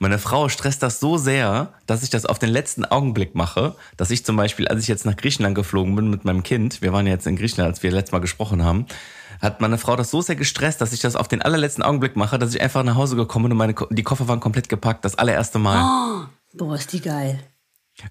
Meine 0.00 0.18
Frau 0.18 0.50
stresst 0.50 0.82
das 0.82 1.00
so 1.00 1.16
sehr, 1.16 1.72
dass 1.86 2.02
ich 2.02 2.10
das 2.10 2.26
auf 2.26 2.38
den 2.38 2.50
letzten 2.50 2.84
Augenblick 2.84 3.34
mache, 3.34 3.74
dass 3.96 4.10
ich 4.10 4.22
zum 4.22 4.36
Beispiel, 4.36 4.68
als 4.68 4.82
ich 4.82 4.88
jetzt 4.88 5.06
nach 5.06 5.16
Griechenland 5.16 5.54
geflogen 5.54 5.96
bin 5.96 6.10
mit 6.10 6.26
meinem 6.26 6.42
Kind, 6.42 6.82
wir 6.82 6.92
waren 6.92 7.06
ja 7.06 7.14
jetzt 7.14 7.26
in 7.26 7.36
Griechenland, 7.36 7.70
als 7.70 7.82
wir 7.82 7.90
letztes 7.90 8.12
Mal 8.12 8.18
gesprochen 8.18 8.64
haben, 8.64 8.84
hat 9.40 9.62
meine 9.62 9.78
Frau 9.78 9.96
das 9.96 10.10
so 10.10 10.20
sehr 10.20 10.36
gestresst, 10.36 10.82
dass 10.82 10.92
ich 10.92 11.00
das 11.00 11.16
auf 11.16 11.26
den 11.26 11.40
allerletzten 11.40 11.82
Augenblick 11.82 12.16
mache, 12.16 12.38
dass 12.38 12.54
ich 12.54 12.60
einfach 12.60 12.84
nach 12.84 12.96
Hause 12.96 13.16
gekommen 13.16 13.44
bin 13.44 13.52
und 13.52 13.58
meine, 13.58 13.74
die 13.88 14.02
Koffer 14.02 14.28
waren 14.28 14.40
komplett 14.40 14.68
gepackt, 14.68 15.06
das 15.06 15.14
allererste 15.14 15.58
Mal. 15.58 16.28
Boah, 16.52 16.74
ist 16.74 16.92
die 16.92 17.00
geil. 17.00 17.40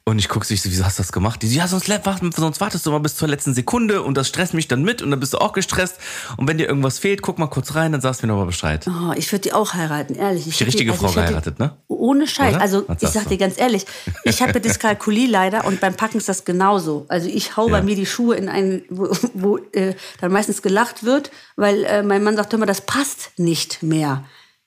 Und 0.06 0.20
ich 0.20 0.30
gucke 0.30 0.46
sie, 0.46 0.56
so, 0.56 0.70
wieso 0.70 0.86
hast 0.86 1.00
du 1.00 1.04
das 1.04 1.12
gemacht? 1.12 1.42
Die 1.42 1.48
so, 1.48 1.58
ja, 1.58 1.68
sonst, 1.68 1.88
sonst 2.36 2.62
wartest 2.62 2.86
du 2.86 2.92
mal 2.92 3.00
bis 3.00 3.16
zur 3.16 3.28
letzten 3.28 3.54
Sekunde 3.54 4.02
und 4.04 4.16
das 4.16 4.28
stresst 4.28 4.54
mich 4.54 4.68
dann 4.68 4.84
mit 4.84 5.02
und 5.02 5.12
dann 5.12 5.20
bist 5.20 5.34
du 5.34 5.38
auch 5.40 5.54
gestresst. 5.54 5.98
Und 6.38 6.48
wenn 6.48 6.58
dir 6.58 6.68
irgendwas 6.68 7.00
fehlt, 7.00 7.22
guck 7.22 7.40
mal 7.40 7.48
kurz 7.48 7.76
rein, 7.76 7.92
dann 7.92 8.02
sagst 8.02 8.22
du 8.22 8.28
mir 8.28 8.34
nochmal 8.34 8.48
Bescheid. 8.48 8.86
Oh, 8.88 9.14
ich 9.16 9.32
würde 9.32 9.44
die 9.44 9.54
auch 9.54 9.74
heiraten, 9.74 10.16
ehrlich. 10.16 10.48
Ich 10.48 10.58
Die 10.58 10.64
richtige 10.64 10.92
also 10.92 11.08
Frau 11.08 11.14
geheiratet, 11.14 11.60
ne? 11.60 11.78
Ohne 11.88 12.28
Scheiß. 12.28 12.56
Oder? 12.56 12.62
Also 12.62 12.86
ich 13.00 13.10
sag 13.10 13.24
du? 13.24 13.30
dir 13.30 13.38
ganz 13.38 13.58
ehrlich, 13.60 13.86
ich 14.24 14.42
habe 14.42 14.60
Dyskalkulie 14.60 15.28
leider 15.28 15.66
und 15.66 15.80
beim 15.80 15.94
Packen 15.96 16.18
ist 16.18 16.30
das 16.30 16.46
genauso. 16.46 17.06
Also 17.10 17.28
ich 17.28 17.58
hau 17.58 17.68
bei 17.70 17.78
Ja. 17.78 17.84
mir 17.84 17.96
die 17.96 18.06
Schuhe 18.06 18.36
in 18.36 18.50
einen, 18.50 18.84
wo, 18.90 19.10
wo 19.34 19.58
äh, 19.74 19.96
dann 20.22 20.32
meistens 20.32 20.62
gelacht 20.62 21.04
wird, 21.04 21.32
weil 21.56 21.84
äh, 21.86 22.04
mein 22.04 22.24
Mann 22.24 22.36
sagt 22.36 22.54
immer, 22.54 22.66
das 22.66 22.82
passt 22.82 23.32
nicht 23.38 23.84
mehr. 23.84 24.24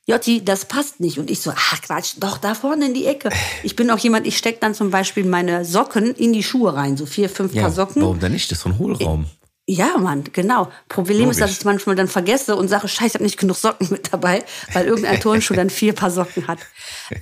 Jotti, 0.08 0.44
das 0.44 0.64
passt 0.64 0.98
nicht. 1.00 1.18
Und 1.18 1.30
ich 1.30 1.40
so, 1.40 1.52
ach 1.54 1.80
Quatsch, 1.80 2.14
doch, 2.18 2.38
da 2.38 2.54
vorne 2.54 2.86
in 2.86 2.94
die 2.94 3.06
Ecke. 3.06 3.30
Ich 3.62 3.76
bin 3.76 3.90
auch 3.90 3.98
jemand, 3.98 4.26
ich 4.26 4.36
stecke 4.36 4.58
dann 4.60 4.74
zum 4.74 4.90
Beispiel 4.90 5.24
meine 5.24 5.64
Socken 5.64 6.12
in 6.14 6.32
die 6.32 6.42
Schuhe 6.42 6.74
rein, 6.74 6.96
so 6.96 7.06
vier, 7.06 7.28
fünf 7.28 7.54
Ja, 7.54 7.62
Paar 7.62 7.70
Socken. 7.70 8.02
warum 8.02 8.18
denn 8.18 8.32
nicht? 8.32 8.50
Das 8.50 8.58
ist 8.58 8.64
so 8.64 8.70
ein 8.70 8.78
Hohlraum. 8.78 9.26
Ja, 9.68 9.96
Mann, 9.98 10.24
genau. 10.32 10.68
Problem 10.88 11.30
ist, 11.30 11.36
dass 11.40 11.50
Logisch. 11.50 11.52
ich 11.52 11.58
es 11.60 11.64
manchmal 11.64 11.94
dann 11.94 12.08
vergesse 12.08 12.56
und 12.56 12.66
sage, 12.66 12.88
scheiße, 12.88 13.06
ich 13.06 13.14
habe 13.14 13.24
nicht 13.24 13.38
genug 13.38 13.56
Socken 13.56 13.88
mit 13.90 14.12
dabei, 14.12 14.42
weil 14.72 14.86
irgendein 14.86 15.20
Turnschuh 15.20 15.54
dann 15.56 15.70
vier 15.70 15.92
Paar 15.92 16.10
Socken 16.10 16.48
hat. 16.48 16.58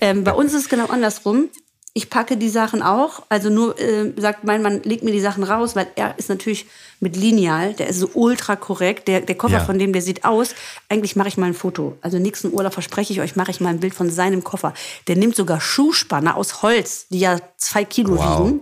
Ähm, 0.01 0.25
bei 0.25 0.33
uns 0.33 0.55
ist 0.55 0.63
es 0.63 0.69
genau 0.71 0.87
andersrum. 0.87 1.51
Ich 1.93 2.09
packe 2.09 2.37
die 2.37 2.49
Sachen 2.49 2.83
auch. 2.83 3.23
Also 3.29 3.51
nur 3.51 3.77
äh, 3.81 4.13
sagt 4.17 4.45
mein 4.45 4.63
Mann, 4.63 4.81
leg 4.85 5.03
mir 5.03 5.11
die 5.11 5.21
Sachen 5.21 5.43
raus, 5.43 5.75
weil 5.75 5.89
er 5.97 6.17
ist 6.19 6.29
natürlich 6.29 6.67
mit 7.01 7.17
Lineal, 7.17 7.75
der 7.75 7.89
ist 7.89 7.99
so 7.99 8.11
ultra 8.15 8.55
korrekt. 8.55 9.09
Der, 9.09 9.23
der 9.23 9.35
Koffer 9.35 9.55
Ja. 9.59 9.65
von 9.65 9.79
dem, 9.79 9.93
der 9.93 10.01
sieht 10.01 10.25
aus. 10.25 10.55
Eigentlich 10.89 11.17
mache 11.17 11.29
ich 11.29 11.37
mal 11.37 11.47
ein 11.47 11.55
Foto. 11.55 11.97
Also 12.01 12.19
nächsten 12.19 12.53
Urlaub 12.53 12.75
verspreche 12.75 13.13
ich 13.13 13.21
euch, 13.21 13.35
mache 13.35 13.51
ich 13.51 13.61
mal 13.61 13.71
ein 13.71 13.81
Bild 13.81 13.95
von 13.95 14.09
seinem 14.09 14.45
Koffer. 14.45 14.73
Der 15.09 15.17
nimmt 15.17 15.35
sogar 15.35 15.61
Schuhspanner 15.61 16.37
aus 16.37 16.63
Holz, 16.63 17.07
die 17.11 17.21
ja 17.21 17.39
zwei 17.57 17.85
Kilo 17.85 18.17
Wow. 18.17 18.39
wiegen 18.49 18.61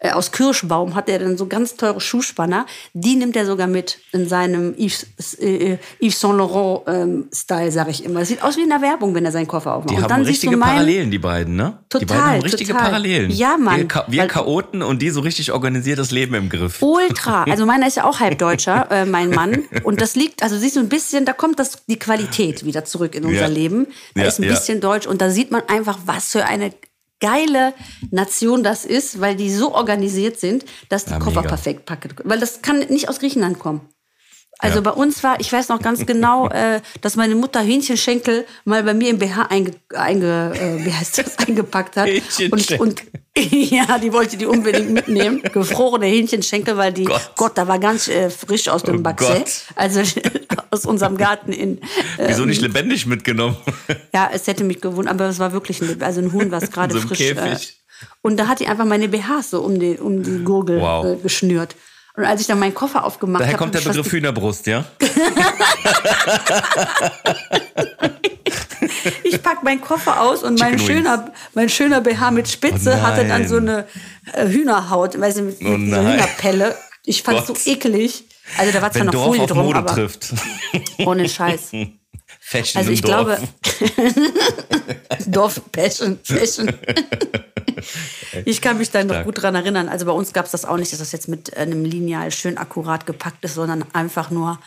äh, 0.00 0.10
aus 0.12 0.30
Kirschbaum 0.32 0.94
hat 0.94 1.08
er 1.08 1.18
dann 1.18 1.36
so 1.36 1.46
ganz 1.46 1.74
teure 1.76 2.00
Schuhspanner. 2.00 2.66
Die 2.92 3.16
nimmt 3.16 3.34
er 3.36 3.44
sogar 3.46 3.66
mit 3.66 3.98
in 4.12 4.28
seinem 4.28 4.74
Yves, 4.78 5.06
äh, 5.40 5.78
Yves 6.00 6.20
Saint 6.20 6.36
Laurent 6.38 6.82
ähm, 6.86 7.28
Style, 7.34 7.72
sag 7.72 7.88
ich 7.88 8.04
immer. 8.04 8.20
Das 8.20 8.28
sieht 8.28 8.42
aus 8.42 8.56
wie 8.56 8.62
in 8.62 8.68
der 8.68 8.80
Werbung, 8.80 9.14
wenn 9.14 9.24
er 9.24 9.32
seinen 9.32 9.48
Koffer 9.48 9.74
aufmacht. 9.74 9.90
Die 9.90 9.96
und 9.96 10.02
haben 10.02 10.08
dann 10.08 10.22
richtige 10.24 10.52
du 10.52 10.58
meinen, 10.58 10.70
Parallelen, 10.70 11.10
die 11.10 11.18
beiden, 11.18 11.56
ne? 11.56 11.78
die 11.92 11.98
Total, 11.98 12.06
beiden 12.16 12.24
haben 12.34 12.42
richtige 12.42 12.72
total. 12.72 12.86
Parallelen. 12.90 13.30
Ja, 13.32 13.56
Mann. 13.56 13.76
Wir, 13.78 13.88
Cha 13.88 14.04
wir 14.08 14.20
Weil- 14.22 14.28
Chaoten 14.28 14.82
und 14.82 15.02
die 15.02 15.10
so 15.10 15.20
richtig 15.20 15.52
organisiertes 15.52 16.10
Leben 16.10 16.34
im 16.34 16.48
Griff. 16.48 16.80
Ultra. 16.82 17.44
Also 17.58 17.66
meiner 17.66 17.86
ist 17.88 17.96
ja 17.96 18.04
auch 18.04 18.20
Halbdeutscher, 18.20 18.88
äh, 18.90 19.04
mein 19.04 19.30
Mann. 19.30 19.64
Und 19.82 20.00
das 20.00 20.14
liegt, 20.14 20.42
also 20.42 20.56
siehst 20.56 20.76
du 20.76 20.80
ein 20.80 20.88
bisschen, 20.88 21.24
da 21.24 21.32
kommt 21.32 21.58
das, 21.58 21.84
die 21.88 21.98
Qualität 21.98 22.64
wieder 22.64 22.84
zurück 22.84 23.14
in 23.16 23.24
unser 23.24 23.40
Ja. 23.42 23.46
Leben. 23.48 23.86
Da 24.14 24.22
Ja, 24.22 24.28
ist 24.28 24.38
ein 24.38 24.44
ja. 24.44 24.50
bisschen 24.50 24.80
Deutsch 24.80 25.06
und 25.06 25.20
da 25.20 25.30
sieht 25.30 25.50
man 25.50 25.62
einfach, 25.68 25.98
was 26.06 26.30
für 26.32 26.44
eine 26.44 26.72
geile 27.20 27.74
Nation 28.10 28.62
das 28.62 28.84
ist, 28.84 29.20
weil 29.20 29.36
die 29.36 29.50
so 29.52 29.74
organisiert 29.74 30.38
sind, 30.38 30.64
dass 30.88 31.04
die 31.04 31.12
Ja, 31.12 31.18
Koffer 31.18 31.40
mega. 31.42 31.48
perfekt 31.48 31.84
packen. 31.86 32.14
Weil 32.24 32.38
das 32.40 32.62
kann 32.62 32.78
nicht 32.88 33.08
aus 33.08 33.18
Griechenland 33.18 33.58
kommen. 33.58 33.80
Also 34.60 34.76
Ja. 34.76 34.80
bei 34.82 34.90
uns 34.90 35.22
war, 35.22 35.38
ich 35.40 35.52
weiß 35.52 35.68
noch 35.68 35.80
ganz 35.80 36.04
genau, 36.04 36.48
äh, 36.50 36.80
dass 37.00 37.14
meine 37.16 37.34
Mutter 37.36 37.60
Hähnchenschenkel 37.60 38.44
mal 38.64 38.82
bei 38.82 38.92
mir 38.94 39.08
im 39.10 39.18
BH 39.18 39.42
einge, 39.50 39.70
einge, 39.94 40.52
äh, 40.54 40.84
wie 40.84 40.92
heißt 40.92 41.18
das, 41.18 41.38
eingepackt 41.46 41.96
hat. 41.96 42.08
Und, 42.50 42.80
und 42.80 43.02
ja, 43.38 43.98
die 43.98 44.12
wollte 44.12 44.36
die 44.36 44.46
unbedingt 44.46 44.90
mitnehmen. 44.90 45.42
Gefrorene 45.52 46.06
Hähnchenschenkel, 46.06 46.76
weil 46.76 46.92
die, 46.92 47.04
Gott, 47.04 47.30
Gott. 47.36 47.52
da 47.56 47.68
war 47.68 47.78
ganz 47.78 48.08
äh, 48.08 48.30
frisch 48.30 48.68
aus 48.68 48.82
dem 48.82 48.98
Oh. 49.06 49.12
Gott. 49.14 49.48
Also 49.76 50.02
aus 50.70 50.84
unserem 50.86 51.16
Garten 51.16 51.52
in. 51.52 51.78
Äh, 52.16 52.26
Wieso 52.28 52.44
nicht 52.44 52.60
lebendig 52.60 53.06
mitgenommen? 53.06 53.56
ja, 54.12 54.28
es 54.32 54.46
hätte 54.48 54.64
mich 54.64 54.80
gewundert, 54.80 55.14
aber 55.14 55.26
es 55.28 55.38
war 55.38 55.52
wirklich 55.52 55.80
ein, 55.80 56.02
also 56.02 56.20
ein 56.20 56.32
Huhn, 56.32 56.50
was 56.50 56.70
gerade 56.72 56.94
So 56.94 57.06
frisch. 57.06 57.18
Käfig. 57.18 57.80
und 58.22 58.38
da 58.38 58.48
hat 58.48 58.58
die 58.60 58.66
einfach 58.66 58.84
meine 58.86 59.08
BHs 59.08 59.50
so 59.50 59.60
um 59.60 59.78
die, 59.78 59.96
um 59.98 60.22
die 60.24 60.42
Gurgel 60.42 60.80
Wow. 60.80 61.04
äh, 61.06 61.16
geschnürt. 61.22 61.76
Und 62.18 62.24
als 62.24 62.40
ich 62.40 62.48
dann 62.48 62.58
meinen 62.58 62.74
Koffer 62.74 63.04
aufgemacht 63.04 63.36
habe. 63.36 63.44
Daher 63.44 63.56
kommt 63.56 63.74
der 63.76 63.80
Begriff 63.80 64.10
Hühnerbrust, 64.10 64.66
ja? 64.66 64.84
Ich 69.22 69.40
pack 69.42 69.62
meinen 69.62 69.80
Koffer 69.80 70.20
aus 70.20 70.42
und 70.42 70.58
mein 70.58 70.78
schöner, 70.80 71.32
mein 71.54 71.68
schöner 71.68 72.00
BH 72.00 72.32
mit 72.32 72.48
Spitze 72.48 72.98
Oh 72.98 73.02
hatte 73.06 73.24
dann 73.26 73.46
so 73.46 73.58
eine 73.58 73.86
äh, 74.32 74.46
Hühnerhaut, 74.48 75.18
weißt 75.20 75.38
du, 75.38 75.42
mit, 75.42 75.58
Oh 75.60 75.64
mit 75.64 75.90
so 75.90 75.96
nein. 75.96 76.12
Hühnerpelle. 76.14 76.76
Ich 77.04 77.22
fand's 77.22 77.46
Gott. 77.46 77.58
so 77.58 77.70
eklig. 77.70 78.24
Also 78.56 78.72
da 78.72 78.82
war 78.82 78.90
zwar 78.90 79.00
Wenn 79.00 79.06
noch 79.06 79.12
Dorf 79.12 79.26
Folie 79.26 79.42
auf 79.42 79.50
drum, 79.50 79.64
Mode 79.66 79.78
aber 79.78 79.94
trifft. 79.94 80.34
ohne 80.98 81.28
Scheiß. 81.28 81.70
Fashion 82.50 82.78
Also 82.78 82.90
ich 82.92 83.02
Dorf. 83.02 83.26
glaube, 83.26 83.38
Dorf 85.26 85.60
Passion, 85.72 86.18
Fashion. 86.22 86.72
Ich 88.44 88.60
kann 88.60 88.76
mich 88.78 88.90
da 88.90 89.04
noch 89.04 89.22
gut 89.24 89.40
dran 89.40 89.54
erinnern. 89.54 89.88
Also 89.88 90.04
bei 90.04 90.10
uns 90.12 90.32
gab 90.32 90.46
es 90.46 90.50
das 90.50 90.64
auch 90.64 90.76
nicht, 90.76 90.90
dass 90.92 90.98
das 90.98 91.12
jetzt 91.12 91.28
mit 91.28 91.56
einem 91.56 91.84
Lineal 91.84 92.32
schön 92.32 92.58
akkurat 92.58 93.06
gepackt 93.06 93.44
ist, 93.44 93.54
sondern 93.54 93.84
einfach 93.92 94.30
nur 94.30 94.58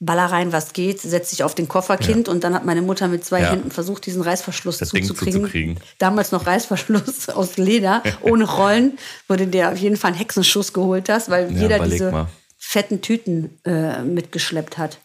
Baller 0.00 0.26
rein, 0.26 0.52
was 0.52 0.72
geht, 0.72 1.00
setz 1.00 1.30
dich 1.30 1.44
auf 1.44 1.54
den 1.54 1.68
Kofferkind 1.68 2.28
und 2.28 2.42
dann 2.42 2.54
hat 2.54 2.64
meine 2.66 2.82
Mutter 2.82 3.06
mit 3.08 3.24
zwei 3.24 3.40
Ja. 3.42 3.50
Händen 3.52 3.70
versucht, 3.70 4.04
diesen 4.06 4.20
Reißverschluss 4.22 4.78
Das 4.78 4.88
zuzukriegen. 4.88 5.40
zuzukriegen. 5.42 5.76
Damals 5.98 6.32
noch 6.32 6.46
Reißverschluss 6.46 7.28
aus 7.34 7.56
Leder, 7.56 8.02
ohne 8.20 8.44
Rollen, 8.44 8.98
wo 9.28 9.36
du 9.36 9.46
dir 9.46 9.70
auf 9.70 9.78
jeden 9.78 9.96
Fall 9.96 10.08
einen 10.10 10.18
Hexenschuss 10.18 10.72
geholt 10.72 11.08
hast, 11.08 11.30
weil 11.30 11.52
Ja, 11.54 11.62
jeder 11.62 11.78
diese 11.86 12.10
mal. 12.10 12.26
fetten 12.58 13.00
Tüten 13.00 13.58
äh, 13.64 14.02
mitgeschleppt 14.02 14.76
hat. 14.76 14.98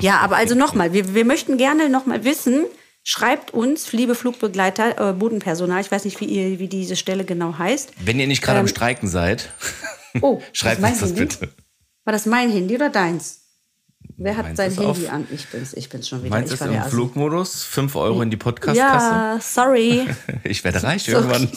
Ja, 0.00 0.18
aber 0.18 0.36
also 0.36 0.54
nochmal, 0.54 0.92
wir, 0.92 1.14
wir 1.14 1.24
möchten 1.24 1.56
gerne 1.58 1.88
nochmal 1.88 2.24
wissen, 2.24 2.64
schreibt 3.02 3.52
uns, 3.54 3.92
liebe 3.92 4.14
Flugbegleiter, 4.14 5.10
äh, 5.10 5.12
Bodenpersonal, 5.12 5.80
ich 5.80 5.90
weiß 5.90 6.04
nicht, 6.04 6.20
wie, 6.20 6.24
ihr, 6.26 6.58
wie 6.58 6.68
diese 6.68 6.96
Stelle 6.96 7.24
genau 7.24 7.56
heißt. 7.58 7.92
Wenn 8.00 8.18
ihr 8.18 8.26
nicht 8.26 8.42
gerade 8.42 8.58
am 8.60 8.68
Streiken 8.68 9.08
seid, 9.08 9.50
Oh, 10.22 10.40
schreibt 10.52 10.82
das 10.82 10.90
uns 10.92 11.00
das 11.00 11.08
Handy? 11.10 11.20
bitte. 11.24 11.52
War 12.04 12.12
das 12.12 12.26
mein 12.26 12.50
Handy 12.50 12.74
oder 12.74 12.90
deins? 12.90 13.42
Wer 14.18 14.36
hat 14.36 14.46
Meins 14.46 14.56
sein 14.56 14.70
ist 14.70 14.78
Handy 14.80 15.06
auf. 15.06 15.12
an? 15.12 15.26
Ich 15.30 15.46
bin's, 15.48 15.74
ich 15.74 15.88
bin's 15.88 16.08
schon 16.08 16.22
wieder. 16.22 16.30
Meins 16.30 16.50
ich 16.52 16.60
ist 16.60 16.66
im. 16.66 16.82
Flugmodus, 16.84 17.64
5 17.64 17.96
Euro 17.96 18.22
in 18.22 18.30
die 18.30 18.36
Podcastkasse. 18.36 19.06
Ja, 19.06 19.38
sorry. 19.40 20.06
Ich 20.44 20.62
werde 20.64 20.82
reich 20.82 21.06
irgendwann. 21.08 21.50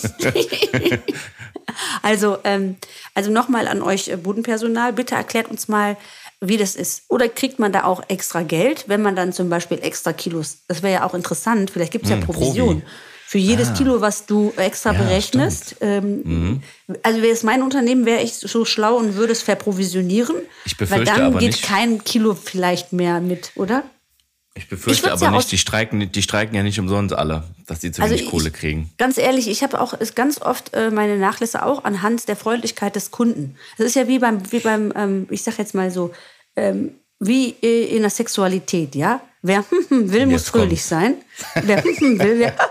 Also, 2.02 2.40
ähm, 2.44 2.78
also 3.14 3.32
nochmal 3.32 3.68
an 3.68 3.82
euch 3.82 4.08
äh, 4.08 4.18
Bodenpersonal, 4.18 4.92
bitte 4.94 5.16
erklärt 5.16 5.48
uns 5.50 5.68
mal, 5.68 5.96
wie 6.42 6.58
das 6.58 6.76
ist. 6.76 7.04
Oder 7.10 7.28
kriegt 7.28 7.60
man 7.60 7.72
da 7.72 7.84
auch 7.84 8.02
extra 8.08 8.44
Geld, 8.44 8.86
wenn 8.88 9.02
man 9.02 9.16
dann 9.16 9.34
zum 9.34 9.50
Beispiel 9.50 9.80
extra 9.82 10.14
Kilos, 10.14 10.60
das 10.68 10.82
wäre 10.84 10.94
ja 10.94 11.04
auch 11.06 11.14
interessant, 11.14 11.70
vielleicht 11.72 11.92
gibt 11.92 12.06
es 12.06 12.12
ja 12.12 12.18
Hm, 12.18 12.24
Provision. 12.24 12.80
Provi. 12.82 12.92
Für 13.28 13.38
jedes 13.38 13.70
Ah. 13.70 13.74
Kilo, 13.74 14.02
was 14.02 14.26
du 14.26 14.52
extra 14.58 14.92
Ja, 14.92 15.00
Mhm. 15.00 15.06
berechnest. 15.06 15.76
Ähm, 15.82 16.62
Also 17.04 17.22
wäre 17.22 17.32
es 17.34 17.44
mein 17.44 17.62
Unternehmen, 17.62 18.06
wäre 18.08 18.22
ich 18.24 18.34
so 18.34 18.66
schlau 18.66 18.96
und 18.98 19.16
würde 19.16 19.34
es 19.34 19.44
verprovisionieren. 19.44 20.36
Ich 20.66 20.74
Weil 20.80 20.88
befürchte 20.88 21.14
dann 21.14 21.22
aber 21.28 21.38
geht 21.40 21.52
nicht. 21.52 21.64
kein 21.64 22.04
Kilo 22.04 22.34
vielleicht 22.34 22.92
mehr 22.94 23.22
mit, 23.22 23.52
oder? 23.56 23.84
Ich 24.60 24.68
befürchte 24.70 25.04
würd's 25.06 25.22
aber 25.22 25.32
ja 25.32 25.38
nicht, 25.38 25.52
die 25.52 25.58
streiken, 25.58 26.12
die 26.12 26.22
streiken 26.22 26.54
ja 26.56 26.64
nicht 26.64 26.80
umsonst 26.80 27.16
alle, 27.16 27.44
dass 27.68 27.80
die 27.80 27.92
zu 27.92 28.02
Also 28.02 28.14
wenig 28.14 28.26
ich- 28.26 28.32
Kohle 28.32 28.52
kriegen. 28.52 28.90
Ganz 28.98 29.18
ehrlich, 29.18 29.48
ich 29.50 29.64
habe 29.64 29.80
auch 29.80 29.94
ganz 30.16 30.42
oft 30.42 30.74
äh, 30.74 30.92
meine 30.92 31.18
Nachlässe 31.18 31.66
auch 31.66 31.84
anhand 31.86 32.28
der 32.28 32.36
Freundlichkeit 32.36 32.96
des 32.96 33.10
Kunden. 33.12 33.56
Das 33.78 33.88
ist 33.88 33.96
ja 33.96 34.08
wie 34.08 34.20
beim, 34.20 34.52
wie 34.52 34.60
beim 34.60 34.92
ähm, 34.96 35.28
ich 35.30 35.44
sag 35.44 35.58
jetzt 35.58 35.74
mal 35.74 35.90
so, 35.92 36.12
ähm, 36.56 36.92
wie 37.20 37.56
äh, 37.62 37.86
in 37.96 38.02
der 38.02 38.10
Sexualität, 38.12 38.96
ja? 38.96 39.22
Wer 39.42 39.64
hm, 39.70 39.86
hm, 39.90 40.12
will, 40.12 40.26
muss 40.26 40.42
Jetzt 40.42 40.50
fröhlich 40.50 40.84
sein. 40.84 41.16
Wer 41.64 41.84
hm, 41.84 41.96
hm, 41.98 42.20
will, 42.20 42.40
wer 42.40 42.56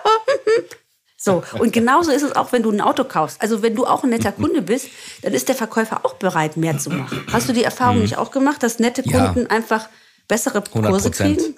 So, 1.21 1.43
und 1.59 1.73
genauso 1.73 2.13
ist 2.13 2.23
es 2.23 2.37
auch, 2.37 2.53
wenn 2.53 2.63
du 2.63 2.71
ein 2.71 2.81
Auto 2.81 3.03
kaufst. 3.03 3.43
Also 3.43 3.61
wenn 3.61 3.75
du 3.75 3.87
auch 3.87 4.05
ein 4.05 4.11
netter 4.11 4.31
Kunde 4.31 4.63
bist, 4.63 4.87
dann 5.23 5.33
ist 5.33 5.49
der 5.49 5.57
Verkäufer 5.57 6.05
auch 6.07 6.15
bereit, 6.15 6.57
mehr 6.57 6.79
zu 6.79 6.91
machen. 6.91 7.25
Hast 7.33 7.49
du 7.49 7.53
die 7.53 7.65
Erfahrung 7.65 8.01
nicht 8.01 8.17
auch 8.17 8.31
gemacht, 8.31 8.63
dass 8.63 8.79
nette 8.79 9.03
Mhm. 9.05 9.11
Ja. 9.13 9.33
Kunden 9.33 9.51
einfach 9.51 9.89
bessere 10.29 10.63
Kurse 10.63 11.09
100%. 11.09 11.11
kriegen? 11.11 11.57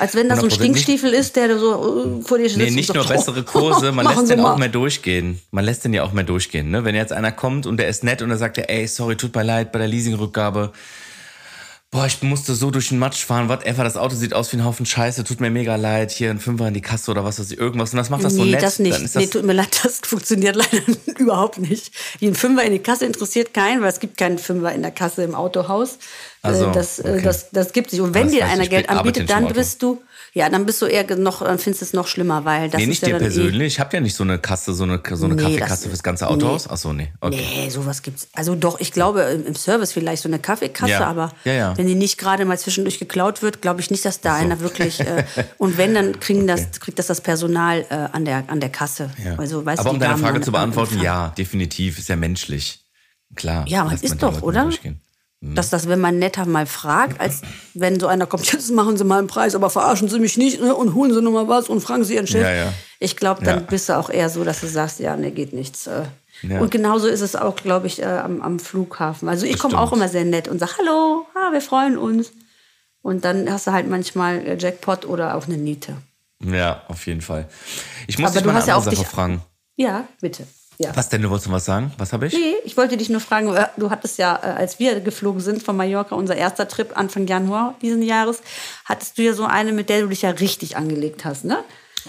Als 0.00 0.14
wenn 0.14 0.30
das 0.30 0.40
so 0.40 0.46
ein 0.46 0.50
100% 0.50 0.54
Stinkstiefel 0.54 1.12
ist, 1.12 1.36
der 1.36 1.58
so 1.58 2.20
äh, 2.20 2.22
vor 2.22 2.38
dir 2.38 2.48
sitzt. 2.48 2.58
Nee, 2.58 2.70
nicht 2.70 2.94
nur 2.94 3.06
bessere 3.06 3.42
Kurse, 3.44 3.92
man 3.92 4.06
lässt 4.06 4.30
den 4.30 4.40
auch 4.40 4.56
mehr 4.56 4.70
durchgehen. 4.70 5.38
Man 5.50 5.62
lässt 5.62 5.84
den 5.84 5.92
ja 5.92 6.04
auch 6.04 6.12
mehr 6.12 6.24
durchgehen. 6.24 6.70
Ne? 6.70 6.84
Wenn 6.86 6.94
jetzt 6.94 7.12
einer 7.12 7.32
kommt 7.32 7.66
und 7.66 7.76
der 7.76 7.88
ist 7.88 8.02
nett 8.02 8.22
und 8.22 8.30
er 8.30 8.38
sagt, 8.38 8.56
ja, 8.56 8.64
ey, 8.64 8.86
sorry, 8.86 9.16
tut 9.16 9.34
mir 9.34 9.44
leid, 9.44 9.72
bei 9.72 9.78
der 9.78 9.88
Leasingrückgabe, 9.88 10.72
boah, 11.92 12.06
ich 12.06 12.22
musste 12.22 12.54
so 12.54 12.70
durch 12.70 12.88
den 12.90 12.98
Matsch 12.98 13.24
fahren, 13.24 13.48
whatever, 13.48 13.82
das 13.82 13.96
Auto 13.96 14.14
sieht 14.14 14.32
aus 14.32 14.52
wie 14.52 14.58
ein 14.58 14.64
Haufen 14.64 14.86
Scheiße, 14.86 15.24
tut 15.24 15.40
mir 15.40 15.50
mega 15.50 15.74
leid, 15.74 16.12
hier 16.12 16.30
ein 16.30 16.38
Fünfer 16.38 16.68
in 16.68 16.74
die 16.74 16.80
Kasse 16.80 17.10
oder 17.10 17.24
was 17.24 17.40
weiß 17.40 17.50
ich, 17.50 17.58
irgendwas. 17.58 17.92
Und 17.92 17.96
das 17.96 18.10
macht 18.10 18.22
das 18.22 18.34
so 18.34 18.44
nee, 18.44 18.52
nett. 18.52 18.62
das 18.62 18.76
Dann 18.76 18.86
nicht. 18.86 19.00
ist 19.00 19.16
nee, 19.16 19.22
das, 19.22 19.30
tut 19.30 19.44
mir 19.44 19.54
leid, 19.54 19.80
das 19.82 19.98
funktioniert 20.04 20.54
leider 20.54 20.82
überhaupt 21.18 21.58
nicht. 21.58 21.92
Wie 22.20 22.28
ein 22.28 22.34
Fünfer 22.36 22.62
in 22.64 22.72
die 22.72 22.78
Kasse 22.78 23.06
interessiert 23.06 23.52
keinen, 23.52 23.82
weil 23.82 23.88
es 23.88 23.98
gibt 23.98 24.16
keinen 24.16 24.38
Fünfer 24.38 24.72
in 24.72 24.82
der 24.82 24.92
Kasse 24.92 25.24
im 25.24 25.34
Autohaus. 25.34 25.98
So, 26.42 26.48
Äh, 26.66 26.72
das, 26.72 27.00
äh, 27.00 27.02
okay. 27.10 27.22
das, 27.22 27.50
das 27.50 27.72
gibt 27.72 27.88
es 27.88 27.94
nicht. 27.94 28.02
Und 28.02 28.14
wenn 28.14 28.28
Das 28.28 28.32
dir 28.32 28.46
einer 28.46 28.66
Geld 28.66 28.88
anbietet, 28.88 29.28
dann 29.28 29.52
bist 29.52 29.82
du, 29.82 30.00
ja, 30.32 30.48
dann 30.48 30.64
bist 30.66 30.80
du 30.80 30.86
eher 30.86 31.04
noch, 31.16 31.40
dann 31.42 31.58
findest 31.58 31.82
du 31.82 31.84
es 31.86 31.92
noch 31.92 32.06
schlimmer, 32.06 32.44
weil 32.44 32.70
das 32.70 32.78
nee, 32.78 32.84
ist 32.84 32.88
nicht 32.88 33.02
ja 33.02 33.08
dir 33.08 33.14
eh- 33.16 33.18
persönlich. 33.18 33.66
Ich 33.74 33.80
habe 33.80 33.94
ja 33.96 34.00
nicht 34.00 34.14
so 34.14 34.22
eine 34.22 34.38
Kasse, 34.38 34.72
so 34.74 34.84
eine, 34.84 35.00
so 35.12 35.24
eine 35.24 35.34
Nee, 35.34 35.42
Kaffeekasse 35.42 35.70
das- 35.82 35.86
fürs 35.86 36.02
ganze 36.02 36.28
Autohaus. 36.28 36.66
nee. 36.66 36.70
Ach 36.72 36.76
so, 36.76 36.92
nee. 36.92 37.12
Okay. 37.20 37.44
Nee, 37.64 37.70
sowas 37.70 38.02
gibt's. 38.02 38.28
Also 38.32 38.54
doch, 38.54 38.78
ich 38.80 38.92
glaube 38.92 39.22
im 39.22 39.54
Service 39.54 39.92
vielleicht 39.92 40.22
so 40.22 40.28
eine 40.28 40.38
Kaffeekasse, 40.38 40.92
Ja. 40.92 41.06
aber 41.06 41.32
Ja, 41.44 41.52
ja. 41.52 41.76
wenn 41.78 41.86
die 41.86 41.94
nicht 41.94 42.18
gerade 42.18 42.44
mal 42.44 42.58
zwischendurch 42.58 42.98
geklaut 42.98 43.42
wird, 43.42 43.60
glaube 43.62 43.80
ich 43.80 43.90
nicht, 43.90 44.04
dass 44.04 44.20
da 44.20 44.34
einer 44.34 44.60
wirklich. 44.60 45.00
Äh, 45.00 45.24
und 45.58 45.78
wenn, 45.78 45.94
dann 45.94 46.20
kriegen 46.20 46.46
das, 46.46 46.70
kriegt 46.80 46.98
das 46.98 47.06
das 47.08 47.20
Personal 47.20 47.84
äh, 47.90 47.94
an, 47.94 48.24
der, 48.24 48.44
an 48.48 48.60
der 48.60 48.70
Kasse. 48.70 49.10
Also, 49.36 49.64
weißt 49.66 49.78
du, 49.78 49.80
Aber 49.82 49.90
um 49.90 49.98
deine 50.00 50.18
Frage 50.18 50.40
zu 50.40 50.52
beantworten, 50.52 51.00
ja, 51.00 51.32
definitiv, 51.36 51.98
ist 51.98 52.08
ja 52.08 52.16
menschlich. 52.16 52.84
Klar. 53.34 53.64
Ja, 53.68 53.84
man 53.84 53.96
ist 53.96 54.22
doch, 54.22 54.42
oder? 54.42 54.64
durchgehen. 54.64 55.00
Dass 55.42 55.70
das, 55.70 55.88
wenn 55.88 56.00
man 56.00 56.18
netter 56.18 56.44
mal 56.44 56.66
fragt, 56.66 57.18
als 57.18 57.40
wenn 57.72 57.98
so 57.98 58.06
einer 58.08 58.26
kommt, 58.26 58.44
jetzt 58.52 58.70
machen 58.72 58.98
Sie 58.98 59.04
mal 59.04 59.18
einen 59.18 59.26
Preis, 59.26 59.54
aber 59.54 59.70
verarschen 59.70 60.08
Sie 60.08 60.18
mich 60.18 60.36
nicht 60.36 60.60
ne, 60.60 60.74
und 60.74 60.94
holen 60.94 61.14
Sie 61.14 61.22
noch 61.22 61.30
mal 61.32 61.48
was 61.48 61.70
und 61.70 61.80
fragen 61.80 62.04
Sie 62.04 62.14
Ihren 62.16 62.26
Chef. 62.26 62.42
Ja, 62.42 62.52
ja. 62.52 62.72
Ich 62.98 63.16
glaube, 63.16 63.42
dann 63.42 63.60
Ja. 63.60 63.64
bist 63.64 63.88
du 63.88 63.96
auch 63.96 64.10
eher 64.10 64.28
so, 64.28 64.44
dass 64.44 64.60
du 64.60 64.66
sagst, 64.66 65.00
ja, 65.00 65.16
ne, 65.16 65.30
geht 65.30 65.54
nichts. 65.54 65.86
äh. 65.86 66.02
Und 66.42 66.70
genauso 66.70 67.06
ist 67.06 67.20
es 67.22 67.36
auch, 67.36 67.56
glaube 67.56 67.86
ich, 67.86 68.00
äh, 68.00 68.04
am, 68.04 68.40
am 68.42 68.58
Flughafen. 68.58 69.28
Also 69.28 69.46
ich 69.46 69.58
komme 69.58 69.78
auch 69.78 69.92
immer 69.92 70.08
sehr 70.08 70.24
nett 70.24 70.48
und 70.48 70.58
sage, 70.58 70.72
hallo, 70.78 71.26
ah, 71.34 71.52
wir 71.52 71.60
freuen 71.62 71.96
uns. 71.98 72.32
Und 73.02 73.24
dann 73.24 73.50
hast 73.50 73.66
du 73.66 73.72
halt 73.72 73.88
manchmal 73.88 74.46
äh, 74.46 74.56
Jackpot 74.58 75.06
oder 75.06 75.36
auch 75.36 75.46
eine 75.46 75.56
Niete. 75.56 75.96
Ja, 76.42 76.82
auf 76.88 77.06
jeden 77.06 77.20
Fall. 77.22 77.48
Ich 78.06 78.18
muss 78.18 78.30
Aber 78.30 78.40
dich 78.40 78.46
mal 78.46 78.52
eine 78.52 78.72
andere 78.74 78.76
auch 78.76 78.84
Sache 78.96 79.06
fragen. 79.06 79.42
Ja, 79.76 80.06
bitte. 80.20 80.46
Ja. 80.80 80.96
Was 80.96 81.10
denn, 81.10 81.20
du 81.20 81.28
wolltest 81.28 81.46
noch 81.46 81.56
was 81.56 81.66
sagen? 81.66 81.92
Was 81.98 82.14
habe 82.14 82.26
ich? 82.26 82.32
Nee, 82.32 82.54
ich 82.64 82.74
wollte 82.74 82.96
dich 82.96 83.10
nur 83.10 83.20
fragen, 83.20 83.54
äh, 83.54 83.66
du 83.76 83.90
hattest 83.90 84.16
ja, 84.16 84.40
äh, 84.42 84.46
als 84.46 84.78
wir 84.78 84.98
geflogen 85.00 85.42
sind 85.42 85.62
von 85.62 85.76
Mallorca, 85.76 86.14
unser 86.14 86.36
erster 86.36 86.68
Trip 86.68 86.96
Anfang 86.96 87.26
Januar 87.26 87.74
diesen 87.82 88.02
Jahres, 88.02 88.40
hattest 88.86 89.18
du 89.18 89.22
ja 89.22 89.34
so 89.34 89.44
eine, 89.44 89.74
mit 89.74 89.90
der 89.90 90.00
du 90.00 90.06
dich 90.08 90.22
ja 90.22 90.30
richtig 90.30 90.78
angelegt 90.78 91.26
hast, 91.26 91.44
ne? 91.44 91.58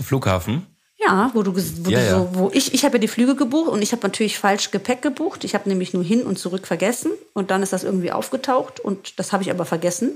Flughafen? 0.01 0.67
Ja, 1.05 1.31
wo 1.33 1.43
du, 1.43 1.53
wo 1.53 1.89
Ja, 1.89 1.99
du 1.99 2.09
so, 2.09 2.29
wo 2.31 2.51
ich, 2.53 2.73
ich 2.73 2.85
habe 2.85 2.95
ja 2.95 2.99
die 2.99 3.09
Flüge 3.09 3.35
gebucht 3.35 3.69
und 3.69 3.81
ich 3.81 3.91
habe 3.91 4.03
natürlich 4.03 4.39
falsch 4.39 4.71
Gepäck 4.71 5.01
gebucht. 5.01 5.43
Ich 5.43 5.53
habe 5.53 5.67
nämlich 5.67 5.93
nur 5.93 6.05
hin 6.05 6.23
und 6.23 6.39
zurück 6.39 6.65
vergessen 6.65 7.11
und 7.33 7.51
dann 7.51 7.63
ist 7.63 7.73
das 7.73 7.83
irgendwie 7.83 8.13
aufgetaucht 8.13 8.79
und 8.79 9.19
das 9.19 9.33
habe 9.33 9.43
ich 9.43 9.51
aber 9.51 9.65
vergessen 9.65 10.11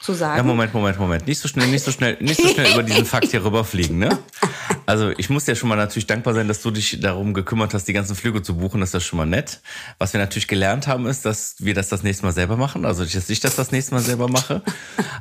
zu 0.00 0.14
sagen. 0.14 0.38
Ja, 0.38 0.42
Moment, 0.42 0.74
Moment, 0.74 0.98
Moment. 0.98 1.28
Nicht 1.28 1.38
so 1.38 1.46
schnell, 1.46 1.68
nicht 1.68 1.84
so 1.84 1.92
schnell, 1.92 2.16
nicht 2.20 2.40
so 2.40 2.48
schnell 2.48 2.70
über 2.72 2.82
diesen 2.82 3.04
Fakt 3.04 3.28
hier 3.28 3.44
rüberfliegen, 3.44 3.98
ne? 3.98 4.18
Also 4.86 5.10
ich 5.16 5.30
muss 5.30 5.44
dir 5.44 5.56
schon 5.56 5.68
mal 5.68 5.76
natürlich 5.76 6.06
dankbar 6.06 6.34
sein, 6.34 6.48
dass 6.48 6.60
du 6.62 6.70
dich 6.70 7.00
darum 7.00 7.34
gekümmert 7.34 7.72
hast, 7.74 7.86
die 7.88 7.92
ganzen 7.92 8.14
Flüge 8.14 8.42
zu 8.42 8.56
buchen. 8.56 8.80
Das 8.80 8.92
ist 8.94 9.04
schon 9.04 9.16
mal 9.16 9.26
nett. 9.26 9.60
Was 9.98 10.12
wir 10.12 10.20
natürlich 10.20 10.48
gelernt 10.48 10.86
haben, 10.86 11.06
ist, 11.06 11.24
dass 11.24 11.56
wir 11.58 11.74
das 11.74 11.88
das 11.88 12.02
nächste 12.02 12.24
Mal 12.26 12.32
selber 12.32 12.56
machen. 12.56 12.84
Also 12.84 13.04
dass 13.04 13.30
ich 13.30 13.40
das 13.40 13.56
das 13.56 13.72
nächste 13.72 13.94
Mal 13.94 14.00
selber 14.00 14.28
mache. 14.28 14.62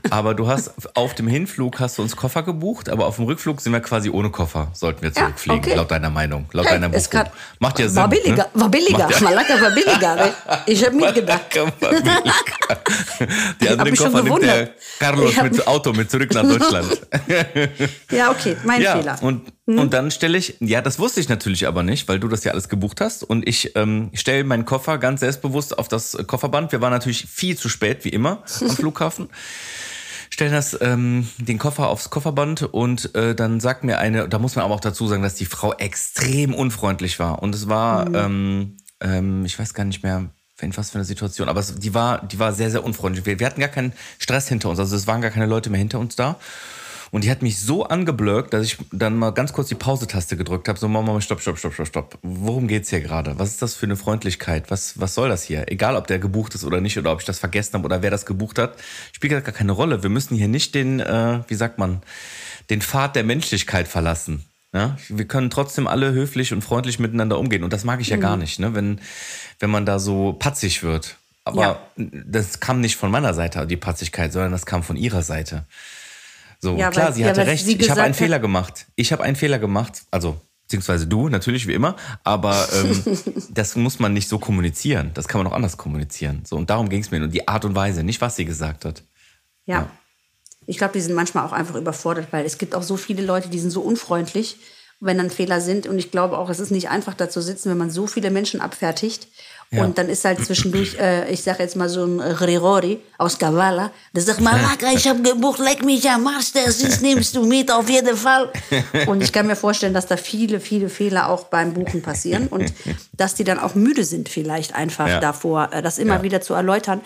Aber 0.09 0.33
du 0.33 0.47
hast 0.47 0.71
auf 0.95 1.15
dem 1.15 1.27
Hinflug 1.27 1.79
hast 1.79 1.97
du 1.97 2.01
uns 2.01 2.15
Koffer 2.15 2.43
gebucht, 2.43 2.89
aber 2.89 3.05
auf 3.05 3.15
dem 3.17 3.25
Rückflug 3.25 3.61
sind 3.61 3.71
wir 3.73 3.79
quasi 3.81 4.09
ohne 4.09 4.29
Koffer. 4.29 4.69
Sollten 4.73 5.01
wir 5.01 5.13
zurückfliegen, 5.13 5.59
okay. 5.59 5.75
laut 5.75 5.91
deiner 5.91 6.09
Meinung, 6.09 6.45
laut 6.51 6.65
Hey, 6.65 6.73
deiner 6.73 6.89
Buchung. 6.89 7.23
Macht 7.59 7.79
ja 7.79 7.87
Sinn. 7.87 7.95
War 7.97 8.09
billiger, 8.09 8.35
ne? 8.35 8.45
war 8.53 8.69
billiger. 8.69 9.09
Ja- 9.09 9.19
Malaka 9.21 9.61
war 9.61 9.71
billiger. 9.71 10.15
ne? 10.15 10.33
Ich 10.65 10.85
habe 10.85 10.95
mitgedacht. 10.95 11.45
Die 13.61 13.69
anderen 13.69 13.95
Koffer 13.95 14.23
nimmt 14.23 14.43
der. 14.43 14.69
Carlos 14.99 15.41
mit 15.41 15.67
Auto 15.67 15.93
mit 15.93 16.09
zurück 16.09 16.33
nach 16.33 16.43
Deutschland. 16.43 17.01
Ja, 18.11 18.31
okay, 18.31 18.55
mein 18.63 18.81
ja, 18.81 18.97
Fehler. 18.97 19.17
Und, 19.21 19.52
Hm? 19.65 19.79
und 19.79 19.93
dann 19.93 20.11
stelle 20.11 20.37
ich, 20.37 20.57
ja, 20.59 20.81
das 20.81 20.99
wusste 20.99 21.21
ich 21.21 21.29
natürlich 21.29 21.67
aber 21.67 21.83
nicht, 21.83 22.07
weil 22.09 22.19
du 22.19 22.27
das 22.27 22.43
ja 22.43 22.51
alles 22.51 22.67
gebucht 22.67 22.99
hast. 22.99 23.23
Und 23.23 23.47
ich 23.47 23.75
ähm, 23.75 24.09
stelle 24.13 24.43
meinen 24.43 24.65
Koffer 24.65 24.97
ganz 24.97 25.21
selbstbewusst 25.21 25.77
auf 25.77 25.87
das 25.87 26.17
Kofferband. 26.27 26.71
Wir 26.73 26.81
waren 26.81 26.91
natürlich 26.91 27.25
viel 27.27 27.57
zu 27.57 27.69
spät, 27.69 28.03
wie 28.03 28.09
immer, 28.09 28.43
am 28.61 28.69
Flughafen. 28.69 29.29
Stellen 30.29 30.51
das, 30.51 30.75
ähm, 30.81 31.29
den 31.37 31.59
Koffer 31.59 31.87
aufs 31.87 32.09
Kofferband 32.09 32.63
und 32.63 33.13
äh, 33.15 33.35
dann 33.35 33.59
sagt 33.59 33.83
mir 33.83 33.99
eine, 33.99 34.27
da 34.27 34.39
muss 34.39 34.55
man 34.55 34.65
aber 34.65 34.73
auch 34.73 34.79
dazu 34.79 35.07
sagen, 35.07 35.21
dass 35.21 35.35
die 35.35 35.45
Frau 35.45 35.73
extrem 35.73 36.53
unfreundlich 36.55 37.19
war. 37.19 37.41
Und 37.43 37.53
es 37.53 37.69
war, 37.69 38.09
Mhm. 38.09 38.15
ähm, 38.15 38.77
ähm, 38.99 39.45
ich 39.45 39.57
weiß 39.59 39.73
gar 39.75 39.85
nicht 39.85 40.01
mehr, 40.03 40.29
in 40.59 40.75
was 40.77 40.91
für 40.91 40.95
eine 40.95 41.05
Situation, 41.05 41.49
aber 41.49 41.59
es, 41.59 41.75
die 41.75 41.93
war, 41.93 42.25
die 42.25 42.39
war 42.39 42.53
sehr, 42.53 42.71
sehr 42.71 42.83
unfreundlich. 42.83 43.25
Wir, 43.25 43.39
wir 43.39 43.45
hatten 43.45 43.59
gar 43.59 43.69
keinen 43.69 43.93
Stress 44.17 44.47
hinter 44.47 44.69
uns, 44.69 44.79
also 44.79 44.95
es 44.95 45.07
waren 45.07 45.21
gar 45.21 45.31
keine 45.31 45.45
Leute 45.45 45.69
mehr 45.69 45.79
hinter 45.79 45.99
uns 45.99 46.15
da. 46.15 46.37
Und 47.13 47.23
die 47.23 47.29
hat 47.29 47.43
mich 47.43 47.59
so 47.59 47.83
angeblöckt, 47.85 48.55
dass 48.55 48.65
ich 48.65 48.77
dann 48.91 49.15
mal 49.19 49.29
ganz 49.29 49.53
kurz 49.53 49.67
die 49.67 49.75
Pause-Taste 49.75 50.35
gedrückt 50.35 50.67
habe. 50.67 50.79
So, 50.79 50.87
Mama, 50.87 51.21
stopp, 51.21 51.41
stopp, 51.41 51.59
stopp, 51.59 51.75
stopp, 51.75 51.85
stopp. 51.85 52.17
Worum 52.23 52.67
geht's 52.67 52.89
hier 52.89 53.01
gerade? 53.01 53.37
Was 53.37 53.49
ist 53.49 53.61
das 53.61 53.75
für 53.75 53.85
eine 53.85 53.95
Freundlichkeit? 53.95 54.71
Was, 54.71 54.99
was 54.99 55.13
soll 55.13 55.29
das 55.29 55.43
hier? 55.43 55.71
Egal, 55.71 55.95
ob 55.95 56.07
der 56.07 56.17
gebucht 56.17 56.55
ist 56.55 56.63
oder 56.63 56.81
nicht, 56.81 56.97
oder 56.97 57.11
ob 57.11 57.19
ich 57.19 57.25
das 57.27 57.37
vergessen 57.37 57.75
habe 57.75 57.85
oder 57.85 58.01
wer 58.01 58.09
das 58.09 58.25
gebucht 58.25 58.57
hat, 58.57 58.77
spielt 59.11 59.31
gar 59.31 59.41
keine 59.53 59.73
Rolle. 59.73 60.01
Wir 60.01 60.09
müssen 60.09 60.35
hier 60.35 60.47
nicht 60.47 60.73
den, 60.73 61.01
äh, 61.01 61.41
wie 61.47 61.53
sagt 61.53 61.77
man, 61.77 62.01
den 62.71 62.81
Pfad 62.81 63.15
der 63.15 63.23
Menschlichkeit 63.23 63.87
verlassen. 63.87 64.45
Ja? 64.73 64.97
Wir 65.07 65.25
können 65.25 65.51
trotzdem 65.51 65.85
alle 65.85 66.13
höflich 66.13 66.51
und 66.51 66.63
freundlich 66.63 66.97
miteinander 66.97 67.37
umgehen. 67.37 67.63
Und 67.63 67.73
das 67.73 67.83
mag 67.83 68.01
ich 68.01 68.09
ja 68.09 68.17
gar 68.17 68.37
nicht, 68.37 68.59
ne? 68.59 68.73
wenn, 68.73 68.99
wenn 69.59 69.69
man 69.69 69.85
da 69.85 69.99
so 69.99 70.33
patzig 70.33 70.81
wird. 70.81 71.17
Aber 71.45 71.61
Ja. 71.61 71.79
das 71.95 72.59
kam 72.59 72.81
nicht 72.81 72.95
von 72.95 73.11
meiner 73.11 73.35
Seite, 73.35 73.67
die 73.67 73.77
Patzigkeit, 73.77 74.33
sondern 74.33 74.51
das 74.51 74.65
kam 74.65 74.81
von 74.81 74.95
ihrer 74.95 75.21
Seite. 75.21 75.65
So, 76.63 76.77
Ja, 76.77 76.89
klar, 76.91 77.07
weil- 77.07 77.13
sie 77.13 77.21
ja, 77.23 77.27
hatte 77.27 77.45
recht. 77.45 77.65
sie 77.65 77.75
ich 77.75 77.89
habe 77.89 78.01
einen 78.03 78.13
hat- 78.13 78.17
Fehler 78.17 78.39
gemacht. 78.39 78.85
Ich 78.95 79.11
habe 79.11 79.21
einen 79.23 79.35
Fehler 79.35 79.59
gemacht. 79.59 80.03
Also, 80.11 80.39
beziehungsweise 80.63 81.07
du, 81.07 81.27
natürlich 81.27 81.67
wie 81.67 81.73
immer. 81.73 81.97
Aber 82.23 82.67
ähm, 82.73 83.03
das 83.49 83.75
muss 83.75 83.99
man 83.99 84.13
nicht 84.13 84.29
so 84.29 84.39
kommunizieren. 84.39 85.11
Das 85.13 85.27
kann 85.27 85.43
man 85.43 85.51
auch 85.51 85.55
anders 85.55 85.75
kommunizieren. 85.75 86.43
So, 86.45 86.55
und 86.55 86.69
darum 86.69 86.87
ging 86.87 87.01
es 87.01 87.11
mir. 87.11 87.21
Und 87.21 87.33
die 87.33 87.49
Art 87.49 87.65
und 87.65 87.75
Weise, 87.75 88.01
nicht 88.03 88.21
was 88.21 88.37
sie 88.37 88.45
gesagt 88.45 88.85
hat. 88.85 89.03
Ja. 89.65 89.89
Ich 90.65 90.77
glaube, 90.77 90.93
die 90.93 91.01
sind 91.01 91.15
manchmal 91.15 91.45
auch 91.45 91.51
einfach 91.51 91.75
überfordert, 91.75 92.27
weil 92.31 92.45
es 92.45 92.57
gibt 92.57 92.75
auch 92.75 92.83
so 92.83 92.95
viele 92.95 93.23
Leute, 93.23 93.49
die 93.49 93.59
sind 93.59 93.71
so 93.71 93.81
unfreundlich, 93.81 94.55
wenn 95.01 95.17
dann 95.17 95.29
Fehler 95.29 95.59
sind. 95.59 95.85
Und 95.87 95.99
ich 95.99 96.11
glaube 96.11 96.37
auch, 96.37 96.49
es 96.49 96.61
ist 96.61 96.71
nicht 96.71 96.89
einfach 96.89 97.13
da 97.13 97.29
zu 97.29 97.41
sitzen, 97.41 97.69
wenn 97.69 97.77
man 97.77 97.91
so 97.91 98.07
viele 98.07 98.31
Menschen 98.31 98.61
abfertigt. 98.61 99.27
Ja. 99.73 99.83
Und 99.83 99.97
dann 99.97 100.07
ist 100.09 100.23
halt 100.23 100.45
zwischendurch, 100.45 100.95
äh, 100.99 101.29
ich 101.31 101.41
sage 101.41 101.63
jetzt 101.63 101.75
mal 101.75 101.89
so 101.89 102.05
ein 102.05 102.19
Gregori 102.19 102.99
aus 103.17 103.37
Kavala, 103.39 103.91
der 104.15 104.23
sagt, 104.23 104.39
Malaka, 104.39 104.91
ich 104.95 105.07
habe 105.07 105.21
gebucht, 105.21 105.59
leck 105.59 105.83
mich 105.83 106.09
am 106.09 106.27
Arsch, 106.27 106.53
das 106.53 106.81
ist, 106.81 107.01
nimmst 107.01 107.35
du 107.35 107.43
mit, 107.45 107.71
auf 107.71 107.89
jeden 107.89 108.15
Fall. 108.15 108.51
Und 109.07 109.21
ich 109.23 109.31
kann 109.33 109.47
mir 109.47 109.55
vorstellen, 109.55 109.93
dass 109.93 110.05
da 110.05 110.15
viele, 110.17 110.59
viele 110.59 110.89
Fehler 110.89 111.29
auch 111.29 111.45
beim 111.45 111.73
Buchen 111.73 112.01
passieren 112.01 112.47
und 112.47 112.71
dass 113.13 113.35
die 113.35 113.43
dann 113.43 113.59
auch 113.59 113.75
müde 113.75 114.03
sind 114.03 114.29
vielleicht 114.29 114.75
einfach 114.75 115.07
Ja. 115.07 115.19
davor, 115.19 115.69
äh, 115.71 115.81
das 115.81 115.97
immer 115.97 116.21
wieder 116.23 116.41
zu 116.41 116.53
erläutern 116.53 117.01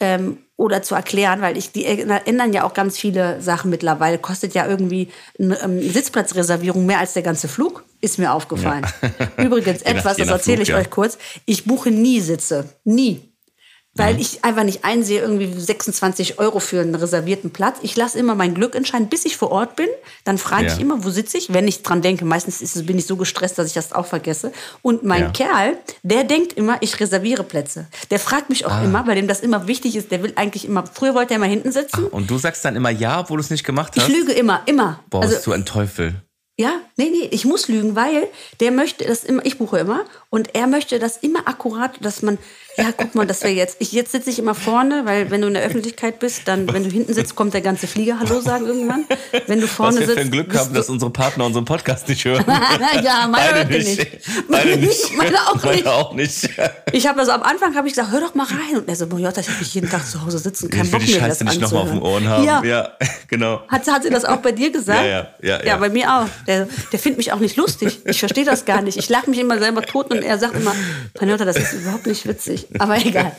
ähm, 0.00 0.38
oder 0.56 0.82
zu 0.82 0.94
erklären, 0.94 1.40
weil 1.40 1.56
ich 1.56 1.72
die 1.72 1.84
ändern 1.86 2.52
ja 2.52 2.64
auch 2.64 2.74
ganz 2.74 2.98
viele 2.98 3.40
Sachen 3.40 3.70
mittlerweile. 3.70 4.18
Kostet 4.18 4.52
ja 4.54 4.66
irgendwie 4.66 5.08
eine 5.38 5.58
ähm, 5.62 5.80
Sitzplatzreservierung 5.80 6.84
mehr 6.84 6.98
als 6.98 7.14
der 7.14 7.22
ganze 7.22 7.48
Flug, 7.48 7.84
ist 8.00 8.18
mir 8.18 8.32
aufgefallen. 8.32 8.86
Übrigens 9.38 9.82
Je 9.84 9.92
nach- 9.92 10.00
etwas, 10.00 10.16
das 10.18 10.28
erzähle 10.28 10.56
Flug, 10.58 10.62
ich 10.64 10.68
ja. 10.70 10.76
euch 10.78 10.90
kurz. 10.90 11.18
Ich 11.46 11.64
buche 11.64 11.90
nie 11.90 12.20
Sitze, 12.20 12.64
nie. 12.84 13.29
Weil 13.94 14.20
ich 14.20 14.44
einfach 14.44 14.62
nicht 14.62 14.84
einsehe, 14.84 15.20
irgendwie 15.20 15.52
26 15.52 16.38
Euro 16.38 16.60
für 16.60 16.80
einen 16.80 16.94
reservierten 16.94 17.50
Platz. 17.50 17.78
Ich 17.82 17.96
lasse 17.96 18.18
immer 18.18 18.34
mein 18.36 18.54
Glück 18.54 18.74
entscheiden, 18.76 19.08
bis 19.08 19.24
ich 19.24 19.36
vor 19.36 19.50
Ort 19.50 19.74
bin. 19.76 19.88
Dann 20.24 20.38
frage 20.38 20.66
Ja. 20.68 20.72
ich 20.74 20.80
immer, 20.80 21.04
wo 21.04 21.10
sitze 21.10 21.36
ich, 21.38 21.52
wenn 21.52 21.66
ich 21.66 21.82
dran 21.82 22.00
denke. 22.00 22.24
Meistens 22.24 22.62
ist 22.62 22.76
es, 22.76 22.86
bin 22.86 22.98
ich 22.98 23.06
so 23.06 23.16
gestresst, 23.16 23.58
dass 23.58 23.66
ich 23.66 23.72
das 23.74 23.92
auch 23.92 24.06
vergesse. 24.06 24.52
Und 24.82 25.02
mein 25.02 25.22
Ja. 25.22 25.30
Kerl, 25.30 25.78
der 26.04 26.24
denkt 26.24 26.52
immer, 26.54 26.78
ich 26.80 26.98
reserviere 27.00 27.42
Plätze. 27.42 27.88
Der 28.10 28.20
fragt 28.20 28.48
mich 28.48 28.64
Ah. 28.66 28.78
auch 28.80 28.84
immer, 28.84 29.06
weil 29.06 29.16
dem 29.16 29.26
das 29.28 29.40
immer 29.40 29.66
wichtig 29.66 29.96
ist. 29.96 30.10
Der 30.12 30.22
will 30.22 30.32
eigentlich 30.36 30.64
immer, 30.64 30.84
früher 30.86 31.14
wollte 31.14 31.34
er 31.34 31.36
immer 31.36 31.46
hinten 31.46 31.72
sitzen. 31.72 32.04
Und 32.06 32.30
du 32.30 32.38
sagst 32.38 32.64
dann 32.64 32.76
immer 32.76 32.90
ja, 32.90 33.20
obwohl 33.20 33.38
du 33.38 33.42
es 33.42 33.50
nicht 33.50 33.64
gemacht 33.64 33.92
Ich 33.96 34.02
hast? 34.04 34.10
lüge 34.10 34.32
immer, 34.32 34.62
immer. 34.66 35.00
Boah, 35.10 35.22
also, 35.22 35.34
bist 35.34 35.46
du 35.46 35.52
ein 35.52 35.66
Teufel. 35.66 36.14
ja, 36.58 36.74
nee, 36.96 37.08
nee, 37.10 37.28
ich 37.30 37.44
muss 37.46 37.68
lügen, 37.68 37.96
weil 37.96 38.28
der 38.60 38.70
möchte 38.70 39.04
das 39.06 39.24
immer, 39.24 39.44
ich 39.46 39.56
buche 39.58 39.78
immer 39.78 40.04
und 40.28 40.54
er 40.54 40.66
möchte 40.66 40.98
das 40.98 41.16
immer 41.16 41.48
akkurat, 41.48 41.92
dass 42.02 42.20
man, 42.22 42.36
ja, 42.76 42.92
guck 42.96 43.14
mal, 43.14 43.26
das 43.26 43.42
wäre 43.42 43.52
jetzt, 43.52 43.76
ich, 43.78 43.92
jetzt 43.92 44.12
sitze 44.12 44.30
ich 44.30 44.38
immer 44.38 44.54
vorne, 44.54 45.02
weil 45.04 45.30
wenn 45.30 45.40
du 45.42 45.48
in 45.48 45.54
der 45.54 45.62
Öffentlichkeit 45.64 46.18
bist, 46.18 46.42
dann, 46.46 46.72
wenn 46.72 46.84
du 46.84 46.90
hinten 46.90 47.12
sitzt, 47.12 47.34
kommt 47.34 47.52
der 47.54 47.60
ganze 47.60 47.86
Flieger 47.86 48.18
Hallo 48.20 48.40
sagen 48.40 48.66
irgendwann. 48.66 49.04
Wenn 49.46 49.60
du 49.60 49.66
Was 49.66 49.72
vorne 49.72 49.98
wir 50.00 50.06
sitzt. 50.06 50.18
für 50.18 50.24
ein 50.24 50.30
Glück 50.30 50.56
haben, 50.56 50.72
dass 50.72 50.88
unsere 50.88 51.10
Partner 51.10 51.44
unseren 51.46 51.64
Podcast 51.64 52.08
nicht 52.08 52.24
hören. 52.24 52.44
ja, 53.02 53.26
meine 53.28 53.54
hört 53.54 53.70
nicht. 53.70 53.98
nicht. 53.98 54.08
Beide 54.48 54.76
nicht. 54.76 55.16
Meine 55.16 55.36
auch 55.48 55.54
nicht. 55.54 55.64
Meine 55.84 55.92
auch 55.92 56.14
nicht. 56.14 56.48
Ich 56.92 57.06
habe 57.06 57.20
also 57.20 57.32
am 57.32 57.42
Anfang 57.42 57.74
habe 57.74 57.88
ich 57.88 57.94
gesagt, 57.94 58.12
hör 58.12 58.20
doch 58.20 58.34
mal 58.34 58.46
rein. 58.46 58.78
Und 58.78 58.88
er 58.88 58.96
so, 58.96 59.04
Jota, 59.06 59.40
ich 59.40 59.48
habe 59.48 59.58
jeden 59.62 59.90
Tag 59.90 60.06
zu 60.06 60.24
Hause 60.24 60.38
sitzen, 60.38 60.70
kein 60.70 60.86
Ich 60.86 60.92
will 60.92 60.98
Bock 60.98 61.06
die 61.06 61.12
mehr, 61.14 61.28
das 61.28 61.38
Scheiße 61.38 61.44
nicht 61.44 61.60
nochmal 61.60 61.82
auf 61.82 61.90
anzuhören. 61.90 62.12
Ohren 62.12 62.28
haben. 62.28 62.44
Ja, 62.44 62.62
Ja, 62.64 62.90
genau. 63.28 63.62
Hat, 63.68 63.86
hat 63.86 64.02
sie 64.04 64.10
das 64.10 64.24
auch 64.24 64.38
bei 64.38 64.52
dir 64.52 64.70
gesagt? 64.70 65.00
Ja, 65.02 65.06
ja, 65.06 65.28
ja, 65.42 65.58
Ja, 65.58 65.64
ja. 65.64 65.76
bei 65.76 65.88
mir 65.88 66.12
auch. 66.12 66.26
Der, 66.46 66.68
der 66.92 66.98
findet 66.98 67.18
mich 67.18 67.32
auch 67.32 67.40
nicht 67.40 67.56
lustig. 67.56 68.00
Ich 68.04 68.18
verstehe 68.20 68.44
das 68.44 68.64
gar 68.64 68.80
nicht. 68.82 68.96
Ich 68.96 69.08
lache 69.08 69.28
mich 69.28 69.38
immer 69.38 69.58
selber 69.58 69.82
tot 69.82 70.10
und 70.10 70.22
er 70.22 70.38
sagt 70.38 70.54
immer, 70.54 70.74
Panjota, 71.14 71.44
das 71.44 71.56
ist 71.56 71.72
überhaupt 71.74 72.06
nicht 72.06 72.26
witzig. 72.26 72.59
Aber 72.78 72.96
egal. 72.98 73.32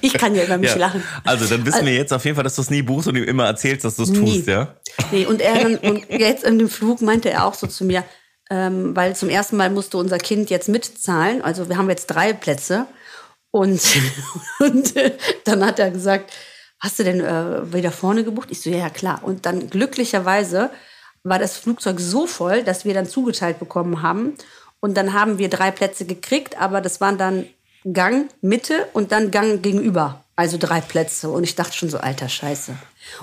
Ich, 0.00 0.12
kann 0.14 0.34
ja 0.34 0.44
über 0.44 0.58
mich 0.58 0.70
Ja. 0.70 0.76
lachen. 0.76 1.02
Also, 1.24 1.46
dann 1.46 1.64
wissen 1.66 1.86
wir 1.86 1.94
jetzt 1.94 2.12
auf 2.12 2.24
jeden 2.24 2.34
Fall, 2.34 2.44
dass 2.44 2.56
du 2.56 2.62
es 2.62 2.70
nie 2.70 2.82
buchst 2.82 3.08
und 3.08 3.16
ihm 3.16 3.24
immer 3.24 3.46
erzählst, 3.46 3.84
dass 3.84 3.96
du 3.96 4.02
es 4.02 4.12
tust, 4.12 4.46
ja? 4.46 4.74
Nee, 5.10 5.26
und 5.26 5.40
er 5.40 5.66
und 5.82 6.08
jetzt 6.10 6.44
in 6.44 6.58
dem 6.58 6.68
Flug 6.68 7.00
meinte 7.02 7.30
er 7.30 7.46
auch 7.46 7.54
so 7.54 7.66
zu 7.66 7.84
mir, 7.84 8.04
ähm, 8.50 8.94
weil 8.94 9.16
zum 9.16 9.28
ersten 9.28 9.56
Mal 9.56 9.70
musste 9.70 9.96
unser 9.98 10.18
Kind 10.18 10.50
jetzt 10.50 10.68
mitzahlen. 10.68 11.42
Also 11.42 11.68
wir 11.68 11.76
haben 11.78 11.88
jetzt 11.88 12.06
drei 12.06 12.32
Plätze. 12.32 12.86
Und, 13.50 13.82
und 14.60 14.96
äh, 14.96 15.12
dann 15.44 15.64
hat 15.64 15.78
er 15.78 15.90
gesagt, 15.90 16.32
hast 16.80 16.98
du 16.98 17.04
denn 17.04 17.20
äh, 17.20 17.72
wieder 17.72 17.92
vorne 17.92 18.24
gebucht? 18.24 18.48
Ich 18.50 18.60
so, 18.60 18.70
ja, 18.70 18.78
ja, 18.78 18.90
klar. 18.90 19.20
Und 19.22 19.46
dann 19.46 19.70
glücklicherweise 19.70 20.70
war 21.22 21.38
das 21.38 21.56
Flugzeug 21.56 22.00
so 22.00 22.26
voll, 22.26 22.64
dass 22.64 22.84
wir 22.84 22.94
dann 22.94 23.06
zugeteilt 23.06 23.58
bekommen 23.58 24.02
haben. 24.02 24.34
Und 24.80 24.96
dann 24.96 25.12
haben 25.12 25.38
wir 25.38 25.48
drei 25.48 25.70
Plätze 25.70 26.04
gekriegt, 26.04 26.60
aber 26.60 26.80
das 26.80 27.00
waren 27.00 27.16
dann 27.16 27.46
Gang, 27.90 28.28
Mitte 28.40 28.88
und 28.92 29.12
dann 29.12 29.30
Gang 29.30 29.62
gegenüber. 29.62 30.22
Also 30.34 30.56
drei 30.58 30.80
Plätze. 30.80 31.28
Und 31.28 31.44
ich 31.44 31.54
dachte 31.56 31.76
schon 31.76 31.90
so, 31.90 31.98
alter 31.98 32.28
Scheiße. 32.28 32.74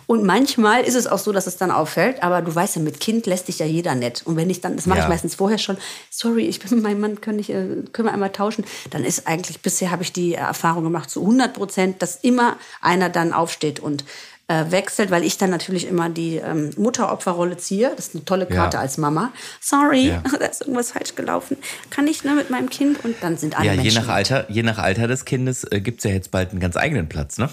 Und 0.05 0.23
manchmal 0.25 0.83
ist 0.83 0.95
es 0.95 1.07
auch 1.07 1.17
so, 1.17 1.31
dass 1.31 1.47
es 1.47 1.57
dann 1.57 1.71
auffällt, 1.71 2.21
aber 2.21 2.41
du 2.41 2.53
weißt 2.53 2.75
ja, 2.75 2.81
mit 2.81 2.99
Kind 2.99 3.25
lässt 3.25 3.47
dich 3.47 3.59
ja 3.59 3.65
jeder 3.65 3.95
nett. 3.95 4.21
Und 4.25 4.35
wenn 4.35 4.49
ich 4.49 4.61
dann, 4.61 4.75
das 4.75 4.85
mache 4.85 4.99
Ja. 4.99 5.05
ich 5.05 5.09
meistens 5.09 5.35
vorher 5.35 5.57
schon, 5.57 5.77
sorry, 6.09 6.45
ich 6.45 6.59
bin 6.59 6.81
meinem 6.81 6.99
Mann, 6.99 7.21
können, 7.21 7.39
ich, 7.39 7.49
äh, 7.49 7.83
können 7.93 8.07
wir 8.07 8.13
einmal 8.13 8.31
tauschen, 8.31 8.63
dann 8.91 9.03
ist 9.03 9.25
eigentlich, 9.27 9.61
bisher 9.61 9.89
habe 9.89 10.03
ich 10.03 10.13
die 10.13 10.35
Erfahrung 10.35 10.83
gemacht, 10.83 11.09
zu 11.09 11.21
100 11.21 11.53
Prozent, 11.53 12.01
dass 12.01 12.17
immer 12.17 12.57
einer 12.81 13.09
dann 13.09 13.33
aufsteht 13.33 13.79
und 13.79 14.03
äh, 14.49 14.71
wechselt, 14.71 15.11
weil 15.11 15.23
ich 15.23 15.37
dann 15.37 15.49
natürlich 15.51 15.87
immer 15.87 16.09
die 16.09 16.35
ähm, 16.37 16.71
Mutteropferrolle 16.75 17.55
ziehe. 17.57 17.91
Das 17.95 18.07
ist 18.07 18.15
eine 18.15 18.25
tolle 18.25 18.45
Karte 18.47 18.75
Ja. 18.77 18.81
als 18.81 18.97
Mama. 18.97 19.31
Sorry, 19.61 20.07
Ja. 20.09 20.23
da 20.39 20.45
ist 20.45 20.61
irgendwas 20.61 20.91
falsch 20.91 21.15
gelaufen. 21.15 21.55
Kann 21.91 22.07
ich 22.07 22.23
nur 22.25 22.33
mit 22.35 22.49
meinem 22.49 22.69
Kind? 22.69 23.05
Und 23.05 23.15
dann 23.21 23.37
sind 23.37 23.55
alle 23.57 23.67
Ja, 23.67 23.73
je 23.73 23.81
Menschen. 23.83 24.01
nach 24.05 24.09
Alter, 24.13 24.49
je 24.49 24.63
nach 24.63 24.77
Alter 24.79 25.07
des 25.07 25.23
Kindes 25.25 25.63
äh, 25.71 25.79
gibt 25.79 25.99
es 25.99 26.03
ja 26.03 26.11
jetzt 26.11 26.31
bald 26.31 26.49
einen 26.51 26.59
ganz 26.59 26.75
eigenen 26.75 27.07
Platz, 27.07 27.37
ne? 27.37 27.49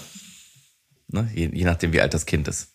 ne? 1.09 1.29
Je, 1.33 1.49
je 1.53 1.65
nachdem, 1.65 1.93
wie 1.93 2.01
alt 2.01 2.13
das 2.13 2.25
Kind 2.25 2.47
ist. 2.47 2.69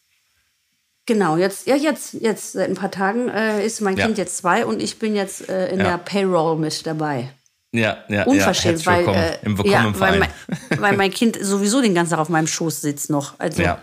Genau, 1.06 1.36
jetzt, 1.36 1.66
ja, 1.66 1.74
jetzt, 1.74 2.14
jetzt 2.14 2.52
seit 2.52 2.68
ein 2.70 2.76
paar 2.76 2.92
Tagen 2.92 3.28
äh, 3.28 3.66
ist 3.66 3.80
mein 3.80 3.96
Ja. 3.96 4.06
Kind 4.06 4.18
jetzt 4.18 4.36
zwei 4.36 4.64
und 4.64 4.80
ich 4.80 5.00
bin 5.00 5.16
jetzt 5.16 5.48
äh, 5.48 5.68
in 5.72 5.78
Ja. 5.80 5.84
der 5.90 5.98
Payroll 5.98 6.56
mit 6.58 6.86
dabei. 6.86 7.30
Ja, 7.72 7.96
ja, 8.08 8.24
Unverschämt, 8.24 8.84
ja. 8.84 8.86
Weil, 8.86 9.08
äh, 9.08 9.38
im 9.46 9.56
ja, 9.64 9.92
weil, 9.98 10.18
mein, 10.20 10.30
weil 10.78 10.96
mein 10.96 11.10
Kind 11.18 11.38
sowieso 11.42 11.80
den 11.80 11.94
ganzen 11.94 12.10
Tag 12.10 12.20
auf 12.20 12.28
meinem 12.28 12.46
Schoß 12.46 12.82
sitzt 12.82 13.10
noch. 13.10 13.34
Also 13.40 13.62
Ja. 13.62 13.80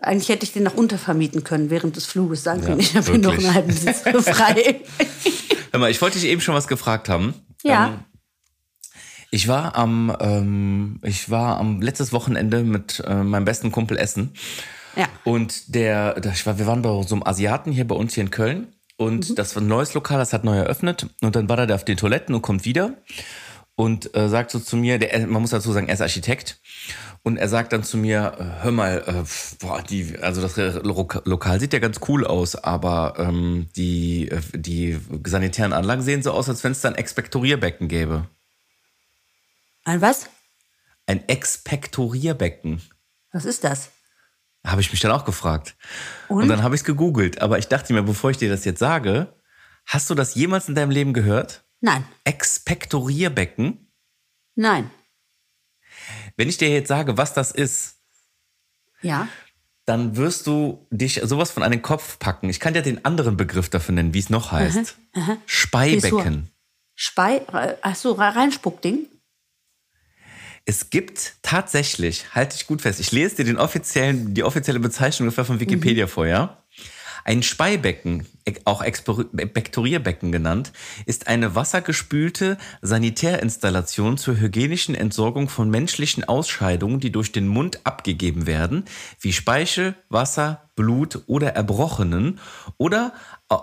Eigentlich 0.00 0.28
hätte 0.28 0.44
ich 0.44 0.52
den 0.52 0.62
noch 0.62 0.74
untervermieten 0.74 1.44
können 1.44 1.70
während 1.70 1.96
des 1.96 2.06
Fluges. 2.06 2.44
Sagen 2.44 2.60
Ja, 2.60 2.66
können, 2.68 2.80
ich 2.80 2.96
habe 2.96 3.10
hier 3.10 3.18
noch 3.18 3.32
einen 3.36 3.54
halben 3.54 3.72
Sitz 3.72 4.00
frei. 4.00 4.80
Hör 5.72 5.80
mal, 5.80 5.90
ich 5.90 6.00
wollte 6.00 6.18
dich 6.18 6.28
eben 6.28 6.40
schon 6.40 6.54
was 6.54 6.68
gefragt 6.68 7.08
haben. 7.08 7.34
Ja. 7.62 7.88
Ähm, 7.88 7.98
ich 9.30 9.48
war 9.48 9.76
am, 9.76 10.16
ähm, 10.20 11.00
ich 11.04 11.30
war 11.30 11.58
am 11.58 11.82
letztes 11.82 12.12
Wochenende 12.12 12.62
mit 12.62 13.02
äh, 13.06 13.22
meinem 13.22 13.44
besten 13.44 13.72
Kumpel 13.72 13.98
essen. 13.98 14.32
ja. 14.96 15.06
Und 15.24 15.74
der, 15.74 16.16
ich 16.32 16.46
war, 16.46 16.58
wir 16.58 16.66
waren 16.66 16.82
bei 16.82 17.02
so 17.02 17.14
einem 17.14 17.24
Asiaten 17.24 17.72
hier 17.72 17.86
bei 17.86 17.94
uns 17.94 18.14
hier 18.14 18.22
in 18.22 18.30
Köln. 18.30 18.68
Und 18.96 19.38
das 19.38 19.54
war 19.54 19.62
ein 19.62 19.68
neues 19.68 19.94
Lokal, 19.94 20.18
das 20.18 20.32
hat 20.32 20.44
neu 20.44 20.56
eröffnet. 20.56 21.06
Und 21.20 21.36
dann 21.36 21.48
war 21.48 21.58
er 21.58 21.66
da 21.66 21.74
auf 21.74 21.84
den 21.84 21.96
Toiletten 21.96 22.34
und 22.34 22.42
kommt 22.42 22.64
wieder 22.64 22.94
und 23.78 24.12
äh, 24.16 24.28
sagt 24.28 24.50
so 24.50 24.58
zu 24.58 24.76
mir, 24.76 24.98
der, 24.98 25.24
man 25.28 25.40
muss 25.40 25.50
dazu 25.50 25.70
sagen, 25.72 25.86
er 25.86 25.94
ist 25.94 26.00
Architekt. 26.00 26.60
Und 27.22 27.36
er 27.36 27.48
sagt 27.48 27.72
dann 27.72 27.84
zu 27.84 27.96
mir, 27.96 28.32
äh, 28.36 28.64
hör 28.64 28.72
mal, 28.72 29.04
äh, 29.06 29.24
boah, 29.60 29.80
die, 29.82 30.18
also 30.18 30.40
das 30.42 30.56
Lo- 30.82 31.06
Lokal 31.24 31.60
sieht 31.60 31.72
ja 31.72 31.78
ganz 31.78 32.00
cool 32.08 32.26
aus, 32.26 32.56
aber 32.56 33.14
ähm, 33.18 33.68
die, 33.76 34.30
äh, 34.30 34.40
die 34.52 34.98
sanitären 35.24 35.72
Anlagen 35.72 36.02
sehen 36.02 36.24
so 36.24 36.32
aus, 36.32 36.48
als 36.48 36.64
wenn 36.64 36.72
es 36.72 36.80
da 36.80 36.88
ein 36.88 36.96
Expektorierbecken 36.96 37.86
gäbe. 37.86 38.26
Ein 39.84 40.00
was? 40.00 40.28
Ein 41.06 41.28
Expektorierbecken. 41.28 42.82
Was 43.30 43.44
ist 43.44 43.62
das? 43.62 43.90
Habe 44.66 44.80
ich 44.80 44.90
mich 44.90 45.00
dann 45.00 45.12
auch 45.12 45.24
gefragt. 45.24 45.76
Und, 46.26 46.42
Und? 46.42 46.48
dann 46.48 46.64
habe 46.64 46.74
ich 46.74 46.80
es 46.80 46.84
gegoogelt. 46.84 47.40
Aber 47.40 47.60
ich 47.60 47.68
dachte 47.68 47.92
mir, 47.92 48.02
bevor 48.02 48.30
ich 48.32 48.38
dir 48.38 48.50
das 48.50 48.64
jetzt 48.64 48.80
sage, 48.80 49.34
hast 49.86 50.10
du 50.10 50.16
das 50.16 50.34
jemals 50.34 50.68
in 50.68 50.74
deinem 50.74 50.90
Leben 50.90 51.12
gehört? 51.12 51.62
Nein, 51.80 52.04
Expektorierbecken? 52.24 53.90
nein. 54.54 54.90
Wenn 56.36 56.48
ich 56.48 56.56
dir 56.58 56.68
jetzt 56.68 56.88
sage, 56.88 57.16
was 57.16 57.34
das 57.34 57.50
ist, 57.50 57.96
Ja. 59.02 59.28
dann 59.84 60.16
wirst 60.16 60.46
du 60.46 60.86
dich 60.90 61.20
sowas 61.24 61.50
von 61.50 61.62
an 61.62 61.70
den 61.72 61.82
Kopf 61.82 62.18
packen. 62.18 62.48
Ich 62.50 62.60
kann 62.60 62.74
dir 62.74 62.82
den 62.82 63.04
anderen 63.04 63.36
Begriff 63.36 63.68
dafür 63.68 63.94
nennen, 63.94 64.14
wie 64.14 64.18
es 64.18 64.30
noch 64.30 64.52
heißt. 64.52 64.96
Speibecken. 65.46 66.50
Spei, 66.94 67.36
äh, 67.52 67.76
ach 67.82 67.94
so, 67.96 68.12
Reinspuckding? 68.12 69.06
Es 70.64 70.90
gibt 70.90 71.36
tatsächlich, 71.42 72.34
halte 72.34 72.54
ich 72.56 72.66
gut 72.66 72.82
fest, 72.82 73.00
ich 73.00 73.10
lese 73.12 73.36
dir 73.36 73.44
den 73.44 73.56
offiziellen, 73.56 74.34
die 74.34 74.42
offizielle 74.44 74.80
Bezeichnung 74.80 75.26
ungefähr 75.28 75.44
von 75.46 75.60
Wikipedia 75.60 76.06
vor, 76.06 76.26
ja? 76.26 76.62
Ein 77.24 77.42
Speibecken, 77.42 78.26
e- 78.46 78.54
auch 78.64 78.82
Expektorierbecken 78.82 80.32
genannt, 80.32 80.72
ist 81.06 81.26
eine 81.26 81.54
wassergespülte 81.54 82.58
Sanitärinstallation 82.82 84.18
zur 84.18 84.38
hygienischen 84.38 84.94
Entsorgung 84.94 85.48
von 85.48 85.70
menschlichen 85.70 86.24
Ausscheidungen, 86.24 87.00
die 87.00 87.12
durch 87.12 87.32
den 87.32 87.48
Mund 87.48 87.80
abgegeben 87.84 88.46
werden, 88.46 88.84
wie 89.20 89.32
Speichel, 89.32 89.94
Wasser, 90.08 90.70
Blut 90.76 91.22
oder 91.26 91.54
Erbrochenen 91.54 92.40
oder, 92.76 93.12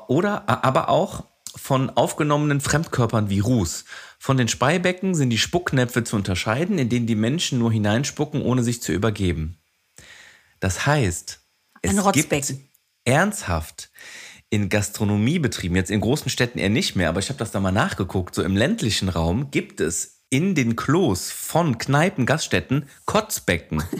oder 0.07 0.47
aber 0.47 0.89
auch 0.89 1.25
von 1.55 1.89
aufgenommenen 1.89 2.59
Fremdkörpern 2.59 3.29
wie 3.29 3.39
Ruß. 3.39 3.85
Von 4.19 4.37
den 4.37 4.47
Speibecken 4.47 5.15
sind 5.15 5.29
die 5.29 5.37
Spucknäpfe 5.37 6.03
zu 6.03 6.15
unterscheiden, 6.15 6.77
in 6.77 6.89
denen 6.89 7.07
die 7.07 7.15
Menschen 7.15 7.59
nur 7.59 7.71
hineinspucken, 7.71 8.41
ohne 8.41 8.63
sich 8.63 8.81
zu 8.81 8.91
übergeben. 8.91 9.57
Das 10.59 10.85
heißt, 10.85 11.39
es 11.81 11.91
Ein 11.91 11.99
Rotzbecken. 11.99 12.47
gibt 12.57 12.74
ernsthaft 13.05 13.89
in 14.49 14.69
Gastronomiebetrieben, 14.69 15.75
jetzt 15.75 15.91
in 15.91 16.01
großen 16.01 16.29
Städten 16.29 16.59
eher 16.59 16.69
nicht 16.69 16.95
mehr, 16.95 17.09
aber 17.09 17.19
ich 17.19 17.29
habe 17.29 17.39
das 17.39 17.51
da 17.51 17.59
mal 17.59 17.71
nachgeguckt, 17.71 18.35
so 18.35 18.43
im 18.43 18.55
ländlichen 18.55 19.09
Raum 19.09 19.51
gibt 19.51 19.79
es 19.81 20.21
in 20.29 20.55
den 20.55 20.75
Klos 20.75 21.31
von 21.31 21.77
Kneipen, 21.77 22.25
Gaststätten 22.25 22.87
Kotzbecken. 23.05 23.83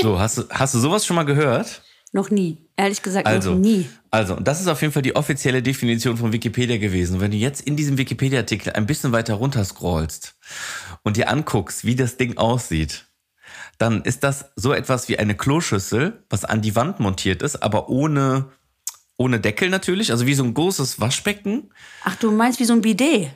So, 0.00 0.18
hast 0.18 0.38
du, 0.38 0.44
hast 0.48 0.72
du 0.74 0.78
sowas 0.78 1.04
schon 1.04 1.16
mal 1.16 1.24
gehört? 1.24 1.82
Noch 2.12 2.30
nie. 2.30 2.56
Ehrlich 2.76 3.02
gesagt, 3.02 3.26
Also, 3.26 3.50
noch 3.52 3.58
nie. 3.58 3.86
also, 4.10 4.34
und 4.34 4.48
das 4.48 4.60
ist 4.60 4.68
auf 4.68 4.80
jeden 4.80 4.92
Fall 4.92 5.02
die 5.02 5.14
offizielle 5.14 5.62
Definition 5.62 6.16
von 6.16 6.32
Wikipedia 6.32 6.78
gewesen. 6.78 7.16
Und 7.16 7.20
wenn 7.20 7.30
du 7.30 7.36
jetzt 7.36 7.60
in 7.60 7.76
diesem 7.76 7.98
Wikipedia-Artikel 7.98 8.72
ein 8.72 8.86
bisschen 8.86 9.12
weiter 9.12 9.34
runter 9.34 9.62
scrollst 9.66 10.34
und 11.02 11.18
dir 11.18 11.28
anguckst, 11.28 11.84
wie 11.84 11.94
das 11.94 12.16
Ding 12.16 12.38
aussieht, 12.38 13.05
dann 13.78 14.02
ist 14.02 14.24
das 14.24 14.52
so 14.56 14.72
etwas 14.72 15.08
wie 15.08 15.18
eine 15.18 15.36
Kloschüssel, 15.36 16.24
was 16.30 16.44
an 16.44 16.62
die 16.62 16.76
Wand 16.76 17.00
montiert 17.00 17.42
ist, 17.42 17.62
aber 17.62 17.88
ohne, 17.88 18.50
ohne 19.16 19.40
Deckel 19.40 19.68
natürlich, 19.68 20.10
also 20.10 20.26
wie 20.26 20.34
so 20.34 20.44
ein 20.44 20.54
großes 20.54 21.00
Waschbecken. 21.00 21.72
Ach, 22.04 22.16
du 22.16 22.30
meinst 22.30 22.60
wie 22.60 22.64
so 22.64 22.72
ein 22.72 22.80
Bidet? 22.80 23.30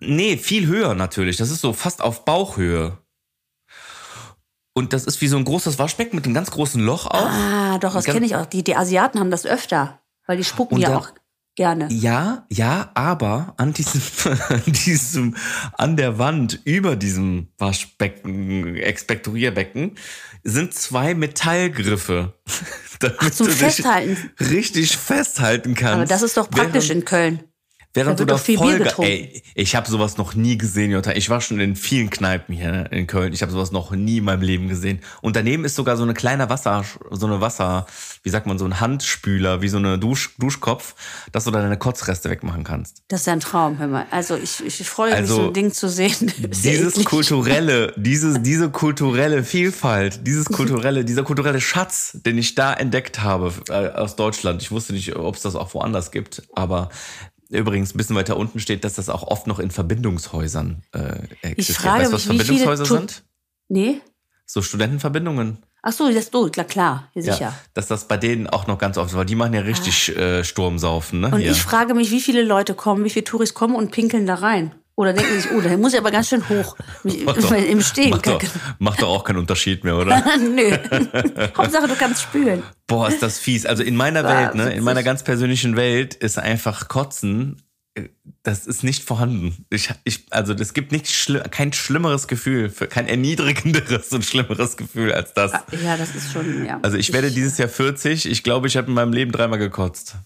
Nee, 0.00 0.36
viel 0.36 0.66
höher 0.66 0.94
natürlich. 0.94 1.36
Das 1.36 1.50
ist 1.50 1.60
so 1.60 1.72
fast 1.72 2.02
auf 2.02 2.24
Bauchhöhe. 2.24 2.98
Und 4.74 4.92
das 4.92 5.04
ist 5.04 5.20
wie 5.20 5.28
so 5.28 5.36
ein 5.36 5.44
großes 5.44 5.78
Waschbecken 5.78 6.16
mit 6.16 6.24
einem 6.24 6.34
ganz 6.34 6.50
großen 6.50 6.82
Loch 6.82 7.06
auch. 7.06 7.28
Ah, 7.28 7.78
doch, 7.78 7.94
das 7.94 8.06
kenne 8.06 8.26
ich 8.26 8.34
auch. 8.34 8.46
Die, 8.46 8.64
die 8.64 8.74
Asiaten 8.74 9.20
haben 9.20 9.30
das 9.30 9.46
öfter, 9.46 10.00
weil 10.26 10.36
die 10.36 10.44
spucken 10.44 10.78
ja 10.78 10.96
auch. 10.96 11.10
Gerne. 11.56 11.88
Ja, 11.90 12.46
ja, 12.50 12.90
aber 12.94 13.54
an 13.58 13.72
diesem, 13.72 14.02
an 14.48 14.62
diesem, 14.66 15.36
an 15.74 15.96
der 15.96 16.18
Wand 16.18 16.60
über 16.64 16.96
diesem 16.96 17.48
Waschbecken, 17.58 18.76
Expektorierbecken 18.76 19.96
sind 20.42 20.74
zwei 20.74 21.14
Metallgriffe. 21.14 22.34
damit 22.98 23.16
Ach, 23.20 23.30
zum 23.30 23.46
du 23.46 23.52
dich 23.52 23.60
Festhalten. 23.60 24.30
Richtig 24.40 24.96
festhalten 24.96 25.74
kannst. 25.74 25.94
Aber 25.94 26.06
das 26.06 26.22
ist 26.22 26.36
doch 26.36 26.50
praktisch 26.50 26.90
in 26.90 27.04
Köln. 27.04 27.44
Während 27.94 28.18
Da 28.18 28.24
du 28.24 28.32
da 28.32 28.38
voll 28.38 28.78
Bier. 28.78 28.92
Ey, 28.98 29.42
ich 29.54 29.76
habe 29.76 29.88
sowas 29.88 30.16
noch 30.16 30.34
nie 30.34 30.58
gesehen, 30.58 30.90
Jutta. 30.90 31.12
Ich 31.12 31.30
war 31.30 31.40
schon 31.40 31.60
in 31.60 31.76
vielen 31.76 32.10
Kneipen 32.10 32.52
hier 32.52 32.90
in 32.90 33.06
Köln. 33.06 33.32
Ich 33.32 33.40
habe 33.40 33.52
sowas 33.52 33.70
noch 33.70 33.92
nie 33.92 34.18
in 34.18 34.24
meinem 34.24 34.42
Leben 34.42 34.66
gesehen. 34.68 34.98
Und 35.22 35.36
daneben 35.36 35.64
ist 35.64 35.76
sogar 35.76 35.96
so 35.96 36.02
eine 36.02 36.12
kleine 36.12 36.50
Wasser, 36.50 36.84
so 37.12 37.26
eine 37.26 37.40
Wasser, 37.40 37.86
wie 38.24 38.30
sagt 38.30 38.48
man, 38.48 38.58
so 38.58 38.64
ein 38.64 38.80
Handspüler, 38.80 39.62
wie 39.62 39.68
so 39.68 39.76
eine 39.76 39.96
Dusch, 39.96 40.34
Duschkopf, 40.38 40.96
dass 41.30 41.44
du 41.44 41.52
da 41.52 41.62
deine 41.62 41.78
Kotzreste 41.78 42.30
wegmachen 42.30 42.64
kannst. 42.64 43.02
Das 43.06 43.20
ist 43.20 43.26
ja 43.26 43.32
ein 43.32 43.40
Traum, 43.40 43.78
hör 43.78 43.86
mal. 43.86 44.06
Also 44.10 44.36
ich, 44.36 44.64
ich 44.66 44.88
freue 44.88 45.14
Also, 45.14 45.34
mich, 45.34 45.42
so 45.42 45.48
ein 45.48 45.54
Ding 45.54 45.72
zu 45.72 45.88
sehen. 45.88 46.32
Ja 46.44 46.48
Dieses 46.48 47.04
kulturelle, 47.04 47.92
dieses, 47.96 48.42
diese 48.42 48.70
kulturelle 48.70 49.44
Vielfalt, 49.44 50.26
dieses 50.26 50.46
kulturelle, 50.46 51.04
dieser 51.04 51.22
kulturelle 51.22 51.60
Schatz, 51.60 52.18
den 52.26 52.38
ich 52.38 52.54
da 52.54 52.74
entdeckt 52.74 53.22
habe 53.22 53.52
äh, 53.68 53.90
aus 53.90 54.16
Deutschland. 54.16 54.62
Ich 54.62 54.70
wusste 54.70 54.92
nicht, 54.94 55.14
ob 55.14 55.36
es 55.36 55.42
das 55.42 55.54
auch 55.54 55.74
woanders 55.74 56.10
gibt, 56.10 56.42
aber 56.54 56.90
übrigens 57.50 57.94
ein 57.94 57.98
bisschen 57.98 58.16
weiter 58.16 58.36
unten 58.36 58.60
steht, 58.60 58.84
dass 58.84 58.94
das 58.94 59.08
auch 59.08 59.22
oft 59.24 59.46
noch 59.46 59.58
in 59.58 59.70
Verbindungshäusern 59.70 60.82
äh, 60.92 60.98
existiert. 61.42 61.78
frage 61.78 62.02
weißt 62.02 62.12
du, 62.12 62.14
was 62.16 62.26
mich, 62.26 62.36
Verbindungshäuser 62.38 62.86
sind? 62.86 63.22
Nee? 63.68 64.00
So 64.46 64.62
Studentenverbindungen. 64.62 65.58
Ach 65.82 65.92
so, 65.92 66.10
das 66.10 66.30
du, 66.30 66.48
klar, 66.48 66.66
klar, 66.66 67.10
ja, 67.14 67.22
sicher. 67.22 67.38
Ja, 67.40 67.54
dass 67.74 67.88
das 67.88 68.08
bei 68.08 68.16
denen 68.16 68.46
auch 68.46 68.66
noch 68.66 68.78
ganz 68.78 68.96
oft, 68.96 69.14
weil 69.14 69.26
die 69.26 69.34
machen 69.34 69.52
ja 69.52 69.60
richtig 69.60 70.16
äh, 70.16 70.42
Sturmsaufen, 70.42 71.20
ne? 71.20 71.28
Und 71.28 71.40
Hier. 71.40 71.50
ich 71.50 71.62
frage 71.62 71.92
mich, 71.94 72.10
wie 72.10 72.20
viele 72.20 72.42
Leute 72.42 72.74
kommen, 72.74 73.04
wie 73.04 73.10
viele 73.10 73.24
Touris 73.24 73.52
kommen 73.52 73.74
und 73.74 73.90
pinkeln 73.90 74.26
da 74.26 74.36
rein? 74.36 74.74
Oder 74.96 75.12
denken 75.12 75.40
sich, 75.40 75.50
oh, 75.50 75.60
da 75.60 75.76
muss 75.76 75.92
ich 75.92 75.98
aber 75.98 76.10
ganz 76.12 76.28
schön 76.28 76.48
hoch. 76.48 76.76
Mich, 77.02 77.24
doch- 77.24 77.50
Im 77.50 77.80
Stehen. 77.82 78.10
macht, 78.10 78.26
doch, 78.26 78.40
macht 78.78 79.02
doch 79.02 79.08
auch 79.08 79.24
keinen 79.24 79.38
Unterschied 79.38 79.82
mehr, 79.82 79.96
oder? 79.96 80.22
Nö. 80.38 80.70
Hauptsache, 81.56 81.88
du 81.88 81.96
kannst 81.96 82.22
spülen. 82.22 82.62
Boah, 82.86 83.08
ist 83.08 83.22
das 83.22 83.38
fies. 83.38 83.64
Also 83.66 83.82
in 83.82 83.96
meiner 83.96 84.24
Ah, 84.24 84.28
Welt, 84.28 84.54
ne, 84.56 84.72
in 84.74 84.84
meiner 84.84 85.02
ganz 85.02 85.22
persönlichen 85.22 85.74
Welt 85.76 86.14
ist 86.14 86.38
einfach 86.38 86.88
Kotzen, 86.88 87.62
äh, 87.94 88.08
das 88.42 88.66
ist 88.66 88.82
nicht 88.84 89.04
vorhanden. 89.04 89.64
Ich, 89.70 89.88
ich, 90.04 90.26
also 90.30 90.52
es 90.52 90.74
gibt 90.74 90.92
nicht 90.92 91.10
schli 91.10 91.40
kein 91.50 91.72
schlimmeres 91.72 92.28
Gefühl, 92.28 92.68
für, 92.68 92.86
kein 92.86 93.08
erniedrigenderes 93.08 94.12
und 94.12 94.24
schlimmeres 94.24 94.76
Gefühl 94.76 95.12
als 95.12 95.32
das. 95.32 95.52
Ja, 95.82 95.96
das 95.96 96.14
ist 96.14 96.30
schon, 96.32 96.66
ja. 96.66 96.78
Also 96.82 96.96
ich 96.98 97.12
werde 97.12 97.30
dieses 97.30 97.56
Jahr 97.56 97.68
40. 97.70 98.26
Ich 98.26 98.42
glaube, 98.42 98.66
ich 98.66 98.76
habe 98.76 98.88
in 98.88 98.94
meinem 98.94 99.12
Leben 99.14 99.32
dreimal 99.32 99.58
gekotzt. 99.58 100.16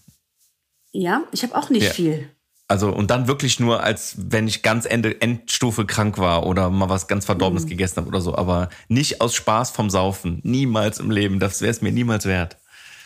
Ja, 0.91 1.23
ich 1.31 1.43
habe 1.43 1.55
auch 1.55 1.69
nicht 1.69 1.83
Ja. 1.83 1.91
viel. 1.91 2.29
Also 2.69 2.89
und 2.91 3.09
dann 3.09 3.27
wirklich 3.27 3.59
nur, 3.59 3.81
als 3.83 4.15
wenn 4.17 4.47
ich 4.47 4.61
ganz 4.61 4.85
Ende 4.85 5.19
Endstufe 5.19 5.85
krank 5.87 6.19
war 6.19 6.45
oder 6.45 6.69
mal 6.69 6.87
was 6.87 7.07
ganz 7.07 7.25
Verdorbenes 7.25 7.65
Mhm. 7.65 7.69
gegessen 7.69 7.97
habe 7.97 8.07
oder 8.07 8.21
so. 8.21 8.35
Aber 8.35 8.69
nicht 8.87 9.21
aus 9.21 9.33
Spaß 9.33 9.71
vom 9.71 9.89
Saufen. 9.89 10.39
Niemals 10.43 10.99
im 10.99 11.09
Leben. 11.09 11.39
Das 11.39 11.61
wäre 11.61 11.71
es 11.71 11.81
mir 11.81 11.91
niemals 11.91 12.25
wert. 12.25 12.57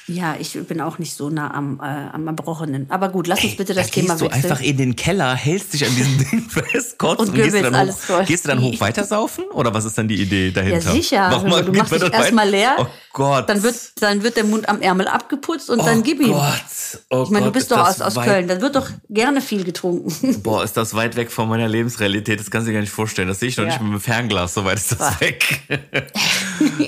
Ja, 0.07 0.35
ich 0.37 0.59
bin 0.67 0.81
auch 0.81 0.97
nicht 0.99 1.15
so 1.15 1.29
nah 1.29 1.53
am, 1.53 1.79
äh, 1.79 1.83
am 1.83 2.27
Erbrochenen. 2.27 2.87
Aber 2.89 3.07
gut, 3.07 3.25
lass 3.27 3.41
uns 3.43 3.55
bitte 3.55 3.73
das 3.73 3.87
da 3.87 3.93
Thema 3.93 4.07
gehst 4.15 4.21
du 4.21 4.25
wechseln. 4.25 4.51
einfach 4.51 4.61
in 4.61 4.75
den 4.75 4.95
Keller, 4.97 5.33
hältst 5.33 5.73
dich 5.73 5.85
an 5.87 5.95
diesem 5.95 6.17
Ding 6.29 6.49
fest, 6.49 6.97
kotzt 6.97 7.21
Und 7.21 7.29
und, 7.29 7.35
gehst, 7.35 7.55
du 7.55 7.61
dann 7.61 7.73
alles 7.75 7.95
hoch, 7.95 8.15
voll. 8.15 8.25
gehst 8.25 8.43
du 8.43 8.49
dann 8.49 8.61
hoch 8.61 8.73
weiter 8.81 9.05
saufen? 9.05 9.45
Oder 9.53 9.73
was 9.73 9.85
ist 9.85 9.97
dann 9.97 10.09
die 10.09 10.21
Idee 10.21 10.47
ja, 10.47 10.51
dahinter? 10.53 10.91
sicher. 10.91 11.27
Warum 11.31 11.49
du 11.51 11.71
geht 11.71 11.75
machst 11.77 11.93
dich 11.93 12.11
erstmal 12.13 12.49
leer. 12.49 12.75
Oh 12.79 12.85
Gott. 13.13 13.47
Dann 13.49 13.63
wird, 13.63 13.75
dann 14.01 14.23
wird 14.23 14.35
der 14.35 14.43
Mund 14.43 14.67
am 14.67 14.81
Ärmel 14.81 15.07
abgeputzt 15.07 15.69
und 15.69 15.79
dann 15.85 16.03
gib 16.03 16.19
ihm. 16.19 16.31
Oh 16.31 16.33
Gott. 16.33 16.99
Oh 17.09 17.23
Ich 17.23 17.29
meine, 17.29 17.45
du 17.45 17.51
bist 17.53 17.71
ist 17.71 17.71
doch 17.71 17.87
aus, 17.87 18.01
aus 18.01 18.15
Köln. 18.15 18.47
Da 18.49 18.59
wird 18.59 18.75
doch 18.75 18.89
gerne 19.09 19.39
viel 19.39 19.63
getrunken. 19.63 20.41
Boah, 20.43 20.63
ist 20.65 20.75
das 20.75 20.93
weit 20.95 21.15
weg 21.15 21.31
von 21.31 21.47
meiner 21.47 21.69
Lebensrealität. 21.69 22.39
Das 22.41 22.51
kannst 22.51 22.67
du 22.67 22.71
dir 22.71 22.75
gar 22.75 22.81
nicht 22.81 22.91
vorstellen. 22.91 23.29
Das 23.29 23.39
sehe 23.39 23.47
ich 23.49 23.55
noch 23.57 23.63
Ja. 23.63 23.69
nicht 23.71 23.81
mit 23.81 23.93
dem 23.93 23.99
Fernglas. 24.01 24.53
So 24.53 24.65
weit 24.65 24.77
ist 24.79 24.91
das 24.91 24.97
Boah. 24.97 25.15
weg. 25.21 25.61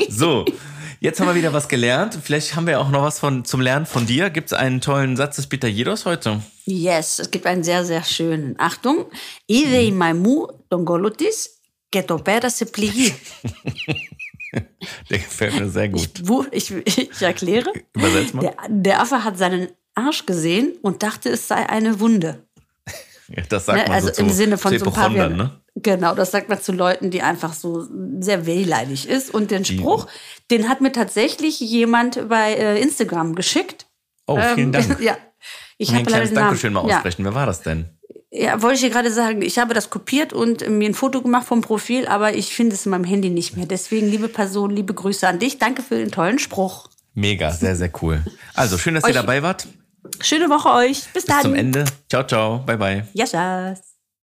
so. 0.09 0.45
Jetzt 0.99 1.19
haben 1.19 1.27
wir 1.27 1.35
wieder 1.35 1.53
was 1.53 1.67
gelernt. 1.67 2.17
Vielleicht 2.21 2.55
haben 2.55 2.67
wir 2.67 2.79
auch 2.79 2.89
noch 2.89 3.03
was 3.03 3.19
von, 3.19 3.45
zum 3.45 3.61
Lernen 3.61 3.85
von 3.85 4.05
dir. 4.05 4.29
Gibt 4.29 4.47
es 4.47 4.53
einen 4.53 4.81
tollen 4.81 5.17
Satz 5.17 5.35
des 5.35 5.47
Peter 5.47 5.67
Jedos 5.67 6.05
heute? 6.05 6.41
Yes, 6.65 7.19
es 7.19 7.31
gibt 7.31 7.45
einen 7.45 7.63
sehr, 7.63 7.85
sehr 7.85 8.03
schönen. 8.03 8.55
Achtung. 8.57 9.05
Idei 9.47 9.91
maimu 9.91 10.47
dongolotis 10.69 11.61
getopera 11.91 12.49
se 12.49 12.65
pligi. 12.65 13.13
Der 15.09 15.19
gefällt 15.19 15.59
mir 15.59 15.69
sehr 15.69 15.89
gut. 15.89 16.09
Wo, 16.23 16.45
ich, 16.51 16.71
ich 16.71 17.21
erkläre. 17.21 17.71
Übersetz 17.93 18.33
mal. 18.33 18.41
Der, 18.41 18.55
der 18.69 19.01
Affe 19.01 19.23
hat 19.23 19.37
seinen 19.37 19.67
Arsch 19.95 20.25
gesehen 20.25 20.73
und 20.81 21.03
dachte, 21.03 21.29
es 21.29 21.47
sei 21.47 21.67
eine 21.67 21.99
Wunde. 21.99 22.45
Ja, 23.29 23.43
das 23.49 23.65
sagt 23.65 23.79
Ne? 23.79 23.83
man 23.87 23.95
Also 23.95 24.13
so 24.13 24.21
im 24.21 24.29
Sinne 24.29 24.57
von 24.57 24.77
so 24.77 24.85
ein 24.85 24.93
paar 24.93 25.09
ne? 25.09 25.51
Genau, 25.75 26.15
das 26.15 26.31
sagt 26.31 26.47
man 26.47 26.61
zu 26.61 26.71
Leuten, 26.71 27.11
die 27.11 27.21
einfach 27.21 27.53
so 27.53 27.85
sehr 28.19 28.45
wehleidig 28.45 29.09
ist. 29.09 29.33
Und 29.33 29.51
den 29.51 29.65
Spruch, 29.65 30.07
den 30.49 30.69
hat 30.69 30.79
mir 30.79 30.93
tatsächlich 30.93 31.59
jemand 31.59 32.29
bei 32.29 32.53
äh, 32.53 32.81
Instagram 32.81 33.35
geschickt. 33.35 33.85
Oh, 34.25 34.39
vielen 34.55 34.67
Ähm, 34.67 34.71
Dank. 34.71 34.99
ja. 35.01 35.17
Ich 35.77 35.89
Ein 35.89 35.95
habe 35.95 36.05
leider 36.09 36.23
kleines. 36.23 36.33
Dankeschön 36.33 36.73
mal 36.73 36.87
ja. 36.87 36.95
aussprechen. 36.95 37.25
Wer 37.25 37.35
war 37.35 37.45
das 37.45 37.61
denn? 37.61 37.89
Ja, 38.31 38.61
wollte 38.61 38.75
ich 38.75 38.81
dir 38.81 38.89
gerade 38.89 39.11
sagen, 39.11 39.41
ich 39.41 39.59
habe 39.59 39.73
das 39.73 39.89
kopiert 39.89 40.33
und 40.33 40.67
mir 40.69 40.89
ein 40.89 40.93
Foto 40.93 41.21
gemacht 41.21 41.47
vom 41.47 41.61
Profil, 41.61 42.07
aber 42.07 42.35
ich 42.35 42.53
finde 42.53 42.75
es 42.75 42.85
in 42.85 42.91
meinem 42.91 43.03
Handy 43.03 43.29
nicht 43.29 43.55
mehr. 43.55 43.65
Deswegen, 43.65 44.09
liebe 44.09 44.27
Person, 44.27 44.71
liebe 44.71 44.93
Grüße 44.93 45.27
an 45.27 45.39
dich. 45.39 45.57
Danke 45.57 45.81
für 45.81 45.95
den 45.95 46.11
tollen 46.11 46.39
Spruch. 46.39 46.89
Mega, 47.13 47.51
sehr, 47.51 47.75
sehr 47.75 47.91
cool. 48.01 48.23
Also, 48.53 48.77
schön, 48.77 48.95
dass 48.95 49.07
ihr 49.07 49.13
dabei 49.13 49.41
wart. 49.41 49.67
Schöne 50.21 50.49
Woche 50.49 50.69
euch. 50.69 51.11
Bis 51.13 51.25
dann. 51.25 51.37
Bis 51.37 51.43
zum 51.43 51.55
Ende. 51.55 51.85
Ciao, 52.09 52.23
ciao. 52.23 52.59
Bye, 52.59 52.77
bye. 52.77 53.07
Jaschas. 53.13 53.94